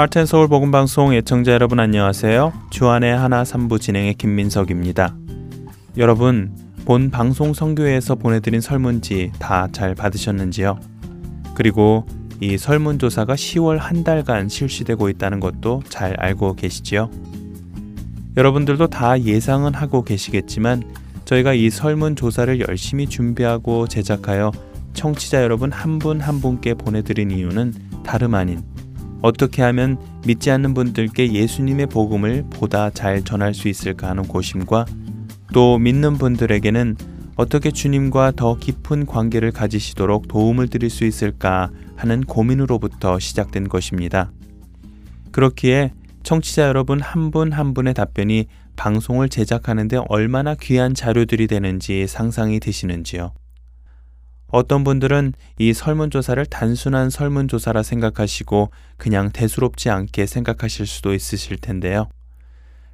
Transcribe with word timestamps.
하트앤서울 0.00 0.48
복음방송 0.48 1.12
애청자 1.12 1.52
여러분 1.52 1.78
안녕하세요. 1.78 2.54
주안의 2.70 3.14
하나 3.14 3.44
삼부 3.44 3.78
진행의 3.78 4.14
김민석입니다. 4.14 5.14
여러분 5.98 6.56
본 6.86 7.10
방송 7.10 7.52
선교회에서 7.52 8.14
보내드린 8.14 8.62
설문지 8.62 9.30
다 9.38 9.68
잘 9.72 9.94
받으셨는지요? 9.94 10.80
그리고 11.52 12.06
이 12.40 12.56
설문조사가 12.56 13.34
10월 13.34 13.76
한 13.76 14.02
달간 14.02 14.48
실시되고 14.48 15.10
있다는 15.10 15.38
것도 15.38 15.82
잘 15.90 16.18
알고 16.18 16.54
계시지요? 16.54 17.10
여러분들도 18.38 18.86
다 18.86 19.20
예상은 19.20 19.74
하고 19.74 20.02
계시겠지만 20.02 20.82
저희가 21.26 21.52
이 21.52 21.68
설문조사를 21.68 22.58
열심히 22.66 23.06
준비하고 23.06 23.86
제작하여 23.86 24.50
청취자 24.94 25.42
여러분 25.42 25.70
한 25.70 25.98
분한 25.98 26.26
한 26.26 26.40
분께 26.40 26.72
보내드린 26.72 27.30
이유는 27.30 27.74
다름 28.02 28.34
아닌 28.34 28.62
어떻게 29.22 29.62
하면 29.62 29.98
믿지 30.26 30.50
않는 30.50 30.74
분들께 30.74 31.32
예수님의 31.32 31.86
복음을 31.86 32.44
보다 32.50 32.90
잘 32.90 33.22
전할 33.22 33.54
수 33.54 33.68
있을까 33.68 34.08
하는 34.08 34.24
고심과 34.24 34.86
또 35.52 35.78
믿는 35.78 36.18
분들에게는 36.18 36.96
어떻게 37.36 37.70
주님과 37.70 38.32
더 38.36 38.58
깊은 38.58 39.06
관계를 39.06 39.50
가지시도록 39.50 40.28
도움을 40.28 40.68
드릴 40.68 40.90
수 40.90 41.04
있을까 41.04 41.70
하는 41.96 42.22
고민으로부터 42.22 43.18
시작된 43.18 43.68
것입니다. 43.68 44.30
그렇기에 45.32 45.92
청취자 46.22 46.68
여러분 46.68 47.00
한 47.00 47.30
분한 47.30 47.52
한 47.52 47.74
분의 47.74 47.94
답변이 47.94 48.46
방송을 48.76 49.28
제작하는데 49.28 50.00
얼마나 50.08 50.54
귀한 50.54 50.94
자료들이 50.94 51.46
되는지 51.46 52.06
상상이 52.06 52.60
되시는지요. 52.60 53.32
어떤 54.50 54.84
분들은 54.84 55.32
이 55.58 55.72
설문조사를 55.72 56.44
단순한 56.46 57.10
설문조사라 57.10 57.82
생각하시고 57.82 58.70
그냥 58.96 59.30
대수롭지 59.30 59.90
않게 59.90 60.26
생각하실 60.26 60.86
수도 60.86 61.14
있으실 61.14 61.58
텐데요. 61.58 62.08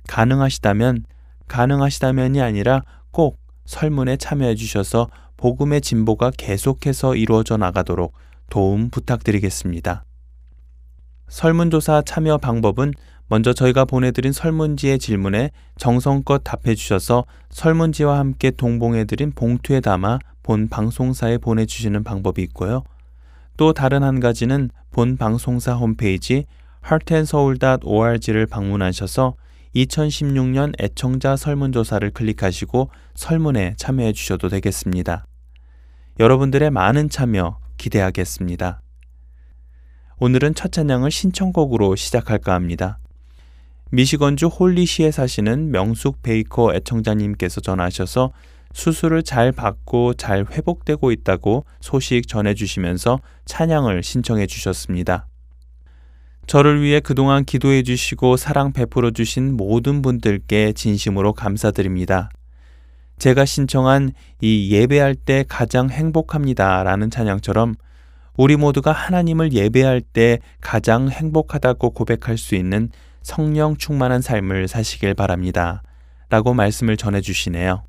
가능하시다면, 0.09 1.05
가능하시다면이 1.49 2.41
아니라 2.43 2.83
꼭 3.11 3.39
설문에 3.65 4.17
참여해 4.17 4.55
주셔서 4.55 5.09
복음의 5.37 5.81
진보가 5.81 6.33
계속해서 6.37 7.17
이루어져 7.17 7.57
나가도록 7.57 8.15
도움 8.51 8.91
부탁드리겠습니다. 8.91 10.05
설문조사 11.29 12.03
참여 12.07 12.39
방법은 12.39 12.93
먼저 13.29 13.53
저희가 13.53 13.85
보내드린 13.85 14.33
설문지의 14.33 15.01
질문에 15.01 15.51
정성껏 15.79 16.43
답해 16.45 16.77
주셔서 16.77 17.25
설문지와 17.51 18.19
함께 18.19 18.53
동봉해 18.53 19.05
드린 19.05 19.33
봉투에 19.33 19.81
담아 19.81 20.21
본 20.47 20.69
방송사에 20.69 21.39
보내주시는 21.39 22.05
방법이 22.05 22.41
있고요. 22.45 22.85
또 23.57 23.73
다른 23.73 24.05
한 24.05 24.21
가지는 24.21 24.71
본 24.93 25.17
방송사 25.17 25.75
홈페이지 25.75 26.45
heartandsoul.org를 26.85 28.47
방문하셔서 28.47 29.35
2016년 29.75 30.81
애청자 30.81 31.35
설문조사를 31.35 32.09
클릭하시고 32.13 32.91
설문에 33.17 33.75
참여해 33.77 34.13
주셔도 34.13 34.49
되겠습니다. 34.49 35.27
여러분들의 36.21 36.71
많은 36.71 37.11
참여 37.11 37.59
기대하겠습니다. 37.77 38.81
오늘은 40.21 40.55
첫 40.55 40.71
찬양을 40.71 41.11
신청곡으로 41.11 41.97
시작할까 41.97 42.55
합니다. 42.55 43.01
미시건주 43.91 44.47
홀리시에 44.47 45.11
사시는 45.11 45.73
명숙 45.73 46.23
베이커 46.23 46.73
애청자님께서 46.73 47.61
전하셔서 47.61 48.31
수술을 48.77 49.23
잘 49.23 49.53
받고 49.53 50.15
잘 50.15 50.45
회복되고 50.45 51.11
있다고 51.11 51.65
소식 51.81 52.29
전해주시면서 52.29 53.21
찬양을 53.47 54.03
신청해 54.03 54.47
주셨습니다. 54.47 55.29
저를 56.47 56.83
위해 56.83 57.01
그동안 57.01 57.47
기도해 57.47 57.83
주시고 57.83 58.37
사랑 58.37 58.75
베풀어 58.75 59.13
주신 59.13 59.57
모든 59.57 60.03
분들께 60.03 60.75
진심으로 60.75 61.33
감사드립니다. 61.33 62.29
제가 63.19 63.47
신청한 63.47 64.13
이 64.43 64.71
예배할 64.71 65.15
때 65.15 65.47
가장 65.49 65.89
행복합니다 65.89 66.83
라는 66.83 67.11
찬양처럼 67.11 67.77
우리 68.37 68.57
모두가 68.57 68.93
하나님을 68.93 69.55
예배할 69.55 70.03
때 70.03 70.39
가장 70.61 71.09
행복하다고 71.09 71.93
고백할 71.93 72.37
수 72.37 72.55
있는 72.55 72.91
성령 73.23 73.79
충만한 73.79 74.21
삶을 74.21 74.69
사시길 74.69 75.15
바랍니다. 75.15 75.83
라고 76.29 76.53
말씀을 76.53 76.99
전해 76.99 77.23
주시네요. 77.23 77.83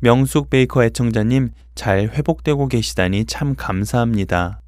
명숙 0.00 0.50
베이커 0.50 0.84
애청자님 0.84 1.50
잘 1.74 2.08
회복되고 2.08 2.68
계시다니 2.68 3.24
참 3.26 3.54
감사합니다. 3.56 4.60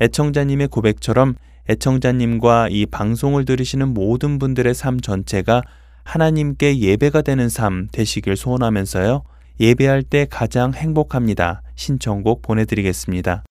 애청자님의 0.00 0.68
고백처럼 0.68 1.34
애청자님과 1.68 2.68
이 2.70 2.86
방송을 2.86 3.44
들으시는 3.44 3.92
모든 3.94 4.38
분들의 4.38 4.72
삶 4.74 5.00
전체가 5.00 5.62
하나님께 6.04 6.78
예배가 6.78 7.22
되는 7.22 7.48
삶 7.48 7.88
되시길 7.90 8.36
소원하면서요. 8.36 9.24
예배할 9.58 10.02
때 10.02 10.26
가장 10.30 10.74
행복합니다. 10.74 11.62
신청곡 11.74 12.42
보내드리겠습니다. 12.42 13.42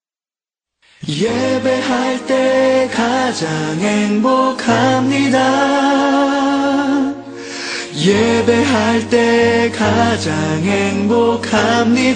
예배할 1.08 2.26
때 2.26 2.90
가장 2.94 3.50
행복합니다. 3.80 5.36
예배할 7.95 9.09
때 9.09 9.72
가장 9.73 10.35
행복합니다. 10.63 12.16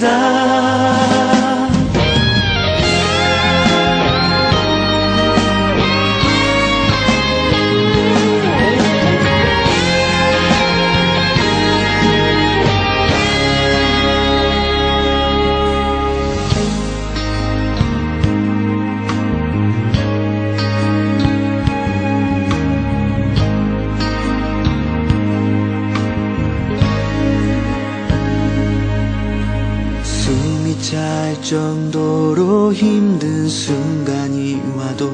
정도로 31.49 32.71
힘든 32.71 33.49
순간이 33.49 34.61
와도 34.77 35.09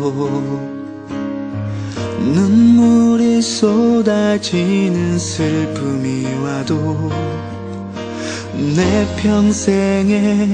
눈물이 2.19 3.41
쏟아지는 3.41 5.18
슬픔이 5.18 6.25
와도 6.44 7.09
내 8.75 9.07
평생에 9.16 10.50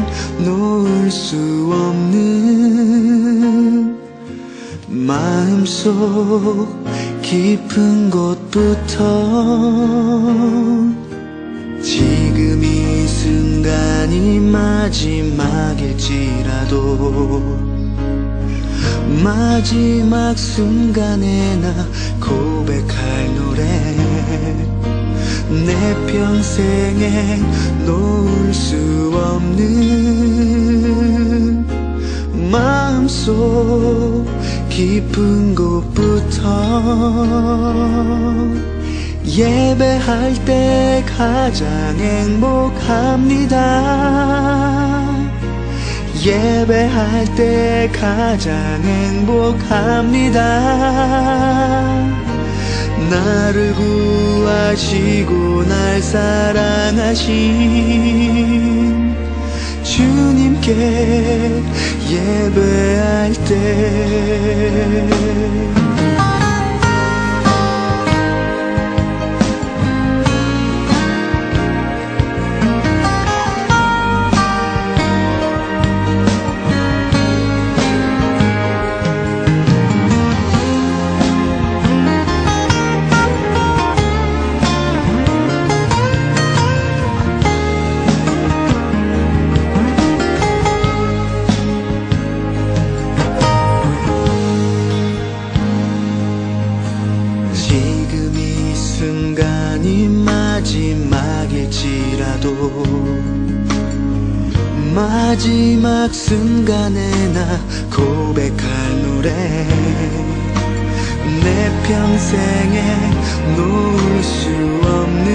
놓을 0.46 1.09
수 1.09 1.36
없는 1.74 3.98
마음속 4.88 5.98
깊은 7.24 8.12
곳부터 8.12 9.02
지금 11.81 12.63
이 12.63 12.81
순간이 13.21 14.39
마지막일지라도 14.39 15.29
마지막 19.23 20.35
순간에 20.35 21.55
나 21.57 21.71
고백할 22.19 23.35
노래 23.35 23.62
내 25.68 25.95
평생에 26.12 27.38
놓을 27.85 28.51
수 28.56 29.12
없는 29.13 29.67
마음속 32.50 34.25
깊은 34.69 35.53
곳부터 35.53 36.50
예배할 39.24 40.33
때 40.44 41.00
가장 41.21 41.69
행복합니다. 42.00 43.51
예배할 46.19 47.35
때 47.35 47.88
가장 47.94 48.81
행복합니다. 48.81 50.39
나를 53.12 53.75
구하시고 53.75 55.63
날 55.65 56.01
사랑하신 56.01 57.29
주님께 59.83 61.62
예배할 62.09 63.33
때 63.45 63.62
마지막 106.12 106.13
순간에 106.13 107.00
나 107.34 107.60
고백할 107.90 109.02
노래. 109.02 109.30
내 111.42 111.72
평생에 111.84 112.81
놓을 113.56 114.24
수 114.24 114.50
없는 114.84 115.30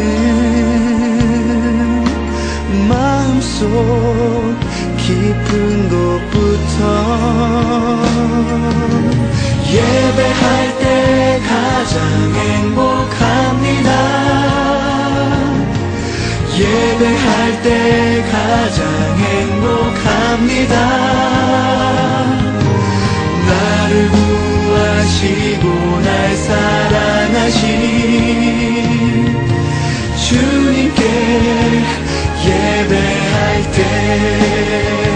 마음속 2.89 3.67
깊은 4.99 5.89
곳부터 5.89 6.81
예배할 9.73 10.79
때 10.79 11.41
가장 11.49 11.95
행복합니다. 12.35 13.91
예배할 16.59 17.63
때 17.63 18.25
가장 18.31 19.06
행복합니다. 19.37 20.75
나를 23.47 24.09
구하시고 24.11 25.65
날 26.01 26.37
사랑하신 26.37 27.67
주님께 30.17 31.01
예배할 32.47 33.73
때 33.73 35.16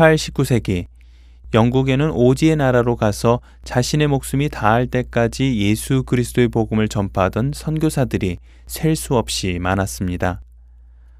18, 0.00 0.14
19세기 0.14 0.86
영국에는 1.52 2.10
오지의 2.12 2.56
나라로 2.56 2.96
가서 2.96 3.40
자신의 3.64 4.06
목숨이 4.06 4.48
다할 4.48 4.86
때까지 4.86 5.58
예수 5.58 6.04
그리스도의 6.04 6.48
복음을 6.48 6.88
전파하던 6.88 7.52
선교사들이 7.54 8.38
셀 8.66 8.96
수 8.96 9.16
없이 9.16 9.58
많았습니다. 9.60 10.40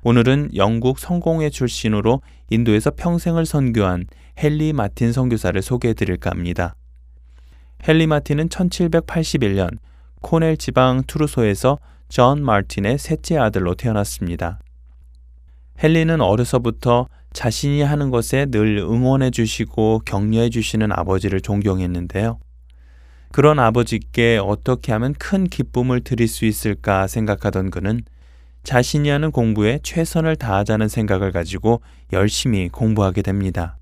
오늘은 0.02 0.52
영국 0.56 0.98
성공회 0.98 1.50
출신으로 1.50 2.22
인도에서 2.48 2.90
평생을 2.92 3.44
선교한 3.44 4.06
헨리 4.42 4.72
마틴 4.72 5.12
선교사를 5.12 5.60
소개해 5.60 5.92
드릴까 5.92 6.30
합니다. 6.30 6.74
헨리 7.86 8.06
마틴은 8.06 8.48
1781년 8.48 9.76
코넬 10.22 10.56
지방 10.56 11.02
투르소에서 11.06 11.78
존 12.08 12.42
마틴의 12.42 12.96
셋째 12.96 13.36
아들로 13.36 13.74
태어났습니다. 13.74 14.58
헨리는 15.82 16.18
어려서부터 16.22 17.08
자신이 17.32 17.82
하는 17.82 18.10
것에 18.10 18.46
늘 18.46 18.78
응원해 18.78 19.30
주시고 19.30 20.02
격려해 20.04 20.50
주시는 20.50 20.92
아버지를 20.92 21.40
존경했는데요. 21.40 22.38
그런 23.32 23.60
아버지께 23.60 24.40
어떻게 24.42 24.92
하면 24.92 25.14
큰 25.14 25.44
기쁨을 25.44 26.00
드릴 26.00 26.26
수 26.26 26.44
있을까 26.44 27.06
생각하던 27.06 27.70
그는 27.70 28.02
자신이 28.64 29.08
하는 29.08 29.30
공부에 29.30 29.78
최선을 29.82 30.36
다하자는 30.36 30.88
생각을 30.88 31.32
가지고 31.32 31.80
열심히 32.12 32.68
공부하게 32.68 33.22
됩니다. 33.22 33.78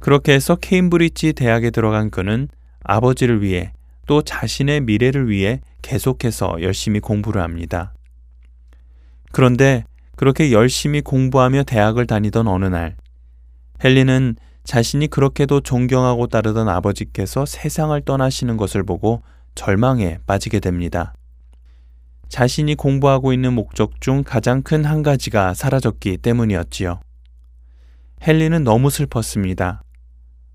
그렇게 0.00 0.32
해서 0.32 0.54
케임브리지 0.54 1.32
대학에 1.32 1.70
들어간 1.70 2.10
그는 2.10 2.48
아버지를 2.84 3.42
위해 3.42 3.72
또 4.06 4.22
자신의 4.22 4.82
미래를 4.82 5.28
위해 5.28 5.60
계속해서 5.82 6.62
열심히 6.62 7.00
공부를 7.00 7.42
합니다. 7.42 7.92
그런데 9.32 9.84
그렇게 10.18 10.50
열심히 10.50 11.00
공부하며 11.00 11.62
대학을 11.62 12.08
다니던 12.08 12.48
어느 12.48 12.64
날, 12.64 12.96
헨리는 13.84 14.34
자신이 14.64 15.06
그렇게도 15.06 15.60
존경하고 15.60 16.26
따르던 16.26 16.68
아버지께서 16.68 17.46
세상을 17.46 18.00
떠나시는 18.00 18.56
것을 18.56 18.82
보고 18.82 19.22
절망에 19.54 20.18
빠지게 20.26 20.58
됩니다. 20.58 21.14
자신이 22.28 22.74
공부하고 22.74 23.32
있는 23.32 23.52
목적 23.52 24.00
중 24.00 24.24
가장 24.24 24.62
큰 24.62 24.84
한 24.84 25.04
가지가 25.04 25.54
사라졌기 25.54 26.16
때문이었지요. 26.16 26.98
헨리는 28.26 28.64
너무 28.64 28.90
슬펐습니다. 28.90 29.84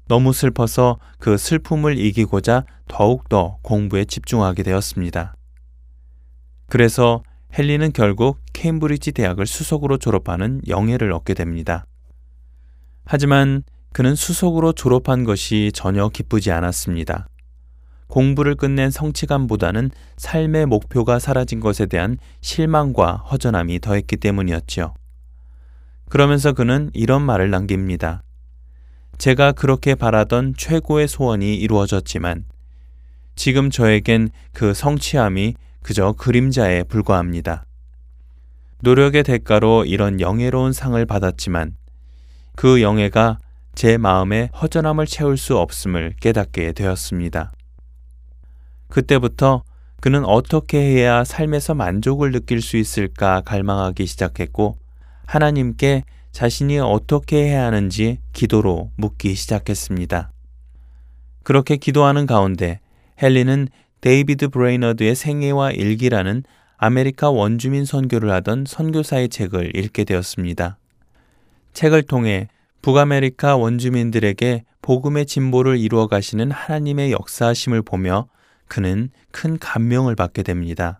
너무 0.09 0.33
슬퍼서 0.33 0.99
그 1.19 1.37
슬픔을 1.37 1.97
이기고자 1.97 2.65
더욱더 2.89 3.59
공부에 3.61 4.03
집중하게 4.03 4.63
되었습니다. 4.63 5.35
그래서 6.67 7.23
헨리는 7.55 7.91
결국 7.93 8.39
케임브리지 8.53 9.11
대학을 9.11 9.45
수석으로 9.45 9.97
졸업하는 9.97 10.61
영예를 10.67 11.11
얻게 11.11 11.35
됩니다. 11.35 11.85
하지만 13.05 13.63
그는 13.91 14.15
수석으로 14.15 14.73
졸업한 14.73 15.23
것이 15.23 15.71
전혀 15.71 16.09
기쁘지 16.09 16.51
않았습니다. 16.51 17.27
공부를 18.07 18.55
끝낸 18.55 18.89
성취감보다는 18.89 19.91
삶의 20.17 20.65
목표가 20.65 21.19
사라진 21.19 21.59
것에 21.59 21.85
대한 21.85 22.17
실망과 22.41 23.17
허전함이 23.17 23.81
더했기 23.81 24.17
때문이었지요. 24.17 24.95
그러면서 26.09 26.53
그는 26.53 26.89
이런 26.93 27.21
말을 27.21 27.51
남깁니다. 27.51 28.23
제가 29.19 29.51
그렇게 29.51 29.93
바라던 29.93 30.55
최고의 30.57 31.07
소원이 31.07 31.55
이루어졌지만 31.55 32.45
지금 33.35 33.69
저에겐 33.69 34.29
그 34.53 34.73
성취함이 34.73 35.53
그저 35.83 36.13
그림자에 36.13 36.83
불과합니다. 36.83 37.65
노력의 38.79 39.23
대가로 39.23 39.85
이런 39.85 40.19
영예로운 40.19 40.73
상을 40.73 41.05
받았지만 41.05 41.75
그 42.55 42.81
영예가 42.81 43.37
제 43.75 43.97
마음의 43.97 44.49
허전함을 44.59 45.05
채울 45.05 45.37
수 45.37 45.57
없음을 45.57 46.13
깨닫게 46.19 46.73
되었습니다. 46.73 47.51
그때부터 48.89 49.63
그는 49.99 50.25
어떻게 50.25 50.79
해야 50.79 51.23
삶에서 51.23 51.73
만족을 51.75 52.31
느낄 52.31 52.61
수 52.61 52.77
있을까 52.77 53.41
갈망하기 53.41 54.05
시작했고 54.05 54.77
하나님께 55.25 56.03
자신이 56.31 56.79
어떻게 56.79 57.45
해야 57.45 57.65
하는지 57.65 58.19
기도로 58.33 58.91
묻기 58.97 59.35
시작했습니다. 59.35 60.31
그렇게 61.43 61.77
기도하는 61.77 62.25
가운데 62.25 62.79
헨리는 63.21 63.67
데이비드 64.03 64.49
브레이너드의 64.49 65.15
생애와 65.15 65.71
일기라는 65.71 66.43
아메리카 66.75 67.29
원주민 67.29 67.85
선교를 67.85 68.31
하던 68.31 68.65
선교사의 68.67 69.29
책을 69.29 69.77
읽게 69.77 70.03
되었습니다. 70.03 70.77
책을 71.71 72.03
통해 72.03 72.49
북아메리카 72.81 73.55
원주민들에게 73.55 74.65
복음의 74.81 75.25
진보를 75.25 75.77
이루어 75.77 76.07
가시는 76.07 76.51
하나님의 76.51 77.13
역사하심을 77.13 77.81
보며 77.81 78.27
그는 78.67 79.09
큰 79.31 79.57
감명을 79.57 80.17
받게 80.17 80.43
됩니다. 80.43 80.99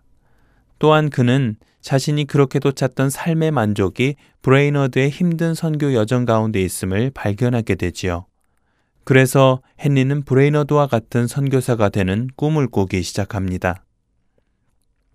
또한 0.78 1.10
그는 1.10 1.56
자신이 1.82 2.24
그렇게도 2.24 2.72
찾던 2.72 3.10
삶의 3.10 3.50
만족이 3.50 4.14
브레이너드의 4.40 5.10
힘든 5.10 5.52
선교 5.52 5.92
여정 5.92 6.24
가운데 6.24 6.62
있음을 6.62 7.10
발견하게 7.12 7.74
되지요. 7.74 8.24
그래서 9.04 9.60
헨리는 9.78 10.22
브레이너드와 10.22 10.86
같은 10.86 11.26
선교사가 11.26 11.90
되는 11.90 12.28
꿈을 12.36 12.68
꾸기 12.68 13.02
시작합니다. 13.02 13.84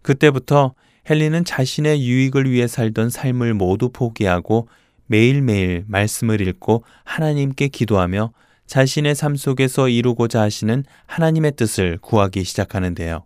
그때부터 0.04 0.74
헨리는 1.10 1.44
자신의 1.44 2.08
유익을 2.08 2.50
위해 2.50 2.68
살던 2.68 3.10
삶을 3.10 3.56
모두 3.56 3.90
포기하고 3.90 4.68
매일매일 5.08 5.86
말씀을 5.88 6.40
읽고 6.42 6.84
하나님께 7.04 7.70
기도하며 7.70 8.32
자신의 8.68 9.16
삶 9.16 9.36
속에서 9.36 9.90
이루고자 9.90 10.42
하시는 10.42 10.84
하나님의 11.08 11.54
뜻을 11.56 11.98
구하기 12.00 12.44
시작하는데요. 12.44 13.26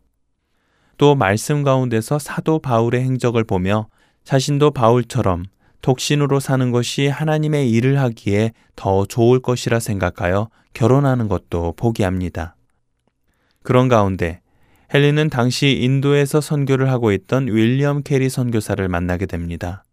또 0.97 1.15
말씀 1.15 1.63
가운데서 1.63 2.19
사도 2.19 2.59
바울의 2.59 3.01
행적을 3.01 3.43
보며 3.43 3.87
자신도 4.23 4.71
바울처럼 4.71 5.43
독신으로 5.83 6.39
사는 6.39 6.71
것이 6.71 7.07
하나님의 7.07 7.69
일을 7.69 7.99
하기에 7.99 8.53
더 8.75 9.05
좋을 9.05 9.41
것이라 9.41 9.79
생각하여 9.79 10.49
결혼하는 10.73 11.27
것도 11.27 11.73
포기합니다. 11.75 12.55
그런 13.63 13.89
가운데 13.89 14.39
헨리는 14.93 15.29
당시 15.29 15.77
인도에서 15.81 16.39
선교를 16.39 16.89
하고 16.89 17.11
있던 17.11 17.47
윌리엄 17.47 18.01
캐리 18.01 18.29
선교사를 18.29 18.87
만나게 18.87 19.25
됩니다. 19.25 19.83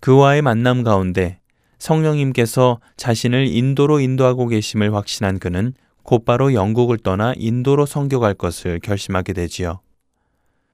그와의 0.00 0.42
만남 0.42 0.82
가운데 0.82 1.40
성령님께서 1.78 2.78
자신을 2.96 3.46
인도로 3.46 3.98
인도하고 3.98 4.46
계심을 4.48 4.94
확신한 4.94 5.38
그는 5.38 5.72
곧바로 6.02 6.52
영국을 6.52 6.98
떠나 6.98 7.32
인도로 7.36 7.86
선교 7.86 8.20
갈 8.20 8.34
것을 8.34 8.78
결심하게 8.80 9.32
되지요. 9.32 9.80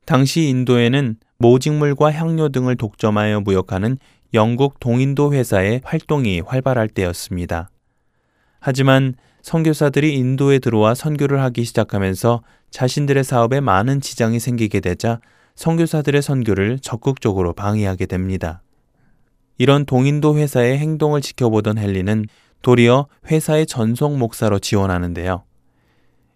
당시 0.09 0.49
인도에는 0.49 1.17
모직물과 1.37 2.13
향료 2.13 2.49
등을 2.49 2.77
독점하여 2.77 3.43
무역하는 3.43 3.99
영국 4.33 4.81
동인도 4.81 5.35
회사의 5.35 5.83
활동이 5.85 6.41
활발할 6.41 6.89
때였습니다. 6.89 7.69
하지만 8.59 9.17
선교사들이 9.43 10.15
인도에 10.15 10.61
들어와 10.61 10.95
선교를 10.95 11.43
하기 11.43 11.63
시작하면서 11.63 12.43
자신들의 12.71 13.23
사업에 13.23 13.61
많은 13.61 14.01
지장이 14.01 14.41
생기게 14.41 14.81
되자 14.81 15.21
선교사들의 15.57 16.23
선교를 16.23 16.79
적극적으로 16.79 17.53
방해하게 17.53 18.07
됩니다. 18.07 18.63
이런 19.59 19.85
동인도 19.85 20.39
회사의 20.39 20.79
행동을 20.79 21.21
지켜보던 21.21 21.77
헨리는 21.77 22.25
도리어 22.63 23.09
회사의 23.31 23.67
전속 23.67 24.17
목사로 24.17 24.59
지원하는데요. 24.59 25.45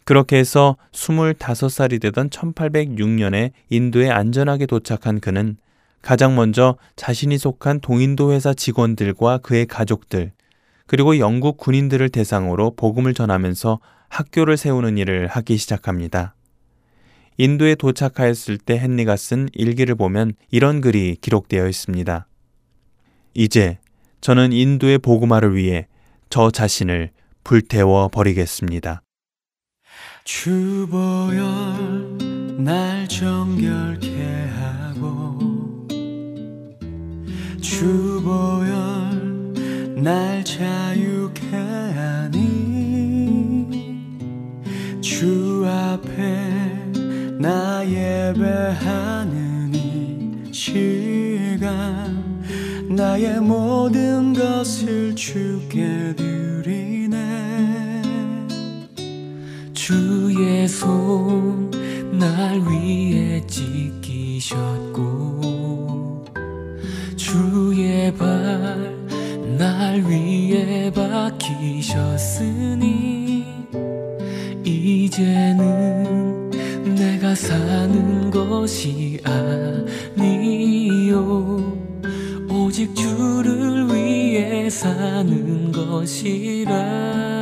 그렇게 0.05 0.37
해서 0.37 0.77
25살이 0.93 2.01
되던 2.01 2.31
1806년에 2.31 3.53
인도에 3.71 4.11
안전하게 4.11 4.67
도착한 4.67 5.21
그는 5.21 5.57
가장 6.03 6.35
먼저 6.35 6.77
자신이 6.97 7.39
속한 7.39 7.81
동인도 7.81 8.33
회사 8.33 8.53
직원들과 8.53 9.39
그의 9.39 9.67
가족들, 9.67 10.33
그리고 10.87 11.19
영국 11.19 11.57
군인들을 11.57 12.09
대상으로 12.09 12.75
복음을 12.75 13.15
전하면서 13.15 13.79
학교를 14.09 14.57
세우는 14.57 14.99
일을 14.99 15.29
하기 15.29 15.57
시작합니다. 15.57 16.35
인도에 17.39 17.77
도착하였을 17.77 18.59
때 18.59 18.79
헨리가 18.79 19.17
쓴 19.17 19.49
일기를 19.55 19.95
보면 19.95 20.35
이런 20.51 20.81
글이 20.81 21.17
기록되어 21.21 21.67
있습니다. 21.67 22.27
이제 23.35 23.79
저는 24.21 24.53
인도의 24.53 24.99
복음화를 24.99 25.57
위해 25.57 25.87
저 26.29 26.51
자신을 26.51 27.11
불태워 27.43 28.09
버리겠습니다. 28.09 29.03
주보열 30.25 31.43
날 32.59 33.09
정결케 33.09 34.49
하고 34.57 35.89
주보열 37.61 39.53
날 39.97 40.45
자유케 40.45 41.57
하니 41.57 42.39
주 45.01 45.65
앞에 45.67 46.13
나 47.41 47.85
예배하는 47.85 49.75
이 49.75 50.53
시간 50.53 52.23
나의 52.89 53.41
모든 53.41 54.33
것을 54.33 55.17
주께 55.17 56.15
드리네 56.15 57.02
주의 59.93 60.67
손 60.67 61.71
날 62.19 62.59
위에 62.61 63.45
지키셨고 63.47 65.03
주의 67.15 68.15
발 68.15 69.03
날 69.59 70.01
위에 70.01 70.91
박히셨으니 70.93 72.07
이제는 74.65 76.51
내가 76.95 77.35
사는 77.35 78.31
것이 78.31 79.21
아니요. 80.17 81.77
오직 82.49 82.95
주를 82.97 83.89
위해 83.95 84.71
사는 84.71 85.71
것이라 85.71 87.42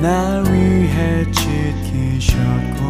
날 0.00 0.42
위해 0.50 1.24
지키셨고 1.30 2.80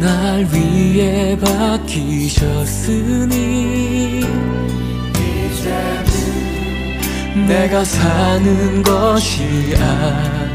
날 0.00 0.46
위해 0.52 1.36
박히셨으니 1.38 3.00
내가 7.48 7.84
사는 7.84 8.82
것이 8.82 9.74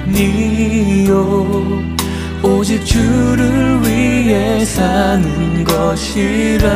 아니요. 0.05 1.45
오직 2.41 2.86
주를 2.86 3.81
위해 3.84 4.63
사는 4.63 5.63
것이라 5.63 6.69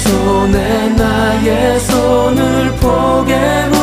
손에 0.00 0.88
나의 0.90 1.80
손을 1.80 2.72
포개고 2.76 3.76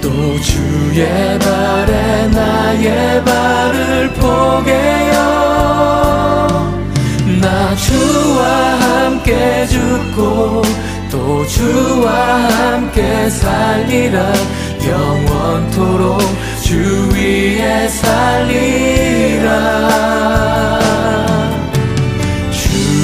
또 0.00 0.40
주의 0.40 1.38
발에 1.38 2.28
나의 2.28 3.24
발을 3.24 4.10
포개어 4.14 5.18
나 7.40 7.76
주와 7.76 8.46
함께 8.80 9.66
죽고 9.66 10.62
또 11.10 11.46
주와 11.46 12.10
함께 12.12 13.28
살리라 13.30 14.32
영원토록 14.86 16.20
주 16.62 17.08
위에 17.14 17.88
살리라 17.88 19.48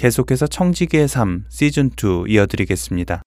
계속해서 0.00 0.46
청지기의 0.46 1.08
삶 1.08 1.44
시즌 1.50 1.90
2 1.90 2.24
이어드리겠습니다. 2.32 3.20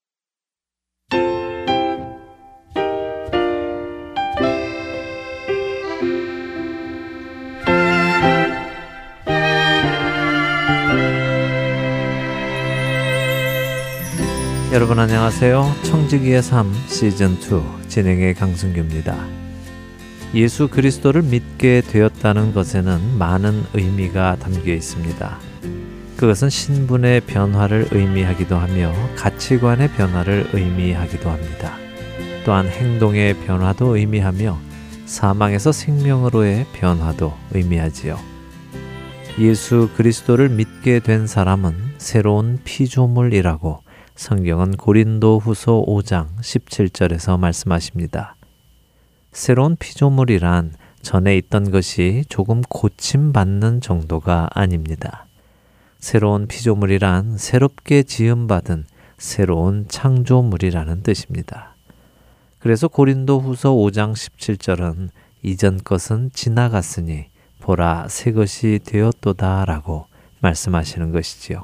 여러분 14.72 14.98
안녕하세요. 14.98 15.76
청지기의 15.84 16.42
삶 16.42 16.74
시즌 16.88 17.34
2 17.34 17.88
진행의 17.88 18.34
강승규입니다. 18.34 19.16
예수 20.34 20.68
그리스도를 20.68 21.22
믿게 21.22 21.82
되었다는 21.82 22.56
것에는 22.56 23.20
많은 23.20 23.64
의미가 23.76 24.38
담겨 24.38 24.74
있습니다. 24.74 25.53
그것은 26.24 26.50
신분의 26.50 27.20
변화를 27.26 27.90
의미하기도 27.92 28.56
하며 28.56 28.94
가치관의 29.18 29.90
변화를 29.90 30.52
의미하기도 30.54 31.30
합니다. 31.30 31.76
또한 32.46 32.66
행동의 32.66 33.34
변화도 33.40 33.98
의미하며 33.98 34.58
사망에서 35.04 35.74
생명으로의 35.74 36.66
변화도 36.72 37.34
의미하지요. 37.52 38.18
예수 39.38 39.90
그리스도를 39.98 40.48
믿게 40.48 41.00
된 41.00 41.28
사람은 41.28 41.76
새로운 41.98 42.58
피조물이라고 42.64 43.84
성경은 44.16 44.78
고린도 44.78 45.40
후소 45.40 45.86
5장 45.86 46.38
17절에서 46.40 47.38
말씀하십니다. 47.38 48.38
새로운 49.34 49.76
피조물이란 49.76 50.72
전에 51.02 51.36
있던 51.36 51.70
것이 51.70 52.24
조금 52.30 52.62
고침받는 52.62 53.82
정도가 53.82 54.48
아닙니다. 54.54 55.28
새로운 56.04 56.48
피조물이란 56.48 57.38
새롭게 57.38 58.04
지음받은 58.04 58.84
새로운 59.18 59.88
창조물이라는 59.88 61.02
뜻입니다. 61.02 61.78
그래서 62.60 62.89
고린도 62.89 63.39
후서 63.39 63.72
5장 63.72 64.12
17절은 64.12 65.12
이전 65.44 65.78
것은 65.82 66.32
지나갔으니 66.34 67.28
보라 67.62 68.08
새 68.10 68.34
것이 68.34 68.82
되었도다 68.84 69.63
라고 69.63 70.08
말씀하시는 70.42 71.13
것이지요. 71.13 71.63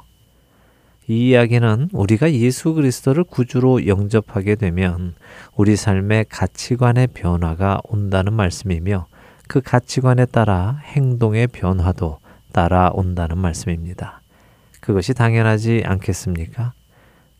이 1.06 1.28
이야기는 1.28 1.90
우리가 1.92 2.32
예수 2.32 2.72
그리스도를 2.72 3.24
구주로 3.24 3.86
영접하게 3.86 4.54
되면 4.54 5.16
우리 5.54 5.76
삶의 5.76 6.24
가치관의 6.30 7.08
변화가 7.08 7.82
온다는 7.84 8.32
말씀이며 8.32 9.06
그 9.48 9.60
가치관에 9.60 10.24
따라 10.24 10.80
행동의 10.82 11.48
변화도 11.48 12.20
따라온다는 12.52 13.36
말씀입니다. 13.36 14.20
그것이 14.80 15.14
당연하지 15.14 15.82
않겠습니까? 15.84 16.72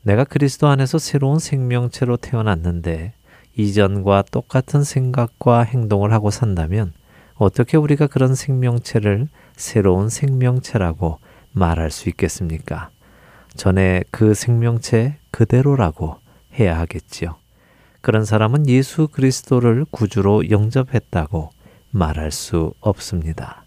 내가 0.02 0.24
그리스도 0.24 0.68
안에서 0.68 0.98
새로운 0.98 1.38
생명체로 1.38 2.16
태어났는데 2.16 3.12
이전과 3.56 4.24
똑같은 4.30 4.84
생각과 4.84 5.62
행동을 5.62 6.12
하고 6.12 6.30
산다면 6.30 6.92
어떻게 7.34 7.76
우리가 7.76 8.06
그런 8.06 8.34
생명체를 8.34 9.28
새로운 9.56 10.08
생명체라고 10.08 11.18
말할 11.52 11.90
수 11.90 12.08
있겠습니까? 12.08 12.90
전에 13.56 14.04
그 14.10 14.34
생명체 14.34 15.16
그대로라고 15.30 16.16
해야 16.58 16.78
하겠지요. 16.78 17.36
그런 18.00 18.24
사람은 18.24 18.68
예수 18.68 19.08
그리스도를 19.08 19.84
구주로 19.90 20.48
영접했다고 20.50 21.50
말할 21.90 22.30
수 22.30 22.72
없습니다. 22.80 23.64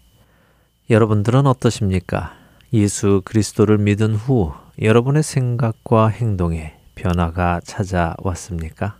여러분들은 0.90 1.46
어떠십니까? 1.46 2.43
예수 2.74 3.22
그리스도를 3.24 3.78
믿은 3.78 4.16
후 4.16 4.52
여러분의 4.82 5.22
생각과 5.22 6.08
행동에 6.08 6.74
변화가 6.96 7.60
찾아왔습니까? 7.62 8.96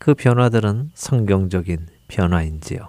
그 0.00 0.14
변화들은 0.14 0.90
성경적인 0.92 1.86
변화인지요. 2.08 2.88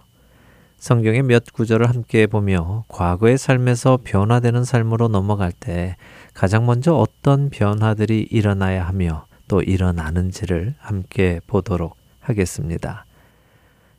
성경의 0.79 1.21
몇 1.21 1.43
구절을 1.53 1.87
함께 1.87 2.25
보며 2.25 2.83
과거의 2.87 3.37
삶에서 3.37 3.99
변화되는 4.03 4.63
삶으로 4.63 5.07
넘어갈 5.07 5.51
때 5.51 5.97
가장 6.33 6.65
먼저 6.65 6.95
어떤 6.95 7.51
변화들이 7.51 8.27
일어나야 8.31 8.87
하며 8.87 9.27
또 9.47 9.61
일어나는지를 9.61 10.73
함께 10.79 11.41
보도록 11.45 11.95
하겠습니다. 12.21 13.05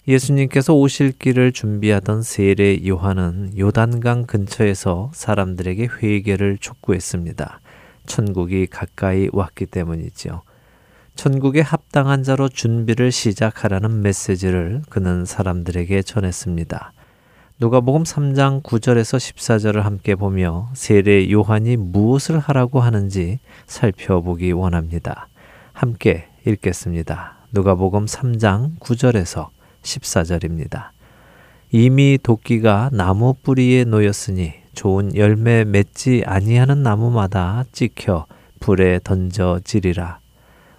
예수님께서 0.08 0.72
오실 0.72 1.12
길을 1.12 1.52
준비하던 1.52 2.22
세례 2.22 2.80
요한은 2.88 3.52
요단강 3.58 4.24
근처에서 4.24 5.10
사람들에게 5.12 5.86
회개를 6.00 6.56
촉구했습니다. 6.56 7.60
천국이 8.06 8.66
가까이 8.68 9.28
왔기 9.30 9.66
때문이지요. 9.66 10.40
천국에 11.14 11.60
합당한 11.60 12.22
자로 12.22 12.48
준비를 12.48 13.12
시작하라는 13.12 14.00
메시지를 14.00 14.80
그는 14.88 15.26
사람들에게 15.26 16.00
전했습니다. 16.00 16.92
누가복음 17.60 18.04
3장 18.04 18.62
9절에서 18.62 19.18
14절을 19.18 19.82
함께 19.82 20.14
보며 20.14 20.70
세례 20.72 21.30
요한이 21.30 21.76
무엇을 21.76 22.38
하라고 22.38 22.80
하는지 22.80 23.40
살펴보기 23.66 24.52
원합니다. 24.52 25.28
함께 25.74 26.28
읽겠습니다. 26.46 27.36
누가복음 27.52 28.06
3장 28.06 28.78
9절에서 28.78 29.57
14절입니다. 29.96 30.90
이미 31.70 32.18
도끼가 32.22 32.90
나무 32.92 33.34
뿌리에 33.42 33.84
놓였으니 33.84 34.52
좋은 34.74 35.14
열매 35.16 35.64
맺지 35.64 36.22
아니하는 36.26 36.82
나무마다 36.82 37.64
찍혀 37.72 38.26
불에 38.60 39.00
던져지리라. 39.02 40.20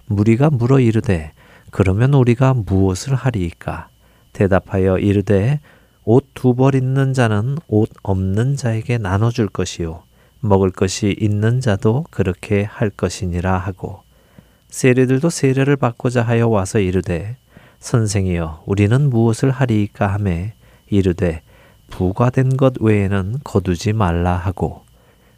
무리가 0.06 0.50
물어 0.50 0.80
이르되 0.80 1.32
그러면 1.70 2.14
우리가 2.14 2.54
무엇을 2.54 3.14
하리이까? 3.14 3.88
대답하여 4.32 4.98
이르되 4.98 5.60
옷 6.04 6.34
두 6.34 6.54
벌 6.54 6.74
있는 6.74 7.12
자는 7.12 7.58
옷 7.68 7.90
없는 8.02 8.56
자에게 8.56 8.98
나눠 8.98 9.30
줄 9.30 9.48
것이요 9.48 10.02
먹을 10.40 10.70
것이 10.70 11.14
있는 11.20 11.60
자도 11.60 12.06
그렇게 12.10 12.64
할 12.64 12.90
것이니라 12.90 13.58
하고 13.58 14.02
세례들도 14.70 15.28
세례를 15.30 15.76
받고자 15.76 16.22
하여 16.22 16.48
와서 16.48 16.78
이르되 16.80 17.36
선생이여 17.80 18.62
우리는 18.66 19.10
무엇을 19.10 19.50
하리이까 19.50 20.06
하매 20.06 20.54
이르되 20.88 21.42
부과된 21.90 22.56
것 22.56 22.74
외에는 22.80 23.40
거두지 23.42 23.92
말라 23.92 24.36
하고 24.36 24.84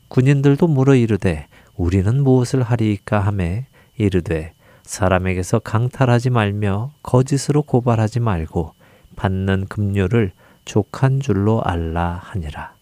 군인들도 0.09 0.67
물어 0.67 0.95
이르되 0.95 1.47
우리는 1.77 2.23
무엇을 2.23 2.63
하리이까 2.63 3.21
하매 3.21 3.67
이르되 3.97 4.53
사람에게서 4.83 5.61
강탈하지 5.61 6.31
말며 6.31 6.93
거짓으로 7.03 7.63
고발하지 7.63 8.21
말고 8.21 8.75
받는 9.17 9.67
급료를 9.69 10.33
족한 10.65 11.21
줄로 11.21 11.63
알라 11.63 12.21
하니라. 12.23 12.75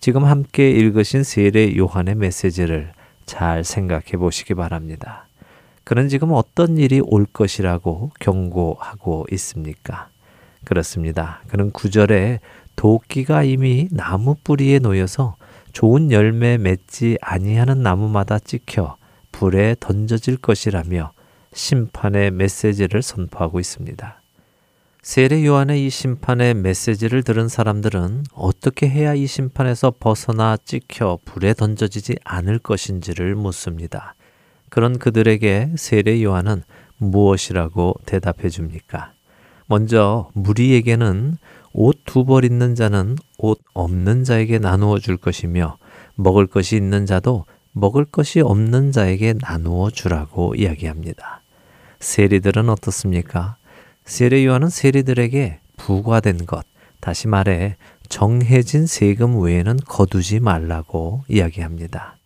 지금 0.00 0.24
함께 0.24 0.70
읽으신 0.70 1.24
세례 1.24 1.76
요한의 1.76 2.14
메시지를 2.14 2.92
잘 3.26 3.64
생각해 3.64 4.12
보시기 4.18 4.54
바랍니다. 4.54 5.26
그는 5.90 6.08
지금 6.08 6.30
어떤 6.30 6.78
일이 6.78 7.00
올 7.04 7.26
것이라고 7.26 8.12
경고하고 8.20 9.26
있습니까? 9.32 10.08
그렇습니다. 10.64 11.42
그는 11.48 11.72
구절에 11.72 12.38
도끼가 12.76 13.42
이미 13.42 13.88
나무 13.90 14.36
뿌리에 14.44 14.78
놓여서 14.78 15.34
좋은 15.72 16.12
열매 16.12 16.58
맺지 16.58 17.18
아니하는 17.20 17.82
나무마다 17.82 18.38
찍혀 18.38 18.98
불에 19.32 19.74
던져질 19.80 20.36
것이라며 20.36 21.10
심판의 21.54 22.30
메시지를 22.30 23.02
선포하고 23.02 23.58
있습니다. 23.58 24.22
세례 25.02 25.44
요한의 25.44 25.86
이 25.86 25.90
심판의 25.90 26.54
메시지를 26.54 27.24
들은 27.24 27.48
사람들은 27.48 28.26
어떻게 28.32 28.88
해야 28.88 29.14
이 29.14 29.26
심판에서 29.26 29.94
벗어나 29.98 30.56
찍혀 30.56 31.18
불에 31.24 31.52
던져지지 31.52 32.14
않을 32.22 32.60
것인지를 32.60 33.34
묻습니다. 33.34 34.14
그런 34.70 34.98
그들에게 34.98 35.72
세례 35.76 36.22
요한은 36.22 36.62
무엇이라고 36.96 37.96
대답해 38.06 38.48
줍니까? 38.48 39.12
먼저 39.66 40.30
무리에게는 40.34 41.36
옷 41.72 42.04
두 42.04 42.24
벌 42.24 42.44
있는 42.44 42.74
자는 42.74 43.16
옷 43.38 43.60
없는 43.74 44.24
자에게 44.24 44.58
나누어 44.58 44.98
줄 44.98 45.16
것이며 45.16 45.78
먹을 46.16 46.46
것이 46.46 46.76
있는 46.76 47.06
자도 47.06 47.44
먹을 47.72 48.04
것이 48.04 48.40
없는 48.40 48.90
자에게 48.90 49.34
나누어 49.40 49.90
주라고 49.90 50.54
이야기합니다. 50.56 51.42
세리들은 52.00 52.68
어떻습니까? 52.68 53.56
세례 54.04 54.44
요한은 54.44 54.68
세리들에게 54.70 55.60
부과된 55.76 56.46
것, 56.46 56.66
다시 57.00 57.28
말해 57.28 57.76
정해진 58.08 58.86
세금 58.86 59.40
외에는 59.40 59.76
거두지 59.86 60.40
말라고 60.40 61.22
이야기합니다. 61.28 62.16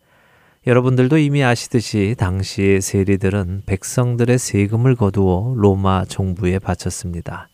여러분들도 0.67 1.19
이미 1.19 1.43
아시듯이 1.43 2.15
당시의 2.17 2.81
세리들은 2.81 3.63
백성들의 3.67 4.39
세금을 4.39 4.95
거두어 4.95 5.53
로마 5.55 6.05
정부에 6.05 6.57
바쳤습니다. 6.57 7.49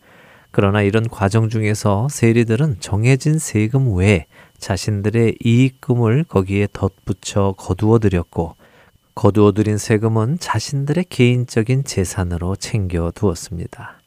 그러나 0.50 0.80
이런 0.80 1.06
과정 1.10 1.50
중에서 1.50 2.08
세리들은 2.10 2.76
정해진 2.80 3.38
세금 3.38 3.94
외에 3.96 4.24
자신들의 4.56 5.36
이익금을 5.44 6.24
거기에 6.24 6.68
덧붙여 6.72 7.54
거두어 7.58 7.98
들였고 7.98 8.56
거두어 9.14 9.52
들인 9.52 9.76
세금은 9.76 10.38
자신들의 10.38 11.04
개인적인 11.10 11.84
재산으로 11.84 12.56
챙겨 12.56 13.10
두었습니다. 13.14 13.98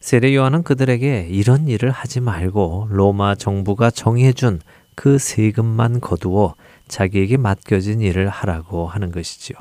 세례 0.00 0.34
요한은 0.34 0.62
그들에게 0.62 1.28
이런 1.28 1.68
일을 1.68 1.90
하지 1.90 2.20
말고 2.20 2.88
로마 2.88 3.34
정부가 3.34 3.90
정해준 3.90 4.60
그 4.94 5.18
세금만 5.18 6.00
거두어 6.00 6.54
자기에게 6.88 7.36
맡겨진 7.36 8.00
일을 8.00 8.28
하라고 8.28 8.86
하는 8.86 9.12
것이지요. 9.12 9.56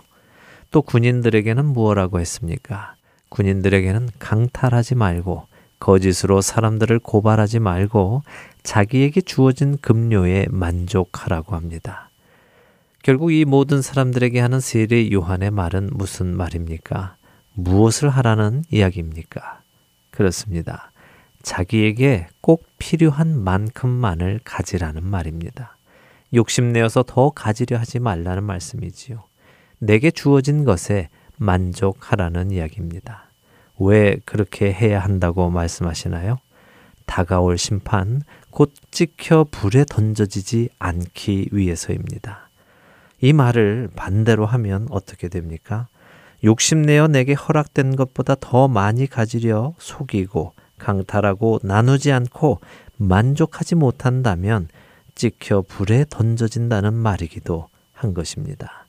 또 0.71 0.81
군인들에게는 0.81 1.65
무엇라고 1.65 2.19
했습니까? 2.19 2.95
군인들에게는 3.29 4.09
강탈하지 4.19 4.95
말고 4.95 5.47
거짓으로 5.79 6.41
사람들을 6.41 6.99
고발하지 6.99 7.59
말고 7.59 8.23
자기에게 8.63 9.21
주어진 9.21 9.77
급료에 9.77 10.47
만족하라고 10.49 11.55
합니다. 11.55 12.09
결국 13.03 13.31
이 13.31 13.45
모든 13.45 13.81
사람들에게 13.81 14.39
하는 14.39 14.59
세례 14.59 15.11
요한의 15.11 15.51
말은 15.51 15.91
무슨 15.93 16.35
말입니까? 16.35 17.17
무엇을 17.53 18.09
하라는 18.09 18.63
이야기입니까? 18.71 19.61
그렇습니다. 20.09 20.91
자기에게 21.43 22.27
꼭 22.41 22.65
필요한 22.79 23.39
만큼만을 23.43 24.39
가지라는 24.43 25.05
말입니다. 25.05 25.74
욕심내어서 26.35 27.03
더 27.03 27.29
가지려 27.31 27.77
하지 27.77 27.99
말라는 27.99 28.43
말씀이지요. 28.43 29.23
내게 29.79 30.11
주어진 30.11 30.63
것에 30.63 31.09
만족하라는 31.37 32.51
이야기입니다. 32.51 33.25
왜 33.79 34.17
그렇게 34.25 34.71
해야 34.71 34.99
한다고 34.99 35.49
말씀하시나요? 35.49 36.37
다가올 37.05 37.57
심판, 37.57 38.21
곧 38.49 38.73
찍혀 38.91 39.45
불에 39.49 39.85
던져지지 39.87 40.69
않기 40.79 41.49
위해서입니다. 41.51 42.49
이 43.21 43.33
말을 43.33 43.89
반대로 43.95 44.45
하면 44.45 44.87
어떻게 44.91 45.27
됩니까? 45.27 45.87
욕심내어 46.43 47.07
내게 47.07 47.33
허락된 47.33 47.95
것보다 47.95 48.35
더 48.39 48.67
많이 48.67 49.07
가지려 49.07 49.73
속이고 49.77 50.53
강탈하고 50.77 51.59
나누지 51.63 52.11
않고 52.11 52.59
만족하지 52.97 53.75
못한다면 53.75 54.67
찍혀 55.15 55.61
불에 55.61 56.05
던져진다는 56.09 56.93
말이기도 56.93 57.69
한 57.93 58.13
것입니다. 58.13 58.85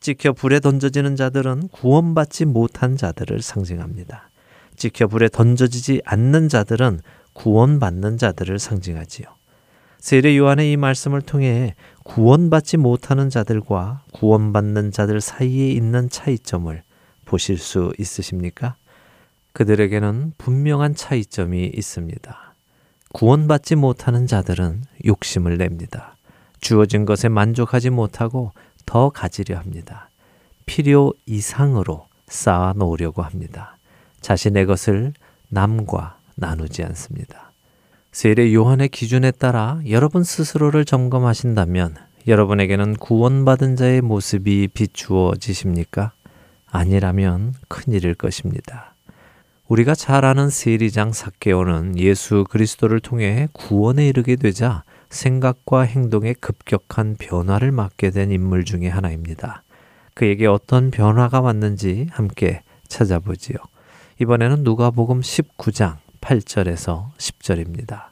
찍혀 0.00 0.32
불에 0.32 0.58
던져지는 0.58 1.14
자들은 1.14 1.68
구원받지 1.68 2.46
못한 2.46 2.96
자들을 2.96 3.40
상징합니다. 3.40 4.30
찍혀 4.76 5.06
불에 5.06 5.28
던져지지 5.28 6.02
않는 6.04 6.48
자들은 6.48 7.00
구원받는 7.34 8.18
자들을 8.18 8.58
상징하지요. 8.58 9.26
세례 9.98 10.36
요한의 10.36 10.72
이 10.72 10.76
말씀을 10.76 11.22
통해 11.22 11.76
구원받지 12.02 12.78
못하는 12.78 13.30
자들과 13.30 14.02
구원받는 14.12 14.90
자들 14.90 15.20
사이에 15.20 15.70
있는 15.70 16.10
차이점을 16.10 16.82
보실 17.24 17.58
수 17.58 17.92
있으십니까? 17.98 18.74
그들에게는 19.52 20.32
분명한 20.38 20.96
차이점이 20.96 21.66
있습니다. 21.76 22.51
구원받지 23.12 23.76
못하는 23.76 24.26
자들은 24.26 24.84
욕심을 25.06 25.58
냅니다. 25.58 26.16
주어진 26.60 27.04
것에 27.04 27.28
만족하지 27.28 27.90
못하고 27.90 28.52
더 28.86 29.10
가지려 29.10 29.58
합니다. 29.58 30.08
필요 30.66 31.12
이상으로 31.26 32.06
쌓아 32.26 32.72
놓으려고 32.74 33.22
합니다. 33.22 33.76
자신의 34.20 34.66
것을 34.66 35.12
남과 35.48 36.16
나누지 36.36 36.82
않습니다. 36.84 37.50
세례 38.12 38.52
요한의 38.54 38.88
기준에 38.88 39.30
따라 39.30 39.80
여러분 39.88 40.22
스스로를 40.22 40.84
점검하신다면 40.84 41.96
여러분에게는 42.26 42.94
구원받은 42.96 43.76
자의 43.76 44.00
모습이 44.00 44.68
비추어지십니까? 44.68 46.12
아니라면 46.70 47.54
큰일일 47.68 48.14
것입니다. 48.14 48.91
우리가 49.72 49.94
잘 49.94 50.26
아는 50.26 50.50
세리장 50.50 51.14
사케오는 51.14 51.98
예수 51.98 52.44
그리스도를 52.50 53.00
통해 53.00 53.48
구원에 53.54 54.06
이르게 54.06 54.36
되자 54.36 54.84
생각과 55.08 55.82
행동에 55.82 56.34
급격한 56.34 57.16
변화를 57.18 57.72
맞게 57.72 58.10
된 58.10 58.30
인물 58.30 58.66
중의 58.66 58.90
하나입니다. 58.90 59.62
그에게 60.12 60.46
어떤 60.46 60.90
변화가 60.90 61.40
왔는지 61.40 62.08
함께 62.10 62.62
찾아보지요. 62.86 63.56
이번에는 64.20 64.62
누가복음 64.62 65.22
19장 65.22 65.96
8절에서 66.20 67.08
10절입니다. 67.16 68.08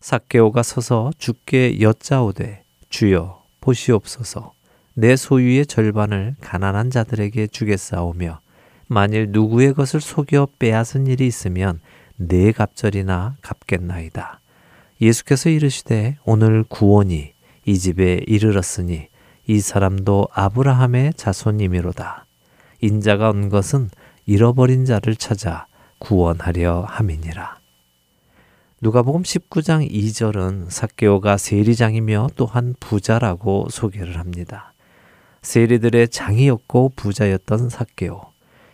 사케오가 0.00 0.62
서서 0.62 1.12
주께 1.16 1.80
여짜오되 1.80 2.62
주여 2.90 3.42
보시옵소서 3.62 4.52
내 4.92 5.16
소유의 5.16 5.64
절반을 5.64 6.36
가난한 6.42 6.90
자들에게 6.90 7.46
주겠사오며 7.46 8.40
만일 8.92 9.28
누구의 9.30 9.72
것을 9.74 10.00
속여 10.00 10.48
빼앗은 10.58 11.06
일이 11.06 11.24
있으면 11.24 11.78
네 12.16 12.50
갑절이나 12.50 13.36
갚겠나이다. 13.40 14.40
예수께서 15.00 15.48
이르시되 15.48 16.18
오늘 16.24 16.64
구원이 16.64 17.32
이 17.66 17.78
집에 17.78 18.20
이르렀으니 18.26 19.06
이 19.46 19.60
사람도 19.60 20.26
아브라함의 20.32 21.14
자손이미로다. 21.14 22.26
인자가 22.80 23.30
온 23.30 23.48
것은 23.48 23.90
잃어버린 24.26 24.84
자를 24.84 25.14
찾아 25.14 25.68
구원하려 26.00 26.84
함이니라. 26.88 27.60
누가복음 28.80 29.22
19장 29.22 29.88
2절은 29.88 30.68
사케오가 30.68 31.36
세리장이며 31.36 32.30
또한 32.34 32.74
부자라고 32.80 33.68
소개를 33.70 34.18
합니다. 34.18 34.74
세리들의 35.42 36.08
장이었고 36.08 36.94
부자였던 36.96 37.68
사케오. 37.68 38.29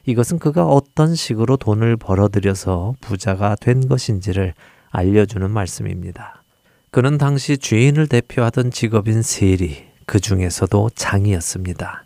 이것은 0.06 0.38
그가 0.38 0.66
어떤 0.66 1.14
식으로 1.14 1.56
돈을 1.56 1.96
벌어들여서 1.96 2.94
부자가 3.00 3.56
된 3.56 3.88
것인지를 3.88 4.54
알려주는 4.90 5.50
말씀입니다. 5.50 6.42
그는 6.92 7.18
당시 7.18 7.58
죄인을 7.58 8.06
대표하던 8.06 8.70
직업인 8.70 9.20
세리, 9.22 9.84
그 10.06 10.20
중에서도 10.20 10.90
장이었습니다. 10.94 12.04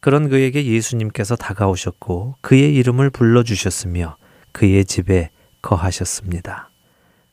그런 0.00 0.28
그에게 0.28 0.64
예수님께서 0.66 1.34
다가오셨고 1.36 2.36
그의 2.42 2.74
이름을 2.76 3.10
불러주셨으며 3.10 4.16
그의 4.52 4.84
집에 4.84 5.30
거하셨습니다. 5.62 6.70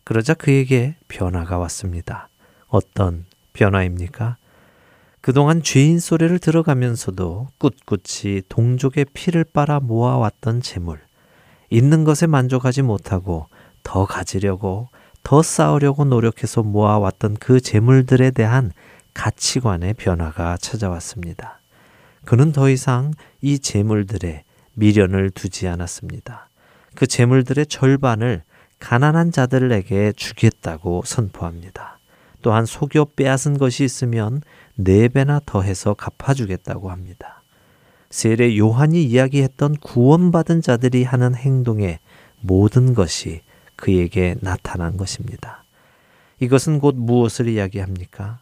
그러자 0.03 0.33
그에게 0.33 0.95
변화가 1.07 1.57
왔습니다. 1.57 2.29
어떤 2.67 3.25
변화입니까? 3.53 4.37
그동안 5.25 5.63
죄인 5.63 5.99
소리를 5.99 6.37
들어가면서도 6.37 7.47
꿋꿋이 7.57 8.43
동족의 8.47 9.07
피를 9.11 9.43
빨아 9.43 9.79
모아왔던 9.79 10.61
재물, 10.61 10.99
있는 11.71 12.03
것에 12.03 12.27
만족하지 12.27 12.83
못하고 12.83 13.47
더 13.81 14.05
가지려고 14.05 14.87
더 15.23 15.41
쌓으려고 15.41 16.05
노력해서 16.05 16.61
모아왔던 16.61 17.37
그 17.39 17.59
재물들에 17.59 18.29
대한 18.29 18.71
가치관의 19.15 19.95
변화가 19.95 20.57
찾아왔습니다. 20.57 21.59
그는 22.23 22.51
더 22.51 22.69
이상 22.69 23.11
이 23.41 23.57
재물들에 23.57 24.43
미련을 24.75 25.31
두지 25.31 25.67
않았습니다. 25.67 26.49
그 26.93 27.07
재물들의 27.07 27.65
절반을 27.65 28.43
가난한 28.77 29.31
자들에게 29.31 30.13
주겠다고 30.15 31.01
선포합니다. 31.03 31.97
또한 32.43 32.67
속여 32.67 33.05
빼앗은 33.15 33.57
것이 33.57 33.83
있으면 33.83 34.43
네 34.75 35.07
배나 35.07 35.39
더해서 35.45 35.93
갚아주겠다고 35.93 36.91
합니다. 36.91 37.43
세례 38.09 38.57
요한이 38.57 39.03
이야기했던 39.03 39.77
구원받은 39.77 40.61
자들이 40.61 41.03
하는 41.03 41.35
행동의 41.35 41.99
모든 42.41 42.93
것이 42.93 43.41
그에게 43.75 44.35
나타난 44.41 44.97
것입니다. 44.97 45.63
이것은 46.39 46.79
곧 46.79 46.95
무엇을 46.95 47.47
이야기합니까? 47.47 48.39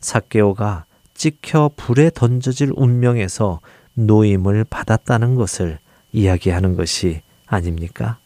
사케오가 0.00 0.84
찍혀 1.14 1.70
불에 1.76 2.10
던져질 2.14 2.72
운명에서 2.76 3.60
노임을 3.94 4.64
받았다는 4.68 5.34
것을 5.36 5.78
이야기하는 6.12 6.76
것이 6.76 7.22
아닙니까? 7.46 8.18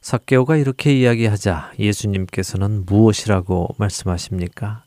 사케오가 0.00 0.56
이렇게 0.56 0.96
이야기하자 0.98 1.72
예수님께서는 1.78 2.86
무엇이라고 2.86 3.74
말씀하십니까? 3.76 4.84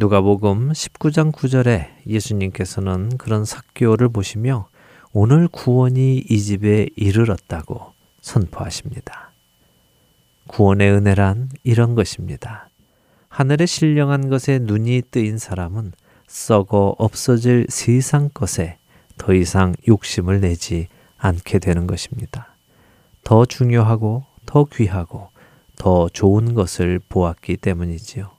누가복음 0.00 0.70
19장 0.70 1.32
9절에 1.32 1.88
예수님께서는 2.06 3.18
그런 3.18 3.44
사케오를 3.44 4.08
보시며 4.08 4.68
오늘 5.12 5.48
구원이 5.48 6.18
이 6.18 6.40
집에 6.40 6.88
이르렀다고 6.94 7.94
선포하십니다. 8.20 9.32
구원의 10.46 10.92
은혜란 10.92 11.48
이런 11.64 11.96
것입니다. 11.96 12.68
하늘에 13.28 13.66
신령한 13.66 14.30
것에 14.30 14.60
눈이 14.60 15.02
뜨인 15.10 15.36
사람은 15.36 15.90
썩어 16.28 16.94
없어질 16.96 17.66
세상 17.68 18.30
것에 18.32 18.78
더 19.16 19.34
이상 19.34 19.74
욕심을 19.88 20.40
내지 20.40 20.86
않게 21.16 21.58
되는 21.58 21.88
것입니다. 21.88 22.54
더 23.24 23.44
중요하고 23.44 24.22
더 24.46 24.62
귀하고 24.62 25.30
더 25.74 26.08
좋은 26.08 26.54
것을 26.54 27.00
보았기 27.08 27.56
때문이지요. 27.56 28.37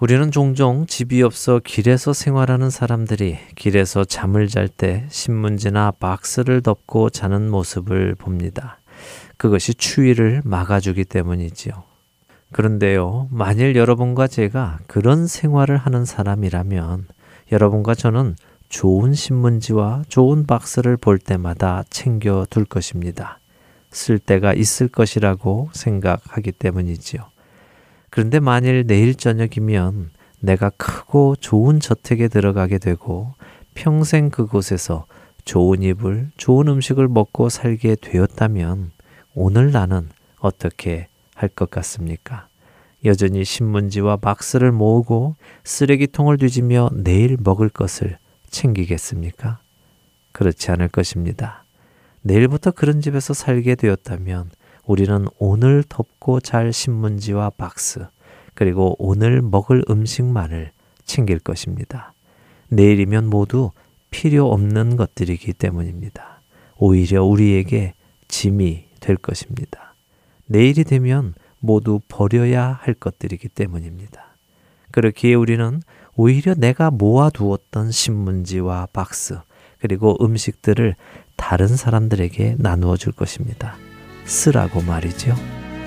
우리는 0.00 0.30
종종 0.30 0.86
집이 0.86 1.24
없어 1.24 1.58
길에서 1.58 2.12
생활하는 2.12 2.70
사람들이 2.70 3.36
길에서 3.56 4.04
잠을 4.04 4.46
잘 4.46 4.68
때 4.68 5.06
신문지나 5.08 5.90
박스를 5.98 6.62
덮고 6.62 7.10
자는 7.10 7.50
모습을 7.50 8.14
봅니다. 8.14 8.78
그것이 9.36 9.74
추위를 9.74 10.42
막아주기 10.44 11.04
때문이지요. 11.04 11.72
그런데요, 12.52 13.26
만일 13.32 13.74
여러분과 13.74 14.28
제가 14.28 14.78
그런 14.86 15.26
생활을 15.26 15.76
하는 15.76 16.04
사람이라면 16.04 17.08
여러분과 17.50 17.96
저는 17.96 18.36
좋은 18.68 19.14
신문지와 19.14 20.04
좋은 20.08 20.46
박스를 20.46 20.96
볼 20.96 21.18
때마다 21.18 21.82
챙겨 21.90 22.46
둘 22.48 22.64
것입니다. 22.64 23.40
쓸 23.90 24.20
때가 24.20 24.54
있을 24.54 24.86
것이라고 24.86 25.70
생각하기 25.72 26.52
때문이지요. 26.52 27.37
그런데 28.10 28.40
만일 28.40 28.86
내일 28.86 29.14
저녁이면 29.14 30.10
내가 30.40 30.70
크고 30.70 31.36
좋은 31.36 31.80
저택에 31.80 32.28
들어가게 32.28 32.78
되고 32.78 33.34
평생 33.74 34.30
그곳에서 34.30 35.06
좋은 35.44 35.82
이불, 35.82 36.30
좋은 36.36 36.68
음식을 36.68 37.08
먹고 37.08 37.48
살게 37.48 37.96
되었다면 38.00 38.90
오늘 39.34 39.72
나는 39.72 40.08
어떻게 40.40 41.08
할 41.34 41.48
것 41.48 41.70
같습니까? 41.70 42.48
여전히 43.04 43.44
신문지와 43.44 44.16
박스를 44.16 44.72
모으고 44.72 45.36
쓰레기통을 45.64 46.36
뒤지며 46.38 46.90
내일 46.92 47.36
먹을 47.40 47.68
것을 47.68 48.18
챙기겠습니까? 48.50 49.58
그렇지 50.32 50.70
않을 50.72 50.88
것입니다. 50.88 51.64
내일부터 52.22 52.72
그런 52.72 53.00
집에서 53.00 53.34
살게 53.34 53.76
되었다면 53.76 54.50
우리는 54.88 55.26
오늘 55.38 55.84
덮고 55.86 56.40
잘 56.40 56.72
신문지와 56.72 57.50
박스, 57.50 58.06
그리고 58.54 58.96
오늘 58.98 59.42
먹을 59.42 59.84
음식만을 59.88 60.72
챙길 61.04 61.40
것입니다. 61.40 62.14
내일이면 62.68 63.26
모두 63.26 63.70
필요 64.10 64.50
없는 64.50 64.96
것들이기 64.96 65.52
때문입니다. 65.52 66.40
오히려 66.78 67.22
우리에게 67.22 67.92
짐이 68.28 68.86
될 69.00 69.16
것입니다. 69.16 69.94
내일이 70.46 70.84
되면 70.84 71.34
모두 71.60 72.00
버려야 72.08 72.78
할 72.80 72.94
것들이기 72.94 73.50
때문입니다. 73.50 74.24
그렇기에 74.90 75.34
우리는 75.34 75.82
오히려 76.16 76.54
내가 76.54 76.90
모아두었던 76.90 77.92
신문지와 77.92 78.88
박스, 78.94 79.38
그리고 79.80 80.16
음식들을 80.24 80.96
다른 81.36 81.68
사람들에게 81.68 82.56
나누어 82.58 82.96
줄 82.96 83.12
것입니다. 83.12 83.76
쓰라고 84.28 84.82
말이죠. 84.82 85.34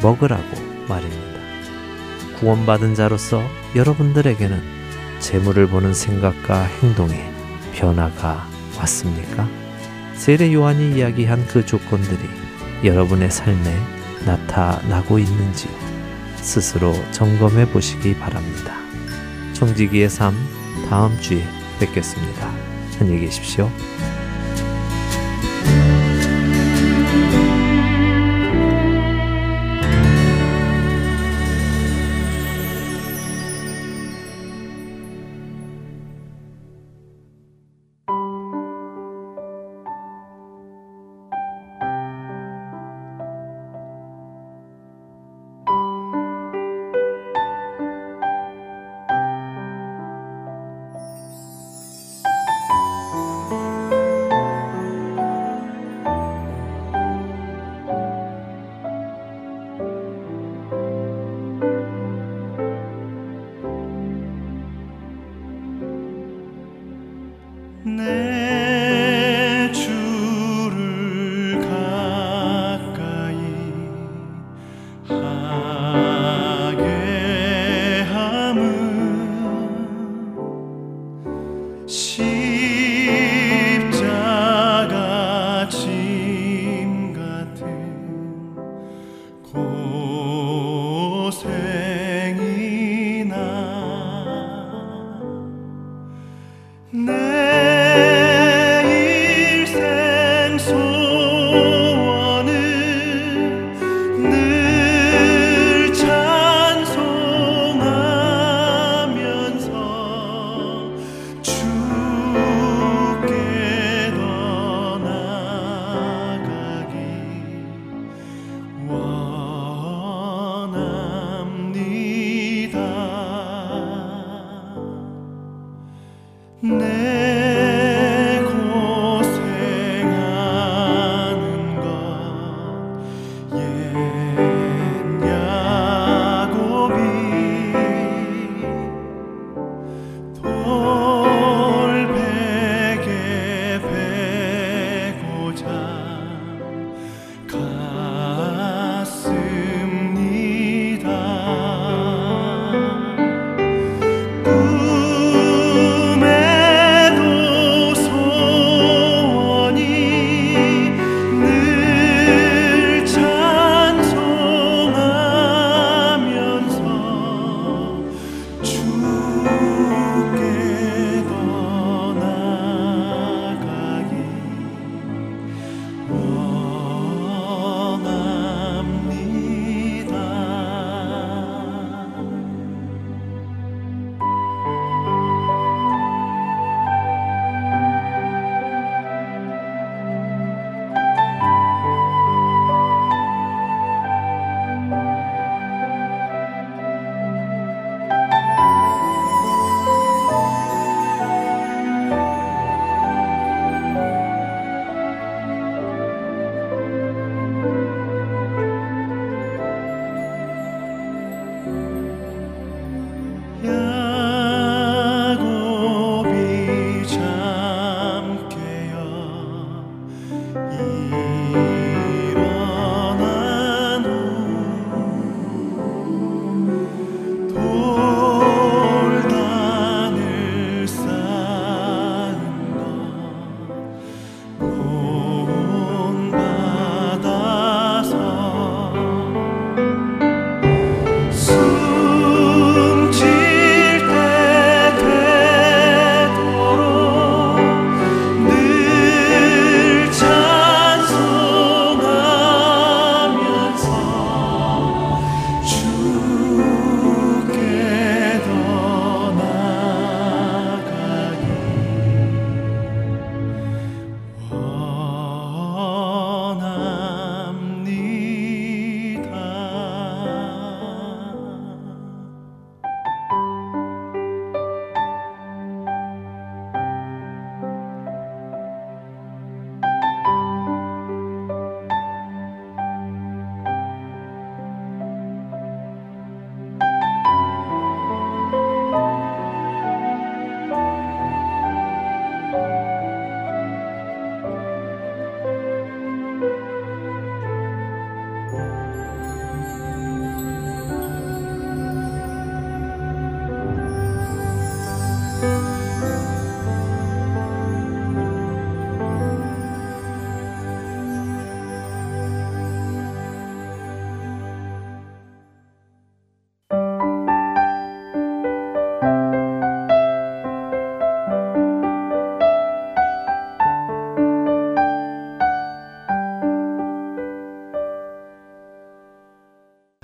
먹으라고 0.02 0.58
말입니다. 0.88 1.40
구원받은 2.40 2.96
자로서 2.96 3.42
여러분들에게는 3.76 4.62
재물을 5.20 5.68
보는 5.68 5.94
생각과 5.94 6.64
행동에 6.64 7.32
변화가 7.74 8.48
왔습니까? 8.80 9.48
세례 10.16 10.52
요한이 10.52 10.98
이야기한 10.98 11.46
그 11.48 11.66
조건들이 11.66 12.20
여러분의 12.84 13.30
삶에 13.30 13.78
나타나고 14.26 15.20
있는지요. 15.20 15.72
스스로 16.38 16.94
점검해 17.12 17.70
보시기 17.70 18.16
바랍니다. 18.18 18.74
청지기의 19.54 20.10
삶 20.10 20.36
다음 20.90 21.16
주에 21.22 21.44
뵙겠습니다. 21.80 22.52
안녕히 23.00 23.22
계십시오. 23.22 23.70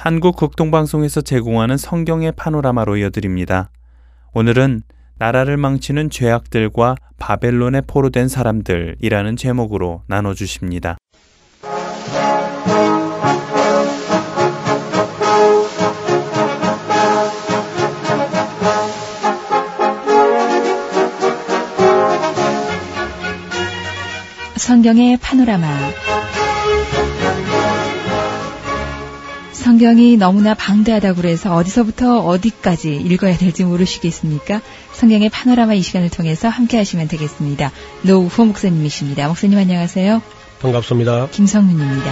한국 0.07 0.37
극동방송에서 0.37 1.19
제공하는 1.19 1.75
성경의 1.75 2.31
파노라마로 2.37 2.95
이어드립니다. 2.95 3.71
오늘은 4.33 4.83
나라를 5.17 5.57
망치는 5.57 6.09
죄악들과 6.09 6.95
바벨론에 7.17 7.81
포로된 7.81 8.29
사람들이라는 8.29 9.35
제목으로 9.35 10.03
나눠주십니다. 10.07 10.95
성경의 24.55 25.17
파노라마. 25.17 25.67
성경이 29.77 30.17
너무나 30.17 30.55
방대하다고 30.55 31.17
그래서 31.17 31.53
어디서부터 31.53 32.21
어디까지 32.21 32.95
읽어야 32.95 33.37
될지 33.37 33.63
모르시겠습니까? 33.63 34.59
성경의 34.93 35.29
파노라마 35.29 35.75
이 35.75 35.83
시간을 35.83 36.09
통해서 36.09 36.49
함께 36.49 36.77
하시면 36.77 37.07
되겠습니다. 37.07 37.71
노우호 38.01 38.45
목사님이십니다. 38.45 39.27
목사님 39.27 39.55
안녕하세요. 39.59 40.23
반갑습니다. 40.61 41.29
김성윤입니다. 41.29 42.11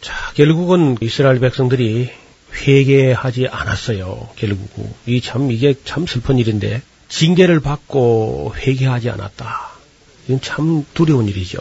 자, 0.00 0.14
결국은 0.34 0.96
이스라엘 1.00 1.40
백성들이 1.40 2.10
회개하지 2.54 3.48
않았어요. 3.48 4.28
결국 4.36 4.68
이 5.06 5.20
참 5.20 5.50
이게 5.50 5.74
참 5.84 6.06
슬픈 6.06 6.38
일인데 6.38 6.80
징계를 7.08 7.58
받고 7.58 8.54
회개하지 8.56 9.10
않았다. 9.10 9.70
이건 10.28 10.40
참 10.40 10.84
두려운 10.94 11.26
일이죠. 11.26 11.58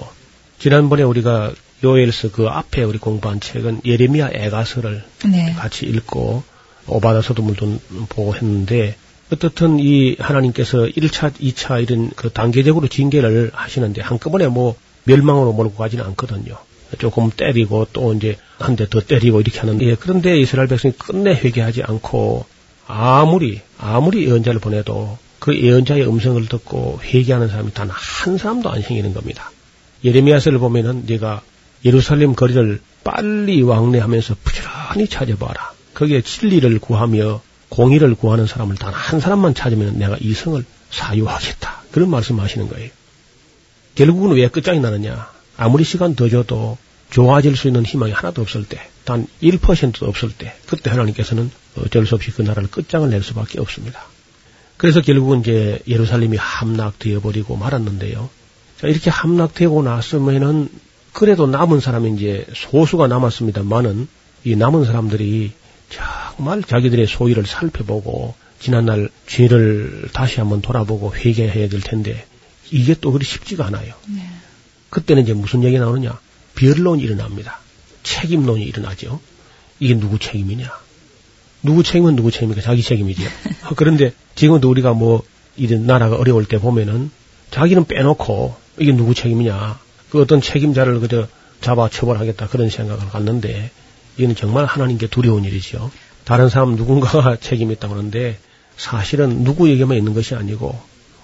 지난번에 0.59 1.03
우리가 1.03 1.51
요엘서 1.83 2.31
그 2.31 2.47
앞에 2.47 2.83
우리 2.83 2.97
공부한 2.97 3.39
책은 3.39 3.81
예레미야 3.85 4.31
애가서를 4.33 5.03
네. 5.25 5.53
같이 5.53 5.85
읽고 5.85 6.43
오바다 6.87 7.21
서두물도 7.21 7.79
보고 8.09 8.35
했는데 8.35 8.95
어떻든 9.31 9.77
이 9.79 10.15
하나님께서 10.19 10.85
1차, 10.85 11.33
2차 11.33 11.83
이런 11.83 12.09
그 12.15 12.29
단계적으로 12.31 12.87
징계를 12.87 13.51
하시는데 13.53 14.01
한꺼번에 14.01 14.47
뭐 14.47 14.75
멸망으로 15.03 15.53
몰고 15.53 15.75
가지는 15.75 16.05
않거든요. 16.05 16.57
조금 16.99 17.29
때리고 17.29 17.87
또 17.91 18.13
이제 18.13 18.37
한 18.59 18.77
대 18.77 18.87
더 18.87 19.01
때리고 19.01 19.41
이렇게 19.41 19.59
하는데 19.59 19.85
예, 19.85 19.95
그런데 19.95 20.39
이스라엘 20.39 20.67
백성이 20.69 20.93
끝내 20.97 21.31
회개하지 21.31 21.83
않고 21.83 22.45
아무리 22.87 23.59
아무리 23.77 24.25
예언자를 24.25 24.61
보내도 24.61 25.17
그 25.39 25.55
예언자의 25.59 26.07
음성을 26.07 26.43
듣고 26.47 26.99
회개하는 27.03 27.49
사람이 27.49 27.73
단 27.73 27.89
한 27.91 28.37
사람도 28.37 28.69
안 28.71 28.81
생기는 28.81 29.13
겁니다. 29.13 29.51
예레미야서를 30.03 30.59
보면은 30.59 31.03
네가 31.07 31.41
예루살렘 31.85 32.33
거리를 32.35 32.79
빨리 33.03 33.61
왕래하면서 33.61 34.35
부지런히 34.43 35.07
찾아봐라. 35.07 35.73
거기에 35.93 36.21
진리를 36.21 36.79
구하며 36.79 37.41
공의를 37.69 38.15
구하는 38.15 38.45
사람을 38.47 38.75
단 38.75 38.93
한 38.93 39.19
사람만 39.19 39.53
찾으면 39.53 39.97
내가 39.97 40.17
이 40.19 40.33
성을 40.33 40.63
사유하겠다. 40.91 41.83
그런 41.91 42.09
말씀하시는 42.09 42.67
거예요. 42.69 42.89
결국은 43.95 44.35
왜 44.35 44.47
끝장이 44.47 44.79
나느냐? 44.79 45.31
아무리 45.57 45.83
시간 45.83 46.15
더 46.15 46.29
줘도 46.29 46.77
좋아질 47.09 47.55
수 47.55 47.67
있는 47.67 47.85
희망이 47.85 48.11
하나도 48.11 48.41
없을 48.41 48.65
때, 48.65 48.79
단 49.05 49.27
1%도 49.41 50.05
없을 50.05 50.31
때, 50.31 50.53
그때 50.67 50.89
하나님께서는 50.89 51.49
어쩔 51.77 52.05
수 52.05 52.15
없이 52.15 52.31
그 52.31 52.41
나라를 52.41 52.69
끝장을 52.69 53.09
낼 53.09 53.23
수밖에 53.23 53.59
없습니다. 53.59 54.03
그래서 54.75 55.01
결국은 55.01 55.39
이제 55.39 55.79
예루살렘이 55.87 56.37
함락되어 56.37 57.21
버리고 57.21 57.55
말았는데요. 57.55 58.29
자, 58.79 58.87
이렇게 58.87 59.09
함락되고 59.09 59.81
났으면은 59.83 60.69
그래도 61.13 61.47
남은 61.47 61.79
사람이 61.79 62.13
이제 62.13 62.45
소수가 62.53 63.07
남았습니다만은 63.07 64.07
이 64.43 64.55
남은 64.55 64.85
사람들이 64.85 65.51
정말 65.89 66.63
자기들의 66.63 67.07
소위를 67.07 67.45
살펴보고 67.45 68.35
지난날 68.59 69.09
죄를 69.25 70.09
다시 70.13 70.39
한번 70.39 70.61
돌아보고 70.61 71.15
회개해야 71.15 71.69
될 71.69 71.81
텐데 71.81 72.25
이게 72.71 72.93
또 72.93 73.11
그리 73.11 73.25
쉽지가 73.25 73.65
않아요. 73.65 73.93
네. 74.07 74.21
그때는 74.89 75.23
이제 75.23 75.33
무슨 75.33 75.63
얘기 75.63 75.79
나오느냐? 75.79 76.19
변론이 76.55 77.01
일어납니다. 77.01 77.59
책임론이 78.03 78.63
일어나죠. 78.63 79.19
이게 79.79 79.95
누구 79.95 80.19
책임이냐? 80.19 80.71
누구 81.63 81.83
책임은 81.83 82.15
누구 82.15 82.31
책임입니까? 82.31 82.61
자기 82.61 82.81
책임이죠. 82.81 83.23
그런데 83.75 84.13
지금도 84.35 84.69
우리가 84.69 84.93
뭐 84.93 85.23
이런 85.55 85.85
나라가 85.85 86.15
어려울 86.15 86.45
때 86.45 86.59
보면은 86.59 87.11
자기는 87.51 87.85
빼놓고 87.85 88.66
이게 88.79 88.91
누구 88.95 89.13
책임이냐? 89.13 89.79
그 90.09 90.21
어떤 90.21 90.41
책임자를 90.41 90.99
그저 90.99 91.27
잡아 91.61 91.89
처벌하겠다 91.89 92.47
그런 92.47 92.69
생각을 92.69 93.09
갖는데 93.09 93.71
이거는 94.17 94.35
정말 94.35 94.65
하나님께 94.65 95.07
두려운 95.07 95.43
일이죠. 95.43 95.91
다른 96.23 96.49
사람 96.49 96.75
누군가가 96.75 97.35
책임이 97.41 97.73
있다고 97.73 97.95
하는데 97.95 98.37
사실은 98.77 99.43
누구에게만 99.43 99.97
있는 99.97 100.13
것이 100.13 100.35
아니고 100.35 100.79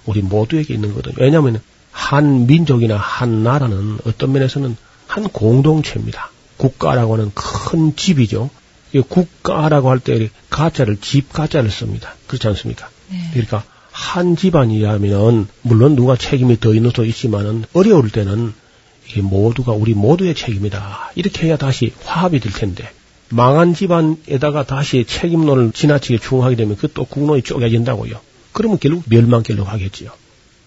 우리 0.06 0.22
모두에게 0.22 0.74
있는 0.74 0.90
거거든요. 0.90 1.14
왜냐하면 1.18 1.60
한 1.92 2.46
민족이나 2.46 2.96
한 2.96 3.42
나라는 3.42 3.98
어떤 4.06 4.32
면에서는 4.32 4.76
한 5.06 5.28
공동체입니다. 5.28 6.30
국가라고 6.56 7.14
하는 7.14 7.30
큰 7.34 7.94
집이죠. 7.94 8.50
이 8.92 9.00
국가라고 9.00 9.90
할 9.90 9.98
때 9.98 10.28
가짜를 10.50 10.98
집 11.00 11.32
가짜를 11.32 11.70
씁니다. 11.70 12.14
그렇지 12.26 12.46
않습니까? 12.48 12.88
네. 13.10 13.18
그러니까 13.32 13.64
한 13.94 14.34
집안이라면은 14.34 15.46
물론 15.62 15.94
누가 15.94 16.16
책임이 16.16 16.58
더 16.58 16.74
있는 16.74 16.90
수도 16.90 17.04
있지만은 17.04 17.64
어려울 17.74 18.10
때는 18.10 18.52
이게 19.08 19.22
모두가 19.22 19.70
우리 19.70 19.94
모두의 19.94 20.34
책임이다. 20.34 21.12
이렇게 21.14 21.46
해야 21.46 21.56
다시 21.56 21.92
화합이 22.02 22.40
될 22.40 22.52
텐데 22.52 22.90
망한 23.28 23.72
집안에다가 23.72 24.64
다시 24.64 25.04
책임론을 25.04 25.70
지나치게 25.70 26.18
추궁하게 26.18 26.56
되면 26.56 26.74
그것도 26.74 27.04
국론이 27.04 27.42
쪼개진다고요. 27.42 28.18
그러면 28.50 28.78
결국 28.80 29.04
멸망길로 29.06 29.64
가겠지요. 29.64 30.10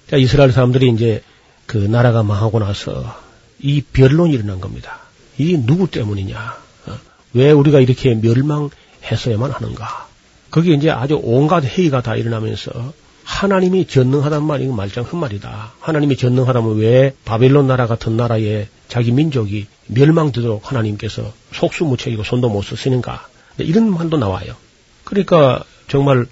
자, 0.10 0.16
이스라엘 0.16 0.54
사람들이 0.54 0.90
이제 0.90 1.22
그 1.66 1.78
나라가 1.78 2.24
망하고 2.24 2.60
나서 2.60 3.14
이 3.60 3.82
변론이 3.82 4.36
일어난 4.36 4.62
겁니다. 4.62 5.00
이 5.38 5.58
누구 5.58 5.92
때문이냐? 5.92 6.58
어? 6.88 6.98
왜 7.34 7.52
우리가 7.52 7.82
이렇게 7.82 8.16
멸망했어야만 8.16 9.52
하는가? 9.52 10.08
거기에 10.50 10.76
이제 10.76 10.90
아주 10.90 11.20
온갖 11.22 11.66
회의가 11.66 12.02
다 12.02 12.16
일어나면서 12.16 12.94
하나님이 13.28 13.88
전능하단 13.88 14.44
말이 14.44 14.68
말짱 14.68 15.04
헛말이다. 15.04 15.74
하나님이 15.82 16.16
전능하다면 16.16 16.78
왜 16.78 17.14
바벨론 17.26 17.68
나라 17.68 17.86
같은 17.86 18.16
나라에 18.16 18.68
자기 18.88 19.12
민족이 19.12 19.68
멸망되도록 19.88 20.72
하나님께서 20.72 21.34
속수무책이고 21.54 22.24
손도 22.24 22.50
못 22.50 22.64
쓰시는가? 22.64 23.28
이런 23.58 23.92
말도 23.92 24.18
나와요. 24.18 24.56
그러니까 25.04 25.64
정말 25.90 26.26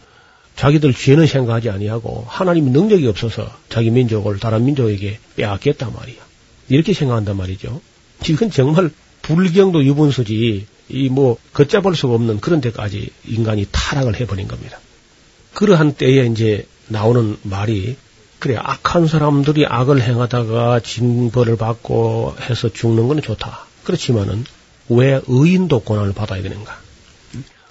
자기들 0.55 0.93
죄는 0.93 1.27
생각하지 1.27 1.69
아니하고 1.69 2.25
하나님이 2.27 2.71
능력이 2.71 3.05
없어서 3.07 3.51
자기 3.67 3.91
민족을 3.91 4.39
다른 4.39 4.63
민족에게 4.63 5.19
빼앗겠단 5.35 5.93
말이야. 5.93 6.17
이렇게 6.69 6.93
생각한단 6.93 7.35
말이죠. 7.35 7.81
이건 8.27 8.49
정말 8.49 8.89
불경도 9.21 9.83
유분수지 9.83 10.65
이 10.89 11.09
뭐 11.09 11.37
걷잡을 11.53 11.93
수가 11.93 12.13
없는 12.13 12.39
그런 12.39 12.61
데까지 12.61 13.09
인간이 13.27 13.67
타락을 13.69 14.19
해버린 14.19 14.47
겁니다. 14.47 14.79
그러한 15.53 15.93
때에 15.93 16.25
이제 16.27 16.65
나오는 16.87 17.37
말이 17.43 17.97
그래 18.39 18.57
악한 18.57 19.07
사람들이 19.07 19.65
악을 19.65 20.01
행하다가 20.01 20.81
징벌을 20.81 21.57
받고 21.57 22.35
해서 22.41 22.71
죽는 22.71 23.07
건 23.07 23.21
좋다. 23.21 23.65
그렇지만은 23.83 24.45
왜 24.89 25.21
의인도 25.27 25.79
고난을 25.79 26.13
받아야 26.13 26.41
되는가? 26.41 26.77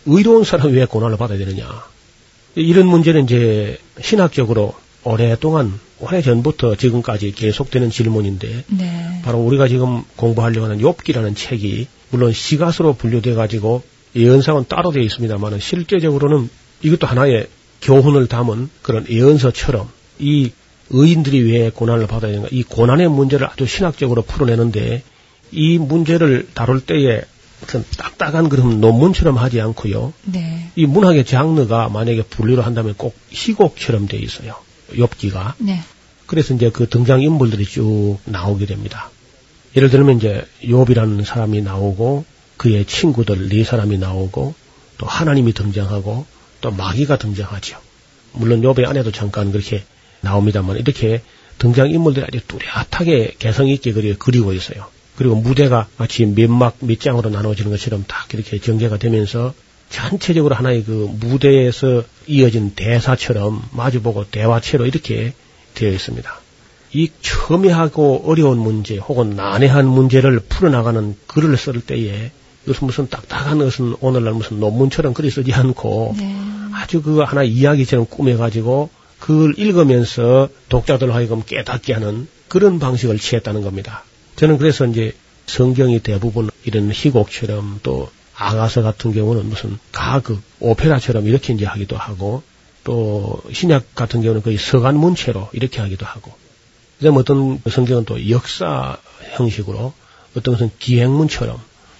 의로운 0.06 0.44
사람이 0.44 0.72
왜 0.72 0.84
고난을 0.84 1.16
받아야 1.16 1.38
되느냐? 1.38 1.68
이런 2.56 2.86
문제는 2.86 3.24
이제 3.24 3.78
신학적으로 4.00 4.74
오랫동안 5.04 5.78
오래 6.00 6.22
전부터 6.22 6.76
지금까지 6.76 7.32
계속되는 7.32 7.90
질문인데 7.90 8.64
네. 8.66 9.20
바로 9.24 9.38
우리가 9.38 9.68
지금 9.68 10.02
공부하려고 10.16 10.66
하는 10.66 10.78
욥기라는 10.78 11.36
책이 11.36 11.86
물론 12.10 12.32
시가서로 12.32 12.94
분류돼 12.94 13.34
가지고 13.34 13.82
예언상은 14.16 14.64
따로 14.68 14.92
되어 14.92 15.02
있습니다만 15.02 15.60
실제적으로는 15.60 16.48
이것도 16.82 17.06
하나의 17.06 17.48
교훈을 17.85 18.26
담은 18.26 18.70
그런 18.82 19.07
예언서처럼 19.09 19.89
이 20.18 20.51
의인들이 20.91 21.53
왜 21.53 21.70
고난을 21.70 22.07
받아야 22.07 22.32
되는가 22.32 22.49
이 22.51 22.62
고난의 22.62 23.09
문제를 23.09 23.47
아주 23.47 23.66
신학적으로 23.66 24.22
풀어내는데 24.22 25.03
이 25.53 25.78
문제를 25.78 26.49
다룰 26.55 26.80
때에 26.80 27.22
어떤 27.62 27.85
딱딱한 27.97 28.49
그런 28.49 28.80
논문처럼 28.80 29.37
하지 29.37 29.61
않고요. 29.61 30.12
네. 30.24 30.70
이 30.76 30.87
문학의 30.87 31.24
장르가 31.24 31.89
만약에 31.89 32.22
분류를 32.24 32.66
한다면 32.66 32.95
꼭 32.97 33.14
희곡처럼 33.30 34.09
돼 34.09 34.18
있어요. 34.18 34.57
엽기가. 34.99 35.55
네. 35.59 35.80
그래서 36.26 36.55
이제 36.55 36.70
그 36.70 36.89
등장 36.89 37.22
인물들이 37.22 37.64
쭉 37.64 38.18
나오게 38.24 38.66
됩니다. 38.66 39.11
예를 39.76 39.91
들면 39.91 40.18
이제 40.18 40.47
욥이라는 40.62 41.24
사람이 41.24 41.62
나오고 41.62 42.24
그의 42.57 42.87
친구들 42.87 43.49
네 43.49 43.64
사람이 43.64 43.99
나오고 43.99 44.55
또 44.99 45.07
하나님이 45.07 45.53
등장하고 45.53 46.26
또 46.64 46.70
마귀가 46.70 47.18
등장하죠. 47.18 47.76
물론 48.32 48.62
욥의 48.62 48.88
아내도 48.88 49.12
잠깐 49.12 49.52
그렇게 49.52 49.84
나옵니다만 50.22 50.78
이렇게 50.78 51.20
등장 51.58 51.90
인물들이 51.90 52.24
아주 52.26 52.40
뚜렷하게 52.46 53.34
개성 53.38 53.68
있게 53.68 53.92
그리, 53.92 54.14
그리고 54.14 54.54
있어요. 54.54 54.86
그리고 55.14 55.34
무대가 55.34 55.86
마치 55.98 56.24
몇막 56.24 56.78
몇 56.80 56.98
장으로 56.98 57.28
나눠지는 57.28 57.70
것처럼 57.70 58.04
딱 58.08 58.32
이렇게 58.32 58.58
전개가 58.58 58.96
되면서 58.96 59.52
전체적으로 59.90 60.54
하나의 60.54 60.84
그 60.84 61.10
무대에서 61.20 62.02
이어진 62.26 62.74
대사처럼 62.74 63.62
마주보고 63.72 64.30
대화체로 64.30 64.86
이렇게 64.86 65.34
되어 65.74 65.90
있습니다. 65.90 66.40
이 66.94 67.10
첨예하고 67.20 68.22
어려운 68.24 68.58
문제 68.58 68.96
혹은 68.96 69.36
난해한 69.36 69.86
문제를 69.86 70.40
풀어나가는 70.40 71.14
글을 71.26 71.58
쓸 71.58 71.82
때에 71.82 72.32
이것은 72.64 72.86
무슨 72.86 73.08
딱딱한 73.08 73.58
것은 73.58 73.96
오늘날 74.00 74.34
무슨 74.34 74.60
논문처럼 74.60 75.14
글이 75.14 75.30
쓰지 75.30 75.52
않고 75.52 76.14
네. 76.18 76.36
아주 76.72 77.02
그 77.02 77.20
하나 77.20 77.42
이야기처럼 77.42 78.06
꾸며가지고 78.06 78.90
그걸 79.20 79.54
읽으면서 79.58 80.48
독자들 80.68 81.14
하여금 81.14 81.42
깨닫게 81.44 81.92
하는 81.92 82.28
그런 82.48 82.78
방식을 82.78 83.18
취했다는 83.18 83.62
겁니다. 83.62 84.04
저는 84.36 84.58
그래서 84.58 84.86
이제 84.86 85.14
성경이 85.46 86.00
대부분 86.00 86.50
이런 86.64 86.90
희곡처럼 86.92 87.80
또 87.82 88.10
아가서 88.34 88.82
같은 88.82 89.12
경우는 89.12 89.46
무슨 89.46 89.78
가극, 89.92 90.40
오페라처럼 90.60 91.26
이렇게 91.26 91.52
이제 91.52 91.64
하기도 91.64 91.96
하고 91.96 92.42
또 92.82 93.40
신약 93.52 93.94
같은 93.94 94.22
경우는 94.22 94.42
거의 94.42 94.58
서간 94.58 94.96
문체로 94.96 95.48
이렇게 95.52 95.80
하기도 95.80 96.04
하고 96.04 96.32
그다음에 96.98 97.18
어떤 97.18 97.60
성경은 97.68 98.04
또 98.04 98.28
역사 98.30 98.98
형식으로 99.34 99.92
어떤 100.36 100.54
것은 100.54 100.70
기행문처럼 100.78 101.58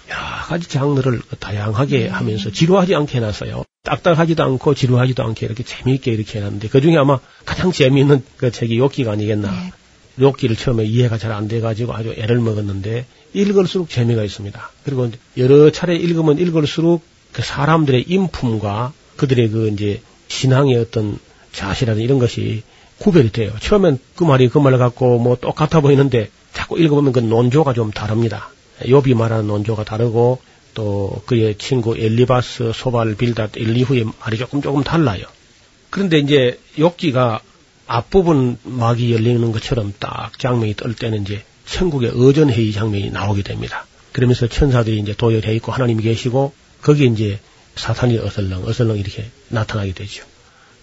여러 0.09 0.19
가지 0.47 0.69
장르를 0.69 1.21
다양하게 1.39 2.07
하면서 2.07 2.51
지루하지 2.51 2.95
않게 2.95 3.17
해놨어요. 3.17 3.63
딱딱하지도 3.83 4.43
않고 4.43 4.73
지루하지도 4.73 5.23
않게 5.23 5.45
이렇게 5.45 5.63
재미있게 5.63 6.11
이렇게 6.11 6.39
해놨는데 6.39 6.69
그 6.69 6.81
중에 6.81 6.97
아마 6.97 7.19
가장 7.45 7.71
재미있는 7.71 8.23
그 8.37 8.51
책이 8.51 8.77
욕기가 8.77 9.11
아니겠나. 9.11 9.51
네. 9.51 9.71
욕기를 10.19 10.55
처음에 10.55 10.85
이해가 10.85 11.17
잘 11.17 11.31
안 11.31 11.47
돼가지고 11.47 11.93
아주 11.93 12.13
애를 12.17 12.39
먹었는데 12.39 13.05
읽을수록 13.33 13.89
재미가 13.89 14.23
있습니다. 14.23 14.71
그리고 14.83 15.11
여러 15.37 15.69
차례 15.71 15.95
읽으면 15.95 16.39
읽을수록 16.39 17.03
그 17.33 17.41
사람들의 17.41 18.05
인품과 18.07 18.93
그들의 19.17 19.49
그 19.49 19.67
이제 19.69 20.01
신앙의 20.29 20.77
어떤 20.77 21.19
자세라든 21.51 22.01
이런 22.01 22.19
것이 22.19 22.63
구별이 22.99 23.31
돼요. 23.31 23.51
처음엔 23.59 23.99
그 24.15 24.23
말이 24.23 24.47
그 24.47 24.57
말을 24.57 24.77
갖고 24.77 25.19
뭐 25.19 25.35
똑같아 25.35 25.81
보이는데 25.81 26.29
자꾸 26.53 26.79
읽어보면 26.79 27.11
그 27.11 27.19
논조가 27.19 27.73
좀 27.73 27.91
다릅니다. 27.91 28.49
욥이 28.81 29.15
말하는 29.15 29.47
논조가 29.47 29.83
다르고 29.83 30.39
또 30.73 31.21
그의 31.25 31.57
친구 31.57 31.97
엘리바스, 31.97 32.73
소발, 32.73 33.15
빌닷, 33.15 33.57
엘리후의 33.57 34.05
말이 34.19 34.37
조금 34.37 34.61
조금 34.61 34.83
달라요. 34.83 35.25
그런데 35.89 36.19
이제 36.19 36.59
욥기가 36.77 37.39
앞부분 37.87 38.57
막이 38.63 39.13
열리는 39.13 39.51
것처럼 39.51 39.93
딱 39.99 40.37
장면이 40.37 40.73
뜰 40.73 40.95
때는 40.95 41.21
이제 41.21 41.43
천국의 41.65 42.09
어전회의 42.09 42.71
장면이 42.73 43.11
나오게 43.11 43.43
됩니다. 43.43 43.85
그러면서 44.11 44.47
천사들이 44.47 44.99
이제 44.99 45.13
도열해 45.13 45.55
있고 45.55 45.71
하나님이 45.71 46.03
계시고 46.03 46.53
거기에 46.81 47.07
이제 47.07 47.39
사탄이 47.75 48.17
어슬렁 48.17 48.67
어슬렁 48.67 48.97
이렇게 48.97 49.25
나타나게 49.49 49.93
되죠. 49.93 50.25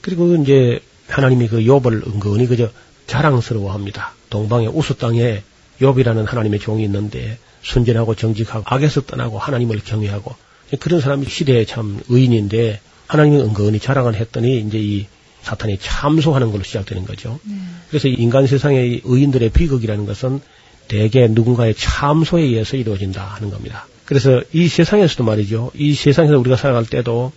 그리고 0.01 0.34
이제 0.36 0.80
하나님이 1.09 1.49
그 1.49 1.61
욥을 1.61 2.07
은근히 2.07 2.47
그저 2.47 2.70
자랑스러워합니다. 3.07 4.14
동방의 4.30 4.68
우수 4.68 4.97
땅에 4.97 5.43
욥이라는 5.80 6.26
하나님의 6.26 6.61
종이 6.61 6.84
있는데 6.84 7.38
순전하고 7.63 8.15
정직하고 8.15 8.65
악에서 8.67 9.03
떠나고 9.03 9.39
하나님을 9.39 9.81
경외하고 9.85 10.35
그런 10.81 11.01
사람이 11.01 11.27
시대에 11.27 11.65
참 11.65 12.01
의인인데 12.09 12.81
하나님이 13.07 13.43
은근히 13.43 13.79
자랑을 13.79 14.15
했더니 14.15 14.61
이제 14.61 14.79
이 14.79 15.07
사탄이 15.43 15.79
참소하는 15.79 16.51
걸로 16.51 16.63
시작되는 16.63 17.05
거죠. 17.05 17.39
그래서 17.89 18.09
이 18.09 18.15
인간 18.15 18.47
세상의 18.47 19.03
의인들의 19.05 19.51
비극이라는 19.51 20.07
것은 20.07 20.41
대개 20.89 21.27
누군가의 21.29 21.75
참소에 21.75 22.43
의해서 22.43 22.77
이루어진다 22.77 23.23
하는 23.23 23.51
겁니다. 23.51 23.87
그래서 24.05 24.43
이 24.53 24.69
세상에서도 24.69 25.25
말이죠. 25.25 25.71
이 25.75 25.95
세상에서 25.95 26.39
우리가 26.39 26.57
살아갈 26.57 26.87
때도 26.87 27.33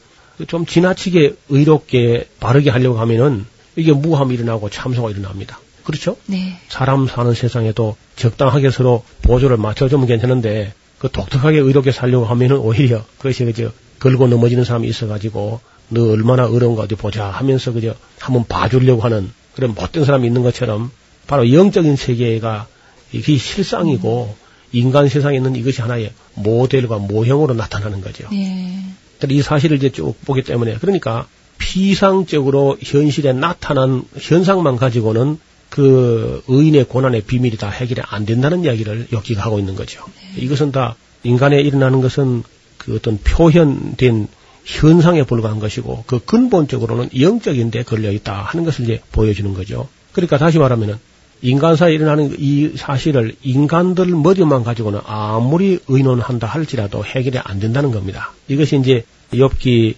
좀 0.48 0.66
지나치게 0.66 1.36
의롭게 1.50 2.28
바르게 2.40 2.70
하려고 2.70 3.00
하면은 3.00 3.46
이게 3.76 3.92
무함이 3.94 4.36
일어나고 4.36 4.70
참소가 4.70 5.10
일어납니다. 5.10 5.60
그렇죠? 5.86 6.18
네. 6.26 6.60
사람 6.68 7.08
사는 7.08 7.34
세상에도 7.34 7.96
적당하게 8.16 8.72
서로 8.72 9.04
보조를 9.22 9.58
맞춰주면 9.58 10.08
괜찮은데 10.08 10.74
그 10.98 11.10
독특하게 11.10 11.60
의롭게 11.60 11.92
살려고 11.92 12.26
하면은 12.26 12.58
오히려 12.58 13.06
그것이 13.18 13.46
그저 13.46 13.72
걸고 14.00 14.28
넘어지는 14.28 14.64
사람이 14.64 14.88
있어가지고 14.88 15.62
너 15.90 16.12
얼마나 16.12 16.48
어려운가 16.48 16.84
어디 16.84 16.96
보자 16.96 17.28
하면서 17.28 17.72
그저 17.72 17.96
한번 18.20 18.46
봐주려고 18.48 19.02
하는 19.02 19.32
그런 19.54 19.74
못된 19.74 20.04
사람이 20.04 20.28
있는 20.28 20.44
것처럼 20.44 20.92
바로 21.28 21.52
영적인 21.52 21.96
세계가 21.96 22.68
이게 23.12 23.38
실상이고 23.38 24.36
인간 24.72 25.08
세상에 25.08 25.38
있는 25.38 25.56
이것이 25.56 25.82
하나의 25.82 26.12
모델과 26.34 26.98
모형으로 26.98 27.54
나타나는 27.54 28.02
거죠. 28.02 28.28
예. 28.34 28.84
이 29.30 29.42
사실을 29.42 29.78
이제 29.78 29.90
쭉 29.90 30.16
보기 30.26 30.44
때문에 30.44 30.76
그러니까 30.76 31.28
피상적으로 31.58 32.78
현실에 32.82 33.34
나타난 33.34 34.04
현상만 34.18 34.76
가지고는 34.76 35.40
그 35.76 36.42
의인의 36.48 36.86
고난의 36.86 37.24
비밀이 37.24 37.58
다 37.58 37.70
해결이 37.70 38.02
안 38.08 38.26
된다는 38.26 38.64
이야기를 38.64 39.08
여기가 39.12 39.44
하고 39.44 39.60
있는 39.60 39.76
거죠. 39.76 40.06
이것은 40.38 40.72
다 40.72 40.96
인간에 41.24 41.60
일어나는 41.60 42.00
것은 42.00 42.44
그 42.78 42.96
어떤 42.96 43.18
표현된 43.18 44.30
현상에 44.64 45.24
불과한 45.24 45.60
것이고 45.60 46.06
그 46.08 46.24
근본적으로는 46.24 47.10
영적인데 47.20 47.84
걸려 47.84 48.10
있다 48.10 48.42
하는 48.42 48.64
것을 48.64 48.86
이제 48.86 49.02
보여주는 49.12 49.54
거죠. 49.54 49.90
그러니까 50.14 50.38
다시 50.38 50.60
말하면은 50.60 50.96
인간사에 51.42 51.94
일어나는 51.94 52.38
이 52.40 52.72
사실을 52.78 53.36
인간들 53.44 54.06
머리만 54.06 54.64
가지고는 54.64 55.02
아무리 55.06 55.80
의논한다 55.90 56.48
할지라도 56.48 57.04
해결이 57.04 57.40
안 57.44 57.60
된다는 57.60 57.92
겁니다. 57.92 58.32
이것이 58.48 58.80
이제 58.80 59.04
욥기 59.34 59.96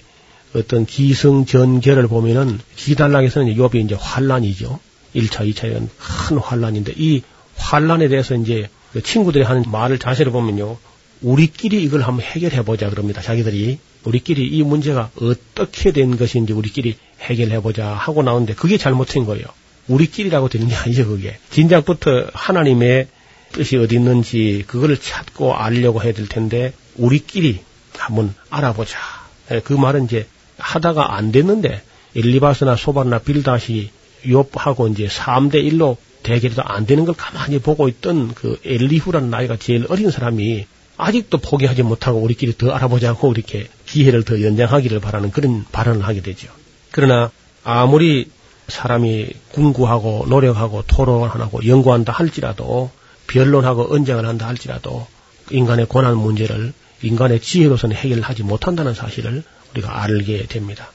어떤 0.55 0.88
기승전결을 0.88 2.07
보면은 2.07 2.57
기단락에서는 2.75 3.53
욥이 3.53 3.75
이제 3.86 3.93
환란이죠. 3.93 4.80
1차, 5.18 5.53
2차 5.53 5.65
이런 5.65 5.89
큰 5.97 6.38
환란인데 6.38 6.93
이 6.95 7.22
환란에 7.55 8.07
대해서 8.07 8.36
이제 8.36 8.70
그 8.93 9.01
친구들이 9.01 9.43
하는 9.43 9.63
말을 9.68 9.99
자세를 9.99 10.32
보면요. 10.32 10.78
우리끼리 11.22 11.84
이걸 11.84 12.03
한번 12.03 12.24
해결해 12.24 12.63
보자 12.63 12.89
그럽니다. 12.89 13.22
자기들이 13.22 13.80
우리끼리 14.03 14.47
이 14.47 14.63
문제가 14.63 15.09
어떻게 15.20 15.91
된 15.91 16.18
것인지 16.18 16.53
우리끼리 16.53 16.95
해결해 17.22 17.61
보자 17.61 17.88
하고 17.88 18.24
나오는데 18.24 18.53
그게 18.53 18.78
잘못된 18.78 19.26
거예요. 19.26 19.45
우리끼리라고 19.88 20.49
되는 20.49 20.68
게 20.68 20.76
아니죠, 20.76 21.07
그게. 21.07 21.38
진작부터 21.49 22.28
하나님의 22.34 23.07
뜻이 23.53 23.78
어디 23.78 23.95
있는지 23.95 24.63
그거를 24.68 24.97
찾고 24.97 25.55
알려고 25.55 26.03
해야 26.03 26.13
될 26.13 26.28
텐데 26.28 26.74
우리끼리 26.95 27.61
한번 27.97 28.34
알아보자. 28.49 28.97
예, 29.51 29.61
그 29.61 29.74
말은 29.74 30.05
이제 30.05 30.28
하다가 30.57 31.15
안 31.15 31.32
됐는데 31.32 31.82
엘리바스나 32.15 32.76
소바나 32.76 33.20
빌다시 33.20 33.91
욥하고 34.26 34.91
이제 34.91 35.07
3대 35.07 35.55
1로 35.72 35.97
대결도 36.24 36.63
안 36.63 36.86
되는 36.86 37.05
걸 37.05 37.15
가만히 37.15 37.59
보고 37.59 37.88
있던 37.88 38.34
그 38.34 38.59
엘리후라는 38.65 39.30
나이가 39.30 39.55
제일 39.57 39.86
어린 39.89 40.11
사람이 40.11 40.65
아직도 40.97 41.38
포기하지 41.38 41.84
못하고 41.84 42.20
우리끼리 42.20 42.57
더 42.57 42.72
알아보자고 42.72 43.32
이렇게 43.32 43.68
기회를 43.86 44.24
더 44.24 44.41
연장하기를 44.41 44.99
바라는 44.99 45.32
그런 45.32 45.65
발언을 45.72 46.05
하게 46.05 46.22
되죠. 46.22 46.49
그러나 46.91 47.32
아무리 47.63 48.30
사람이 48.68 49.30
궁구하고 49.51 50.26
노력하고 50.28 50.84
토론하고 50.88 51.65
연구한다 51.65 52.11
할지라도 52.11 52.89
변론하고 53.28 53.93
언쟁을 53.93 54.26
한다 54.26 54.47
할지라도 54.47 55.07
인간의 55.51 55.86
고난 55.86 56.18
문제를 56.18 56.74
인간의 57.01 57.41
지혜로서는 57.41 57.95
해결하지 57.95 58.43
못한다는 58.43 58.93
사실을 58.93 59.43
우리가 59.74 60.01
알게 60.01 60.47
됩니다. 60.47 60.91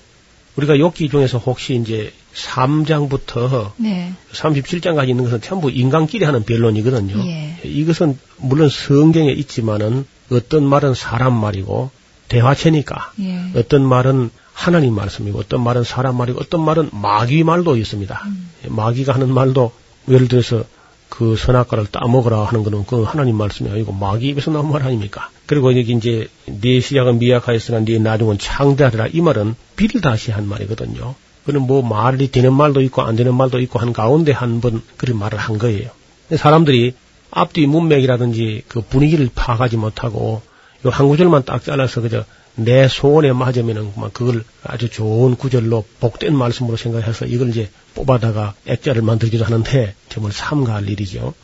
우리가 0.56 0.78
욕기 0.78 1.08
중에서 1.08 1.38
혹시 1.38 1.76
이제 1.76 2.12
3장부터 2.34 3.72
네. 3.76 4.12
37장까지 4.32 5.08
있는 5.08 5.24
것은 5.24 5.40
전부 5.40 5.70
인간끼리 5.70 6.24
하는 6.24 6.44
변론이거든요. 6.44 7.24
예. 7.26 7.58
이것은 7.64 8.18
물론 8.38 8.68
성경에 8.68 9.30
있지만은 9.30 10.06
어떤 10.30 10.64
말은 10.64 10.94
사람 10.94 11.34
말이고 11.34 11.90
대화체니까 12.28 13.12
예. 13.20 13.50
어떤 13.56 13.86
말은 13.86 14.30
하나님 14.52 14.94
말씀이고 14.94 15.38
어떤 15.38 15.62
말은 15.62 15.84
사람 15.84 16.16
말이고 16.16 16.40
어떤 16.40 16.64
말은 16.64 16.90
마귀 16.92 17.44
말도 17.44 17.76
있습니다. 17.76 18.22
마귀가 18.68 19.14
하는 19.14 19.32
말도 19.32 19.72
예를 20.08 20.28
들어서 20.28 20.64
그 21.08 21.36
선악과를 21.36 21.86
따먹으라 21.88 22.44
하는 22.44 22.62
거는 22.62 22.86
그 22.86 23.02
하나님 23.02 23.36
말씀이 23.36 23.70
아니고 23.70 23.92
마귀 23.92 24.28
입에서 24.28 24.50
나온 24.50 24.72
말 24.72 24.82
아닙니까? 24.82 25.28
그리고 25.44 25.76
여기 25.78 25.92
이제 25.92 26.28
네 26.46 26.80
시작은 26.80 27.18
미약하였으나 27.18 27.80
네 27.80 27.98
나중은 27.98 28.38
창대하리라 28.38 29.08
이 29.12 29.20
말은 29.20 29.54
빌다시 29.76 30.30
한 30.30 30.48
말이거든요. 30.48 31.14
그는 31.44 31.62
뭐 31.62 31.82
말이 31.82 32.30
되는 32.30 32.52
말도 32.52 32.80
있고 32.82 33.02
안 33.02 33.16
되는 33.16 33.34
말도 33.34 33.60
있고 33.60 33.78
한 33.78 33.92
가운데 33.92 34.32
한 34.32 34.60
번 34.60 34.82
그런 34.96 35.18
말을 35.18 35.38
한 35.38 35.58
거예요. 35.58 35.90
사람들이 36.36 36.94
앞뒤 37.30 37.66
문맥이라든지 37.66 38.62
그 38.68 38.80
분위기를 38.82 39.28
파악하지 39.34 39.76
못하고 39.76 40.42
요 40.84 40.90
한 40.90 41.08
구절만 41.08 41.44
딱 41.44 41.62
잘라서 41.64 42.00
그저 42.00 42.24
내 42.54 42.86
소원에 42.88 43.32
맞으면은 43.32 43.92
그걸 44.12 44.44
아주 44.64 44.90
좋은 44.90 45.36
구절로 45.36 45.84
복된 46.00 46.36
말씀으로 46.36 46.76
생각해서 46.76 47.24
이걸 47.26 47.48
이제 47.48 47.70
뽑아다가 47.94 48.54
액자를 48.66 49.00
만들기도 49.02 49.44
하는데 49.44 49.94
정말 50.08 50.32
삼가할 50.32 50.88
일이죠. 50.90 51.34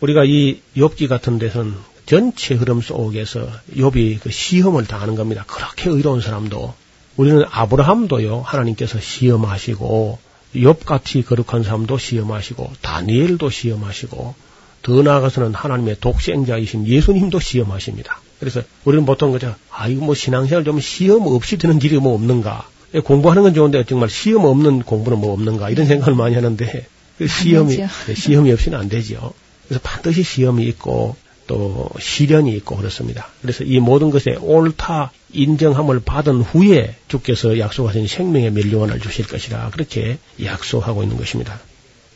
우리가 0.00 0.24
이 0.24 0.60
욥기 0.76 1.06
같은 1.08 1.38
데서는 1.38 1.74
전체 2.06 2.54
흐름 2.54 2.80
속에서 2.80 3.48
욥이 3.76 4.20
그 4.20 4.30
시험을 4.30 4.86
당하는 4.86 5.14
겁니다. 5.14 5.44
그렇게 5.46 5.90
의로운 5.90 6.20
사람도 6.20 6.74
우리는 7.18 7.44
아브라함도요 7.50 8.42
하나님께서 8.42 9.00
시험하시고 9.00 10.18
욥같이 10.54 11.26
거룩한 11.26 11.64
사람도 11.64 11.98
시험하시고 11.98 12.72
다니엘도 12.80 13.50
시험하시고 13.50 14.34
더 14.82 15.02
나아가서는 15.02 15.52
하나님의 15.52 15.96
독생자이신 16.00 16.86
예수님도 16.86 17.40
시험하십니다. 17.40 18.20
그래서 18.38 18.62
우리는 18.84 19.04
보통 19.04 19.32
그저 19.32 19.56
아 19.70 19.88
이거 19.88 20.04
뭐 20.04 20.14
신앙생활 20.14 20.64
좀 20.64 20.80
시험 20.80 21.26
없이 21.26 21.58
되는 21.58 21.80
길이 21.80 21.98
뭐 21.98 22.14
없는가 22.14 22.66
공부하는 23.04 23.42
건 23.42 23.52
좋은데 23.52 23.84
정말 23.84 24.08
시험 24.08 24.44
없는 24.44 24.84
공부는 24.84 25.18
뭐 25.18 25.32
없는가 25.32 25.70
이런 25.70 25.86
생각을 25.86 26.14
많이 26.14 26.36
하는데 26.36 26.86
그 27.18 27.26
시험이 27.26 27.78
네, 27.78 28.14
시험이 28.14 28.52
없이는 28.52 28.78
안 28.78 28.88
되죠. 28.88 29.34
그래서 29.66 29.80
반드시 29.82 30.22
시험이 30.22 30.66
있고 30.68 31.16
또 31.48 31.90
시련이 31.98 32.54
있고 32.58 32.76
그렇습니다. 32.76 33.28
그래서 33.42 33.64
이 33.64 33.80
모든 33.80 34.10
것에 34.10 34.36
옳다 34.40 35.10
인정함을 35.32 36.00
받은 36.00 36.42
후에 36.42 36.94
주께서 37.08 37.58
약속하신 37.58 38.06
생명의 38.06 38.52
멸류관을 38.52 39.00
주실 39.00 39.26
것이라 39.26 39.70
그렇게 39.70 40.18
약속하고 40.40 41.02
있는 41.02 41.16
것입니다. 41.16 41.58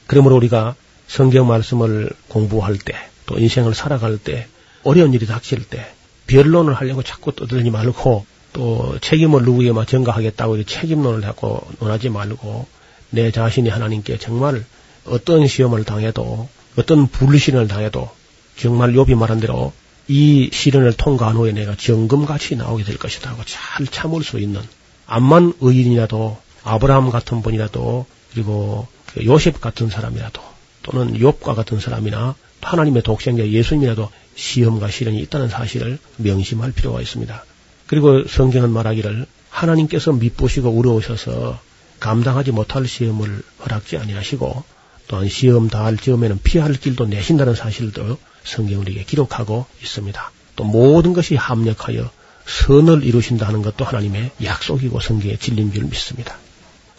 그러므로 0.07 0.37
우리가 0.37 0.77
성경 1.09 1.49
말씀을 1.49 2.11
공부할 2.29 2.79
때 2.79 2.95
또 3.27 3.39
인생을 3.39 3.75
살아갈 3.75 4.19
때 4.19 4.47
어려운 4.85 5.15
일이 5.15 5.27
닥칠 5.27 5.65
때 5.65 5.87
변론을 6.27 6.75
하려고 6.75 7.03
자꾸 7.03 7.33
떠들지 7.33 7.71
말고 7.71 8.27
또 8.53 8.99
책임을 9.01 9.43
누구에게만 9.43 9.87
전가하겠다고 9.87 10.65
책임론을 10.65 11.27
하고 11.27 11.67
논하지 11.81 12.11
말고 12.11 12.67
내 13.11 13.31
자신이 13.31 13.69
하나님께 13.69 14.19
정말 14.19 14.65
어떤 15.07 15.47
시험을 15.47 15.85
당해도 15.85 16.49
어떤 16.77 17.07
불신을 17.07 17.69
당해도 17.69 18.11
정말 18.57 18.93
욥이 18.93 19.15
말한 19.15 19.41
대로 19.41 19.73
이 20.09 20.51
시련을 20.53 20.95
통과한 20.95 21.37
후에 21.37 21.53
내가 21.53 21.77
정금같이 21.77 22.57
나오게 22.57 22.85
될 22.85 22.99
것이다 22.99 23.31
하고 23.31 23.43
잘 23.45 23.87
참을 23.87 24.23
수 24.23 24.39
있는 24.39 24.61
암만 25.07 25.55
의인이라도 25.61 26.39
아브라함 26.65 27.11
같은 27.11 27.43
분이라도 27.43 28.07
그리고 28.33 28.87
그 29.13 29.25
요셉 29.25 29.61
같은 29.61 29.89
사람이라도 29.89 30.43
또는 30.83 31.19
욥과 31.19 31.55
같은 31.55 31.81
사람이나 31.81 32.35
하나님의 32.61 33.03
독생자 33.03 33.47
예수님이라도 33.47 34.11
시험과 34.35 34.91
시련이 34.91 35.21
있다는 35.21 35.49
사실을 35.49 35.99
명심할 36.17 36.73
필요가 36.73 37.01
있습니다. 37.01 37.45
그리고 37.87 38.27
성경은 38.27 38.71
말하기를 38.71 39.27
하나님께서 39.51 40.13
미쁘시고 40.13 40.71
우러우셔서 40.71 41.61
감당하지 42.01 42.53
못할 42.53 42.87
시험을 42.87 43.43
허락지 43.65 43.99
아니하시고 43.99 44.65
또한 45.09 45.29
시험 45.29 45.69
다할 45.69 45.99
즈음에는 45.99 46.41
피할 46.43 46.73
길도 46.73 47.07
내신다는 47.07 47.55
사실도 47.55 48.19
성경 48.45 48.81
우리에게 48.81 49.05
기록하고 49.05 49.67
있습니다. 49.83 50.31
또 50.57 50.65
모든 50.65 51.13
것이 51.13 51.37
합력하여 51.37 52.11
선을 52.47 53.05
이루신다는 53.05 53.63
것도 53.63 53.85
하나님의 53.85 54.31
약속이고 54.43 55.01
성경의 55.01 55.39
진리인 55.39 55.73
줄 55.73 55.85
믿습니다. 55.85 56.37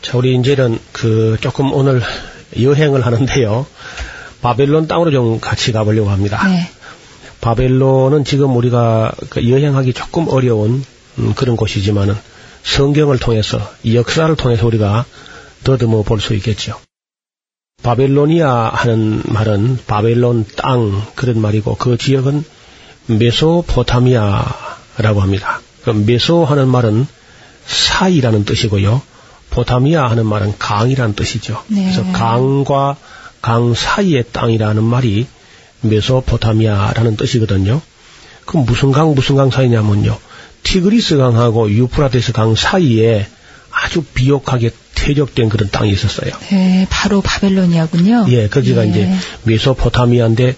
자, 0.02 0.18
우리 0.18 0.36
이제는 0.36 0.80
그 0.92 1.38
조금 1.42 1.72
오늘 1.74 2.02
여행을 2.60 3.06
하는데요. 3.06 3.66
바벨론 4.42 4.88
땅으로 4.88 5.12
좀 5.12 5.40
같이 5.40 5.72
가보려고 5.72 6.10
합니다. 6.10 6.46
네. 6.48 6.70
바벨론은 7.42 8.24
지금 8.26 8.56
우리가 8.56 9.14
그 9.30 9.50
여행하기 9.50 9.94
조금 9.94 10.28
어려운 10.30 10.84
음, 11.20 11.34
그런 11.36 11.56
곳이지만은 11.56 12.16
성경을 12.64 13.20
통해서 13.20 13.60
역사를 13.94 14.34
통해서 14.36 14.66
우리가 14.66 15.06
더듬어 15.64 16.04
볼 16.04 16.20
수 16.20 16.34
있겠죠. 16.36 16.80
바벨로니아 17.84 18.72
하는 18.74 19.22
말은 19.26 19.80
바벨론 19.86 20.46
땅 20.56 21.04
그런 21.16 21.40
말이고 21.40 21.76
그 21.76 21.98
지역은 21.98 22.44
메소포타미아라고 23.08 24.42
합니다. 25.22 25.62
그 25.84 25.90
메소 25.92 26.46
하는 26.46 26.70
말은 26.70 27.06
사이라는 27.66 28.46
뜻이고요. 28.46 29.02
포타미아 29.50 30.10
하는 30.10 30.26
말은 30.26 30.56
강이라는 30.58 31.14
뜻이죠. 31.16 31.62
네. 31.68 31.84
그래서 31.84 32.04
강과 32.12 32.96
강 33.42 33.74
사이의 33.74 34.26
땅이라는 34.32 34.84
말이 34.84 35.28
메소포타미아라는 35.82 37.18
뜻이거든요. 37.18 37.82
그 38.46 38.58
무슨 38.58 38.92
강 38.92 39.14
무슨 39.14 39.36
강 39.36 39.52
사이냐면요. 39.52 40.18
티그리스 40.64 41.18
강하고 41.18 41.70
유프라테스 41.70 42.32
강 42.32 42.56
사이에 42.56 43.28
아주 43.84 44.04
비옥하게 44.04 44.72
퇴적된 44.96 45.50
그런 45.50 45.70
땅이 45.70 45.92
있었어요. 45.92 46.32
네, 46.50 46.88
바로 46.90 47.22
바벨로니아군요. 47.22 48.26
예, 48.30 48.48
거기가 48.48 48.86
예. 48.86 48.90
이제 48.90 49.10
메소포타미아인데 49.44 50.56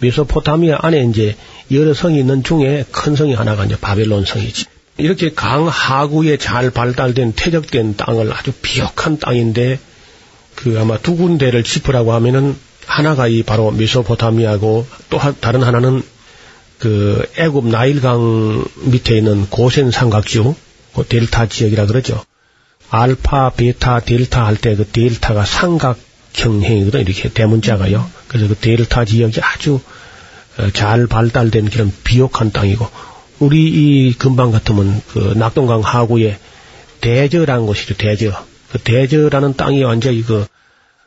메소포타미아 0.00 0.78
안에 0.82 1.04
이제 1.04 1.36
여러 1.72 1.94
성이 1.94 2.20
있는 2.20 2.42
중에 2.42 2.84
큰 2.90 3.16
성이 3.16 3.34
하나가 3.34 3.64
이제 3.64 3.76
바벨론 3.80 4.24
성이지. 4.24 4.66
이렇게 4.98 5.32
강 5.32 5.68
하구에 5.68 6.36
잘 6.36 6.70
발달된 6.70 7.32
퇴적된 7.36 7.96
땅을 7.96 8.32
아주 8.32 8.52
비옥한 8.52 9.18
땅인데 9.18 9.78
그 10.54 10.78
아마 10.80 10.98
두 10.98 11.16
군데를 11.16 11.62
짚으라고 11.64 12.12
하면은 12.14 12.56
하나가 12.86 13.26
이 13.28 13.42
바로 13.42 13.70
메소포타미아고 13.70 14.86
또 15.10 15.18
다른 15.40 15.62
하나는 15.62 16.02
그 16.78 17.26
애굽 17.38 17.68
나일강 17.68 18.64
밑에 18.84 19.16
있는 19.16 19.46
고센 19.48 19.90
삼각주, 19.90 20.54
그 20.94 21.04
델타 21.04 21.46
지역이라 21.46 21.86
그러죠. 21.86 22.22
알파, 22.90 23.50
베타, 23.50 24.00
델타 24.00 24.46
할 24.46 24.56
때 24.56 24.76
그 24.76 24.84
델타가 24.86 25.44
삼각형행이거든 25.44 27.00
이렇게 27.00 27.28
대문자가요. 27.28 28.08
그래서 28.28 28.48
그 28.48 28.54
델타 28.54 29.04
지역이 29.04 29.40
아주 29.42 29.80
어, 30.58 30.70
잘 30.72 31.06
발달된 31.06 31.70
그런 31.70 31.92
비옥한 32.04 32.50
땅이고 32.52 32.88
우리 33.40 33.64
이 33.64 34.14
근방 34.14 34.50
같으면 34.50 35.02
그 35.12 35.34
낙동강 35.36 35.80
하구에 35.80 36.38
대저라는 37.00 37.66
곳이죠. 37.66 37.96
대저. 37.96 38.32
그 38.72 38.78
대저라는 38.78 39.56
땅이 39.56 39.82
완전히 39.84 40.22
그 40.22 40.46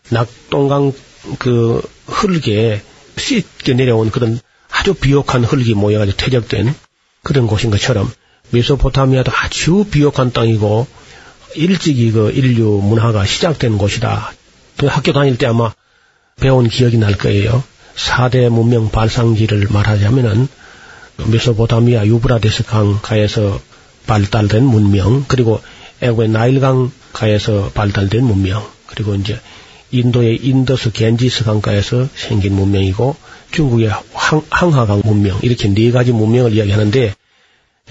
낙동강 0.10 0.94
그 1.40 1.82
흙에 2.06 2.82
씻겨 3.18 3.74
내려온 3.74 4.12
그런 4.12 4.40
아주 4.72 4.94
비옥한 4.94 5.44
흙이 5.44 5.74
모여가지고 5.74 6.18
퇴적된 6.18 6.74
그런 7.24 7.48
곳인 7.48 7.72
것처럼 7.72 8.12
메소포타미아도 8.52 9.32
아주 9.36 9.86
비옥한 9.92 10.32
땅이고 10.32 10.88
일찍이 11.56 12.12
그 12.12 12.32
인류 12.32 12.82
문화가 12.84 13.26
시작된 13.26 13.78
곳이다. 13.78 14.34
그 14.78 14.88
학교 14.88 15.14
다닐 15.14 15.38
때 15.38 15.46
아마 15.46 15.74
배운 16.40 16.68
기억이 16.68 16.98
날 16.98 17.18
거예요. 17.18 17.64
4대 17.96 18.50
문명 18.50 18.90
발상지를 18.90 19.68
말하자면은 19.70 20.48
메소포타미아 21.28 22.06
유브라데스 22.06 22.64
강가에서 22.64 23.60
발달된 24.08 24.64
문명, 24.64 25.26
그리고 25.28 25.62
애굽의 26.02 26.30
나일강 26.30 26.92
가에서 27.12 27.72
발달된 27.74 28.24
문명, 28.24 28.66
그리고 28.88 29.16
이제 29.16 29.40
인도의 29.92 30.38
인더스 30.38 30.92
갠지스 30.92 31.44
강가에서 31.44 32.08
생긴 32.16 32.54
문명이고 32.54 33.16
중국의 33.52 33.92
황, 34.14 34.42
황하강 34.50 35.02
문명 35.04 35.40
이렇게 35.42 35.68
네 35.68 35.92
가지 35.92 36.12
문명을 36.12 36.54
이야기하는데 36.54 37.16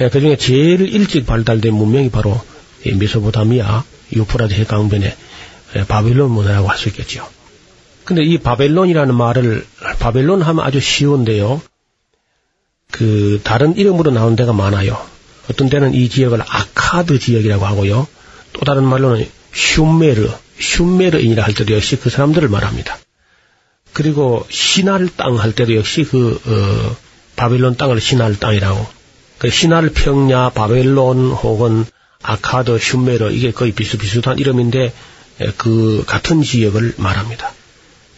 예, 0.00 0.08
그 0.08 0.20
중에 0.20 0.36
제일 0.36 0.80
일찍 0.80 1.26
발달된 1.26 1.74
문명이 1.74 2.10
바로 2.10 2.40
메소포타미아 2.84 3.84
유프라데 4.14 4.54
강변의 4.54 5.16
예, 5.76 5.84
바벨론 5.84 6.30
문화라고 6.30 6.68
할 6.68 6.78
수 6.78 6.88
있겠죠. 6.88 7.28
근데 8.04 8.22
이 8.22 8.38
바벨론이라는 8.38 9.14
말을 9.14 9.66
바벨론 9.98 10.40
하면 10.40 10.64
아주 10.64 10.80
쉬운데요. 10.80 11.60
그 12.90 13.40
다른 13.44 13.76
이름으로 13.76 14.10
나온 14.10 14.34
데가 14.34 14.52
많아요. 14.54 14.98
어떤 15.50 15.68
때는 15.68 15.92
이 15.94 16.08
지역을 16.08 16.40
아카드 16.40 17.18
지역이라고 17.18 17.66
하고요. 17.66 18.06
또 18.54 18.64
다른 18.64 18.84
말로는 18.84 19.28
슈메르, 19.52 20.30
슈메르인이라 20.58 21.44
할 21.44 21.54
때도 21.54 21.74
역시 21.74 21.96
그 21.96 22.08
사람들을 22.08 22.48
말합니다. 22.48 22.96
그리고 23.92 24.46
신할 24.48 25.08
땅 25.16 25.38
할 25.38 25.52
때도 25.52 25.76
역시 25.76 26.04
그 26.04 26.40
어, 26.46 26.96
바벨론 27.36 27.76
땅을 27.76 28.00
신할 28.00 28.38
땅이라고. 28.38 28.86
그 29.38 29.50
신할 29.50 29.90
평야, 29.90 30.50
바벨론 30.50 31.30
혹은 31.30 31.84
아카드, 32.22 32.78
슈메르 32.78 33.30
이게 33.30 33.52
거의 33.52 33.72
비슷비슷한 33.72 34.38
이름인데 34.38 34.92
그 35.56 36.04
같은 36.06 36.42
지역을 36.42 36.94
말합니다. 36.98 37.52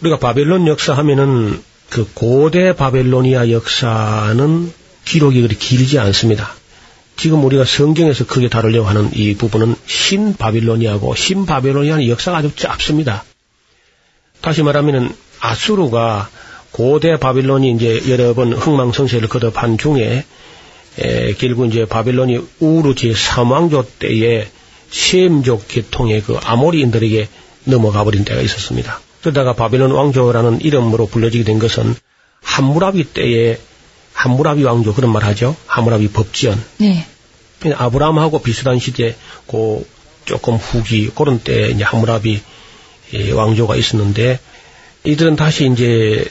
우리가 0.00 0.18
바벨론 0.18 0.66
역사 0.66 0.94
하면은 0.94 1.62
그 1.90 2.08
고대 2.14 2.74
바벨로니아 2.74 3.50
역사는 3.50 4.72
기록이 5.04 5.42
그리 5.42 5.58
길지 5.58 5.98
않습니다. 5.98 6.54
지금 7.16 7.44
우리가 7.44 7.64
성경에서 7.64 8.26
크게 8.26 8.48
다루려고 8.48 8.88
하는 8.88 9.10
이 9.14 9.34
부분은 9.34 9.76
신바빌로니아고 9.86 11.14
신바빌로니아는 11.14 12.08
역사가 12.08 12.38
아주 12.38 12.54
짧습니다. 12.56 13.24
다시 14.40 14.62
말하면은 14.62 15.14
아수르가 15.40 16.30
고대 16.70 17.18
바빌론이 17.18 17.72
이제 17.72 18.02
여러 18.08 18.32
번 18.32 18.52
흥망성쇠를 18.54 19.28
거듭한 19.28 19.76
중에 19.76 20.24
에, 21.00 21.34
결국 21.34 21.66
이제 21.66 21.84
바벨론이 21.86 22.38
우르 22.60 22.94
제3왕조 22.94 23.86
때에 23.98 24.48
셈족 24.90 25.68
계통의 25.68 26.22
그 26.22 26.36
아모리인들에게 26.36 27.28
넘어가 27.64 28.04
버린 28.04 28.24
때가 28.24 28.40
있었습니다. 28.40 29.00
그러다가 29.20 29.54
바벨론 29.54 29.92
왕조라는 29.92 30.60
이름으로 30.62 31.06
불려지게 31.06 31.44
된 31.44 31.58
것은 31.58 31.94
함무라비 32.42 33.04
때에 33.12 33.58
함무라비 34.12 34.64
왕조 34.64 34.94
그런 34.94 35.12
말 35.12 35.24
하죠. 35.24 35.56
함무라비 35.66 36.08
법지연. 36.08 36.62
네. 36.78 37.06
아브라함하고 37.76 38.40
비슷한 38.40 38.78
시대 38.78 39.14
그 39.46 39.86
조금 40.24 40.56
후기 40.56 41.10
그런 41.10 41.40
때 41.40 41.70
이제 41.70 41.84
함무라비 41.84 42.40
왕조가 43.34 43.76
있었는데 43.76 44.38
이들은 45.04 45.36
다시 45.36 45.68
이제 45.70 46.24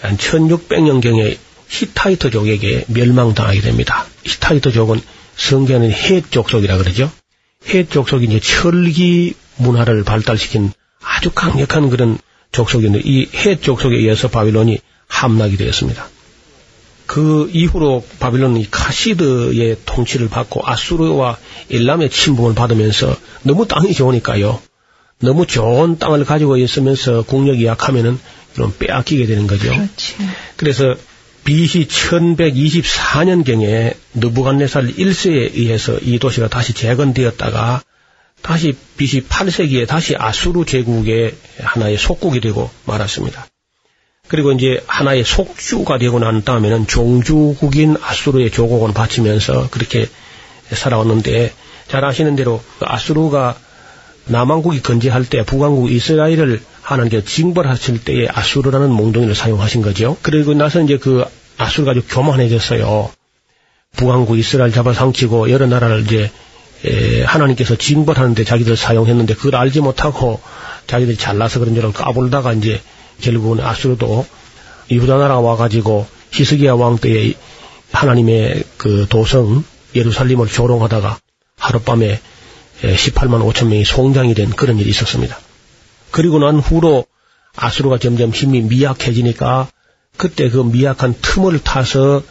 한 0.00 0.16
1600년경에 0.16 1.36
히타이트족에게 1.68 2.84
멸망당하게 2.88 3.60
됩니다. 3.60 4.06
히타이트족은 4.24 5.00
성경에는 5.36 5.90
해족속이라 5.90 6.78
그러죠. 6.78 7.10
해족속이 7.68 8.26
이제 8.26 8.40
철기 8.40 9.34
문화를 9.56 10.04
발달시킨 10.04 10.72
아주 11.02 11.30
강력한 11.30 11.90
그런 11.90 12.18
족속인데 12.52 13.02
이 13.04 13.28
해족속에 13.34 13.96
의해서 13.96 14.28
바빌론이 14.28 14.78
함락이 15.08 15.56
되었습니다. 15.56 16.08
그 17.06 17.48
이후로 17.52 18.04
바빌론이 18.18 18.70
카시드의 18.70 19.76
통치를 19.86 20.28
받고 20.28 20.62
아수르와 20.64 21.38
일람의 21.68 22.10
침범을 22.10 22.54
받으면서 22.54 23.16
너무 23.42 23.66
땅이 23.66 23.94
좋으니까요. 23.94 24.60
너무 25.20 25.46
좋은 25.46 25.98
땅을 25.98 26.24
가지고 26.24 26.56
있으면서 26.56 27.22
국력이 27.22 27.64
약하면은 27.64 28.18
그럼 28.54 28.74
빼앗기게 28.78 29.26
되는 29.26 29.46
거죠. 29.46 29.68
그렇죠. 29.70 30.16
그래서 30.56 30.94
BC 31.46 31.86
1124년경에 31.86 33.94
느부갓네살 34.14 34.88
1세에 34.88 35.56
의해서 35.56 35.96
이 35.98 36.18
도시가 36.18 36.48
다시 36.48 36.72
재건되었다가 36.72 37.82
다시 38.42 38.76
BC 38.96 39.28
8세기에 39.28 39.86
다시 39.86 40.16
아수르 40.18 40.64
제국의 40.64 41.36
하나의 41.60 41.98
속국이 41.98 42.40
되고 42.40 42.68
말았습니다. 42.84 43.46
그리고 44.26 44.50
이제 44.50 44.82
하나의 44.88 45.24
속주가 45.24 45.98
되고 45.98 46.18
난 46.18 46.42
다음에는 46.42 46.88
종주국인 46.88 47.96
아수르의 48.02 48.50
조국을 48.50 48.92
바치면서 48.92 49.70
그렇게 49.70 50.08
살아왔는데 50.72 51.52
잘 51.86 52.04
아시는 52.04 52.34
대로 52.34 52.60
아수르가 52.80 53.56
남왕국이 54.24 54.82
건재할 54.82 55.24
때 55.24 55.44
북왕국 55.44 55.92
이스라엘을 55.92 56.60
하나님께 56.86 57.24
징벌하실 57.24 58.04
때에 58.04 58.28
아수르라는 58.32 58.90
몽둥이를 58.92 59.34
사용하신 59.34 59.82
거죠. 59.82 60.16
그리고 60.22 60.54
나서 60.54 60.80
이제 60.80 60.98
그 60.98 61.24
아수르가 61.58 61.90
아주 61.90 62.02
교만해졌어요. 62.08 63.10
북왕국 63.96 64.38
이스라엘 64.38 64.70
잡아상치고 64.70 65.50
여러 65.50 65.66
나라를 65.66 66.02
이제 66.02 66.30
에, 66.84 67.24
하나님께서 67.24 67.74
징벌하는데 67.74 68.44
자기들 68.44 68.76
사용했는데 68.76 69.34
그걸 69.34 69.56
알지 69.56 69.80
못하고 69.80 70.40
자기들이 70.86 71.16
잘나서 71.16 71.58
그런 71.58 71.74
줄 71.74 71.84
알고 71.86 71.98
까불다가 71.98 72.52
이제 72.52 72.80
결국은 73.20 73.64
아수르도 73.64 74.24
이후다 74.88 75.16
나라가 75.16 75.40
와가지고 75.40 76.06
히스기야 76.30 76.74
왕 76.74 76.98
때에 76.98 77.32
하나님의 77.90 78.62
그 78.76 79.06
도성 79.08 79.64
예루살렘을 79.96 80.46
조롱하다가 80.46 81.18
하룻밤에 81.58 82.20
18만 82.82 83.52
5천 83.52 83.64
명이 83.66 83.84
송장이 83.84 84.34
된 84.34 84.50
그런 84.50 84.78
일이 84.78 84.90
있었습니다. 84.90 85.36
그리고 86.10 86.38
난 86.38 86.58
후로 86.58 87.06
아수르가 87.56 87.98
점점 87.98 88.30
힘이 88.30 88.62
미약해지니까 88.62 89.68
그때 90.16 90.48
그 90.48 90.58
미약한 90.58 91.14
틈을 91.20 91.62
타서 91.62 92.22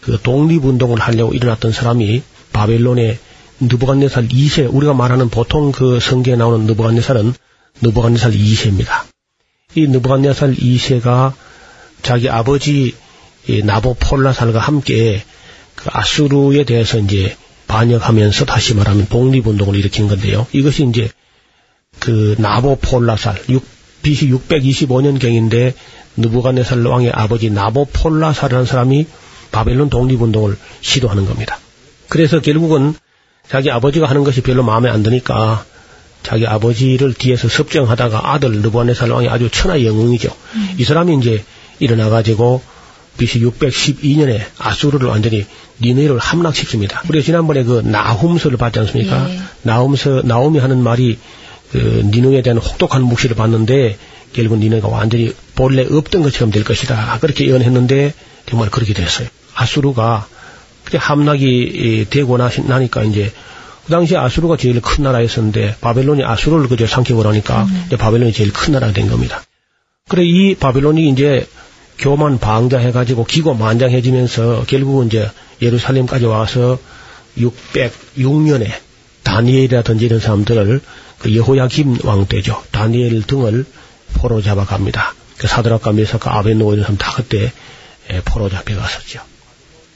그 0.00 0.20
독립운동을 0.22 1.00
하려고 1.00 1.32
일어났던 1.32 1.72
사람이 1.72 2.22
바벨론의 2.52 3.18
느부갓네살 3.60 4.28
2세 4.28 4.72
우리가 4.72 4.94
말하는 4.94 5.30
보통 5.30 5.72
그 5.72 5.98
성경에 5.98 6.36
나오는 6.36 6.66
느부갓네살은 6.66 7.34
느부갓네살 7.82 8.32
2세입니다. 8.32 9.04
이 9.74 9.86
느부갓네살 9.88 10.54
2세가 10.54 11.32
자기 12.02 12.28
아버지 12.28 12.94
나보폴라살과 13.64 14.58
함께 14.58 15.22
그 15.74 15.88
아수르에 15.92 16.64
대해서 16.64 16.98
이제 16.98 17.36
반역하면서 17.66 18.44
다시 18.44 18.74
말하면 18.74 19.08
독립운동을 19.08 19.74
일으킨 19.74 20.08
건데요. 20.08 20.46
이것이 20.52 20.86
이제 20.86 21.10
그 21.98 22.34
나보폴라살 22.38 23.42
6, 23.48 23.64
BC 24.02 24.30
625년경인데 24.30 25.74
느부갓네살 26.16 26.84
왕의 26.84 27.10
아버지 27.12 27.50
나보폴라살이라는 27.50 28.66
사람이 28.66 29.06
바벨론 29.52 29.90
독립운동을 29.90 30.56
시도하는 30.80 31.26
겁니다. 31.26 31.58
그래서 32.08 32.40
결국은 32.40 32.94
자기 33.48 33.70
아버지가 33.70 34.08
하는 34.08 34.24
것이 34.24 34.40
별로 34.40 34.62
마음에 34.62 34.88
안 34.88 35.02
드니까 35.02 35.64
자기 36.22 36.46
아버지를 36.46 37.14
뒤에서 37.14 37.48
섭정하다가 37.48 38.32
아들 38.32 38.52
느부갓네살 38.60 39.10
왕이 39.10 39.28
아주 39.28 39.48
천하 39.50 39.82
영웅이죠. 39.84 40.28
음. 40.54 40.70
이 40.78 40.84
사람이 40.84 41.16
이제 41.18 41.44
일어나가지고 41.78 42.62
BC 43.18 43.40
612년에 43.40 44.40
아수르를 44.58 45.08
완전히 45.08 45.46
니네를 45.80 46.18
함락시킵니다. 46.18 47.08
우리가 47.08 47.24
지난번에 47.24 47.62
그 47.64 47.80
나훔서를 47.84 48.58
봤지 48.58 48.78
않습니까? 48.80 49.30
예. 49.30 49.38
나훔서 49.62 50.22
나움이 50.24 50.58
하는 50.58 50.82
말이 50.82 51.18
그 51.70 52.02
니누에 52.12 52.42
대한 52.42 52.58
혹독한 52.58 53.02
묵시를 53.02 53.36
봤는데 53.36 53.96
결국 54.32 54.58
니누가 54.58 54.88
완전히 54.88 55.32
본래 55.54 55.86
없던 55.88 56.22
것처럼 56.22 56.50
될 56.50 56.64
것이다. 56.64 57.18
그렇게 57.20 57.46
예언했는데 57.46 58.14
정말 58.48 58.70
그렇게 58.70 58.92
됐어요. 58.92 59.28
아수르가 59.54 60.28
그렇게 60.84 60.98
함락이 60.98 62.06
되고 62.10 62.36
나니까 62.36 63.02
이제 63.04 63.32
그 63.86 63.90
당시 63.90 64.16
아수르가 64.16 64.56
제일 64.56 64.80
큰 64.80 65.04
나라였었는데 65.04 65.76
바벨론이 65.80 66.24
아수르를 66.24 66.68
그저 66.68 66.86
삼켜버리니까 66.86 67.62
음. 67.62 67.84
이제 67.86 67.96
바벨론이 67.96 68.32
제일 68.32 68.52
큰 68.52 68.72
나라가 68.72 68.92
된 68.92 69.08
겁니다. 69.08 69.42
그래 70.08 70.24
이 70.24 70.54
바벨론이 70.56 71.08
이제 71.08 71.46
교만 71.98 72.38
방자해가지고 72.38 73.24
기고 73.24 73.54
만장해지면서 73.54 74.64
결국은 74.66 75.06
이제 75.06 75.30
예루살렘까지 75.62 76.26
와서 76.26 76.78
606년에 77.38 78.70
다니엘이라든지 79.22 80.04
이런 80.04 80.20
사람들을 80.20 80.80
그 81.18 81.34
여호야김 81.34 81.98
왕 82.04 82.26
때죠. 82.26 82.62
다니엘 82.70 83.22
등을 83.22 83.64
포로 84.14 84.42
잡아갑니다. 84.42 85.14
그 85.38 85.46
사드락과 85.46 85.92
메사카 85.92 86.38
아벤노 86.38 86.72
이런 86.72 86.82
사람 86.84 86.96
다 86.96 87.12
그때 87.14 87.52
포로 88.24 88.48
잡혀갔었죠. 88.48 89.20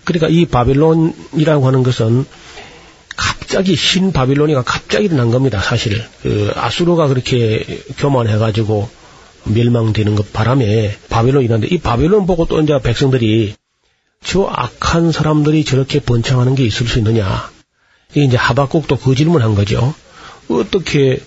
그러니까 0.04 0.28
이 0.28 0.46
바빌론이라고 0.46 1.66
하는 1.66 1.82
것은 1.82 2.26
갑자기 3.16 3.76
신 3.76 4.12
바빌론이가 4.12 4.62
갑자기 4.62 5.06
일어난 5.06 5.30
겁니다. 5.30 5.60
사실 5.60 6.02
그 6.22 6.52
아수르가 6.54 7.08
그렇게 7.08 7.64
교만해가지고 7.98 8.88
멸망되는 9.44 10.14
것 10.16 10.32
바람에 10.32 10.96
바벨론이 11.08 11.44
일어났는데 11.46 11.74
이 11.74 11.78
바벨론 11.78 12.26
보고 12.26 12.46
또 12.46 12.60
이제 12.60 12.78
백성들이 12.80 13.54
저 14.22 14.44
악한 14.44 15.12
사람들이 15.12 15.64
저렇게 15.64 16.00
번창하는 16.00 16.54
게 16.54 16.64
있을 16.64 16.86
수 16.86 16.98
있느냐. 16.98 17.50
이게 18.12 18.24
이제 18.24 18.36
하박국도 18.36 18.96
그 18.96 19.14
질문한 19.14 19.54
거죠. 19.54 19.94
어떻게 20.58 21.20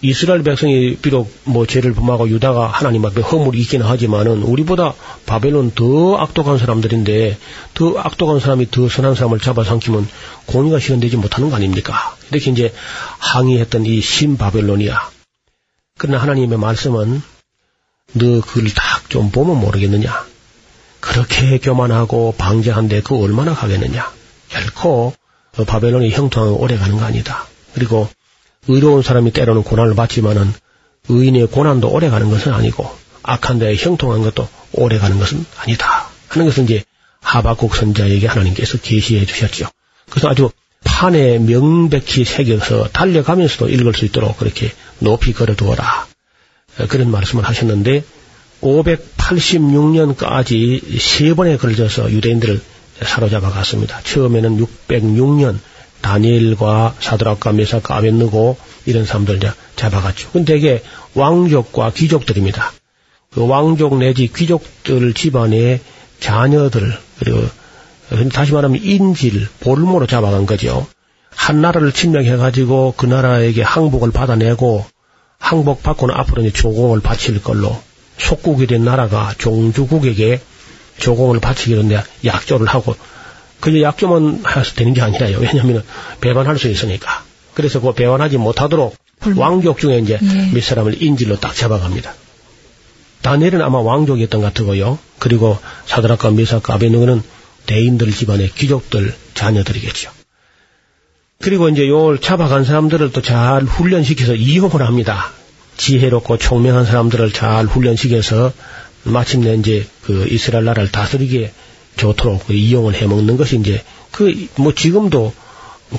이스라엘 0.00 0.42
백성이 0.42 0.96
비록 0.96 1.32
뭐 1.44 1.66
죄를 1.66 1.94
범하고 1.94 2.28
유다가 2.28 2.66
하나님 2.66 3.04
앞에 3.06 3.22
허물이 3.22 3.58
있기는 3.60 3.86
하지만은 3.86 4.42
우리보다 4.42 4.94
바벨론 5.24 5.70
더 5.74 6.16
악독한 6.16 6.58
사람들인데 6.58 7.38
더 7.72 7.98
악독한 7.98 8.40
사람이 8.40 8.70
더 8.70 8.88
선한 8.88 9.14
사람을 9.14 9.40
잡아 9.40 9.64
삼키면 9.64 10.06
공의가 10.46 10.78
실현되지 10.78 11.16
못하는 11.16 11.48
거 11.48 11.56
아닙니까? 11.56 12.16
이렇게 12.30 12.50
이제 12.50 12.74
항의했던 13.18 13.86
이 13.86 14.00
신바벨론이야. 14.02 15.10
그러나 15.96 16.20
하나님의 16.20 16.58
말씀은 16.58 17.22
너 18.12 18.40
그걸 18.42 18.68
딱 18.74 18.94
좀 19.14 19.30
보면 19.30 19.60
모르겠느냐? 19.60 20.26
그렇게 20.98 21.58
교만하고 21.58 22.34
방제한데 22.36 23.02
그 23.02 23.16
얼마나 23.16 23.54
가겠느냐? 23.54 24.10
결코 24.48 25.14
바벨론의 25.66 26.10
형통은 26.10 26.54
오래 26.54 26.76
가는 26.76 26.96
거 26.98 27.04
아니다. 27.04 27.46
그리고 27.74 28.08
의로운 28.68 29.02
사람이 29.02 29.32
때로는 29.32 29.62
고난을 29.62 29.94
받지만은 29.94 30.52
의인의 31.08 31.48
고난도 31.48 31.90
오래 31.90 32.08
가는 32.08 32.30
것은 32.30 32.52
아니고 32.52 32.90
악한 33.22 33.58
데에 33.58 33.76
형통한 33.76 34.22
것도 34.22 34.48
오래 34.72 34.98
가는 34.98 35.18
것은 35.18 35.44
아니다. 35.58 36.08
하는 36.28 36.46
것은 36.46 36.64
이제 36.64 36.84
하박국 37.20 37.76
선자에게 37.76 38.26
하나님께서 38.26 38.78
계시해 38.78 39.26
주셨죠. 39.26 39.68
그래서 40.10 40.28
아주 40.28 40.50
판에 40.84 41.38
명백히 41.38 42.24
새겨서 42.24 42.88
달려가면서도 42.88 43.68
읽을 43.68 43.94
수 43.94 44.04
있도록 44.04 44.36
그렇게 44.36 44.72
높이 44.98 45.32
걸어두어라. 45.32 46.06
그런 46.88 47.10
말씀을 47.10 47.44
하셨는데 47.44 48.04
586년까지 48.60 51.00
세 51.00 51.34
번에 51.34 51.56
걸려서 51.56 52.10
유대인들을 52.10 52.60
사로잡아 53.02 53.50
갔습니다. 53.50 54.00
처음에는 54.02 54.58
606년 54.58 55.58
다니엘과 56.04 56.96
사드락과 57.00 57.52
메사카 57.52 57.96
아벤느고 57.96 58.58
이런 58.84 59.06
사람들 59.06 59.36
이제 59.38 59.50
잡아갔죠. 59.74 60.30
근데 60.32 60.58
이게 60.58 60.82
왕족과 61.14 61.92
귀족들입니다. 61.92 62.72
그 63.30 63.46
왕족 63.46 63.96
내지 63.96 64.30
귀족들 64.32 65.14
집안의 65.14 65.80
자녀들 66.20 66.96
그리고 67.18 67.42
다시 68.32 68.52
말하면 68.52 68.82
인질, 68.82 69.48
볼모로 69.60 70.06
잡아간 70.06 70.44
거죠. 70.44 70.86
한 71.30 71.62
나라를 71.62 71.92
침략해가지고 71.92 72.94
그 72.96 73.06
나라에게 73.06 73.62
항복을 73.62 74.12
받아내고 74.12 74.84
항복받고는 75.38 76.14
앞으로 76.14 76.42
이제 76.42 76.52
조공을 76.52 77.00
바칠 77.00 77.42
걸로 77.42 77.76
속국이 78.18 78.66
된 78.66 78.84
나라가 78.84 79.32
종주국에게 79.38 80.40
조공을 80.98 81.40
바치기로 81.40 81.82
약조를 82.24 82.66
하고 82.66 82.94
그 83.64 83.80
약조만 83.80 84.42
해서 84.46 84.74
되는 84.74 84.92
게 84.92 85.00
아니라요. 85.00 85.38
왜냐하면 85.40 85.82
배반할 86.20 86.58
수 86.58 86.68
있으니까. 86.68 87.24
그래서 87.54 87.80
그 87.80 87.94
배반하지 87.94 88.36
못하도록 88.36 88.94
왕족 89.36 89.78
중에 89.78 90.00
이제 90.00 90.18
예. 90.20 90.50
몇 90.52 90.62
사람을 90.62 91.02
인질로 91.02 91.40
딱 91.40 91.54
잡아갑니다. 91.54 92.12
다니엘은 93.22 93.62
아마 93.62 93.78
왕족이었던 93.78 94.42
것 94.42 94.52
같고요. 94.52 94.98
그리고 95.18 95.58
사드락과 95.86 96.32
미사과 96.32 96.74
아베누고는 96.74 97.22
대인들 97.64 98.12
집안의 98.12 98.50
귀족들 98.50 99.14
자녀들이겠죠. 99.32 100.10
그리고 101.40 101.70
이제 101.70 101.88
요 101.88 102.18
잡아간 102.20 102.64
사람들을 102.64 103.12
또 103.12 103.22
잘 103.22 103.62
훈련시켜서 103.62 104.34
이용을 104.34 104.82
합니다. 104.82 105.30
지혜롭고 105.78 106.36
총명한 106.36 106.84
사람들을 106.84 107.32
잘 107.32 107.64
훈련시켜서 107.64 108.52
마침내 109.04 109.54
이제 109.54 109.86
그 110.02 110.26
이스라엘 110.28 110.66
나라를 110.66 110.90
다스리게 110.90 111.50
좋도록 111.96 112.46
그 112.46 112.52
이용을 112.54 112.94
해 112.94 113.06
먹는 113.06 113.36
것이 113.36 113.56
이제 113.58 113.82
그 114.10 114.48
뭐 114.56 114.74
지금도 114.74 115.32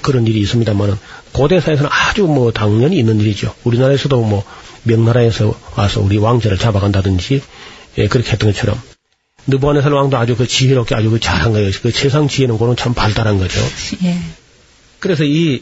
그런 0.02 0.26
일이 0.28 0.39
있습니다만은 0.41 0.98
고대사에서는 1.32 1.89
아주 1.91 2.24
뭐 2.24 2.52
당연히 2.52 2.98
있는 2.98 3.20
일이죠. 3.20 3.54
우리나라에서도 3.64 4.22
뭐 4.22 4.43
명나라에서 4.84 5.58
와서 5.76 6.02
우리 6.02 6.18
왕자를 6.18 6.58
잡아간다든지 6.58 7.41
예, 7.98 8.08
그렇게 8.08 8.32
했던 8.32 8.52
것처럼 8.52 8.80
느부갓네살 9.48 9.91
왕도 9.91 10.18
아주 10.18 10.36
그 10.36 10.48
지혜롭게 10.48 10.96
아주 10.96 11.10
그 11.12 11.20
잘한 11.20 11.54
거예요. 11.54 11.72
그 11.82 11.91
세상 11.91 12.28
지혜는 12.28 12.58
그는 12.58 12.76
참 12.76 12.93
발달한 12.93 13.38
거죠. 13.38 13.60
예. 14.04 14.18
그래서 15.00 15.24
이 15.24 15.62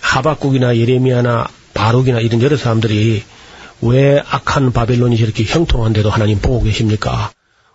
하박국이나 0.00 0.76
예레미야나 0.76 1.46
바룩이나 1.74 2.20
이런 2.20 2.40
여러 2.42 2.56
사람들이 2.56 3.22
왜 3.82 4.22
악한 4.26 4.72
바벨론이 4.72 5.16
저렇게 5.18 5.44
형통한데도 5.44 6.10
하나님 6.10 6.40
보고 6.40 6.62
계십니까? 6.64 7.30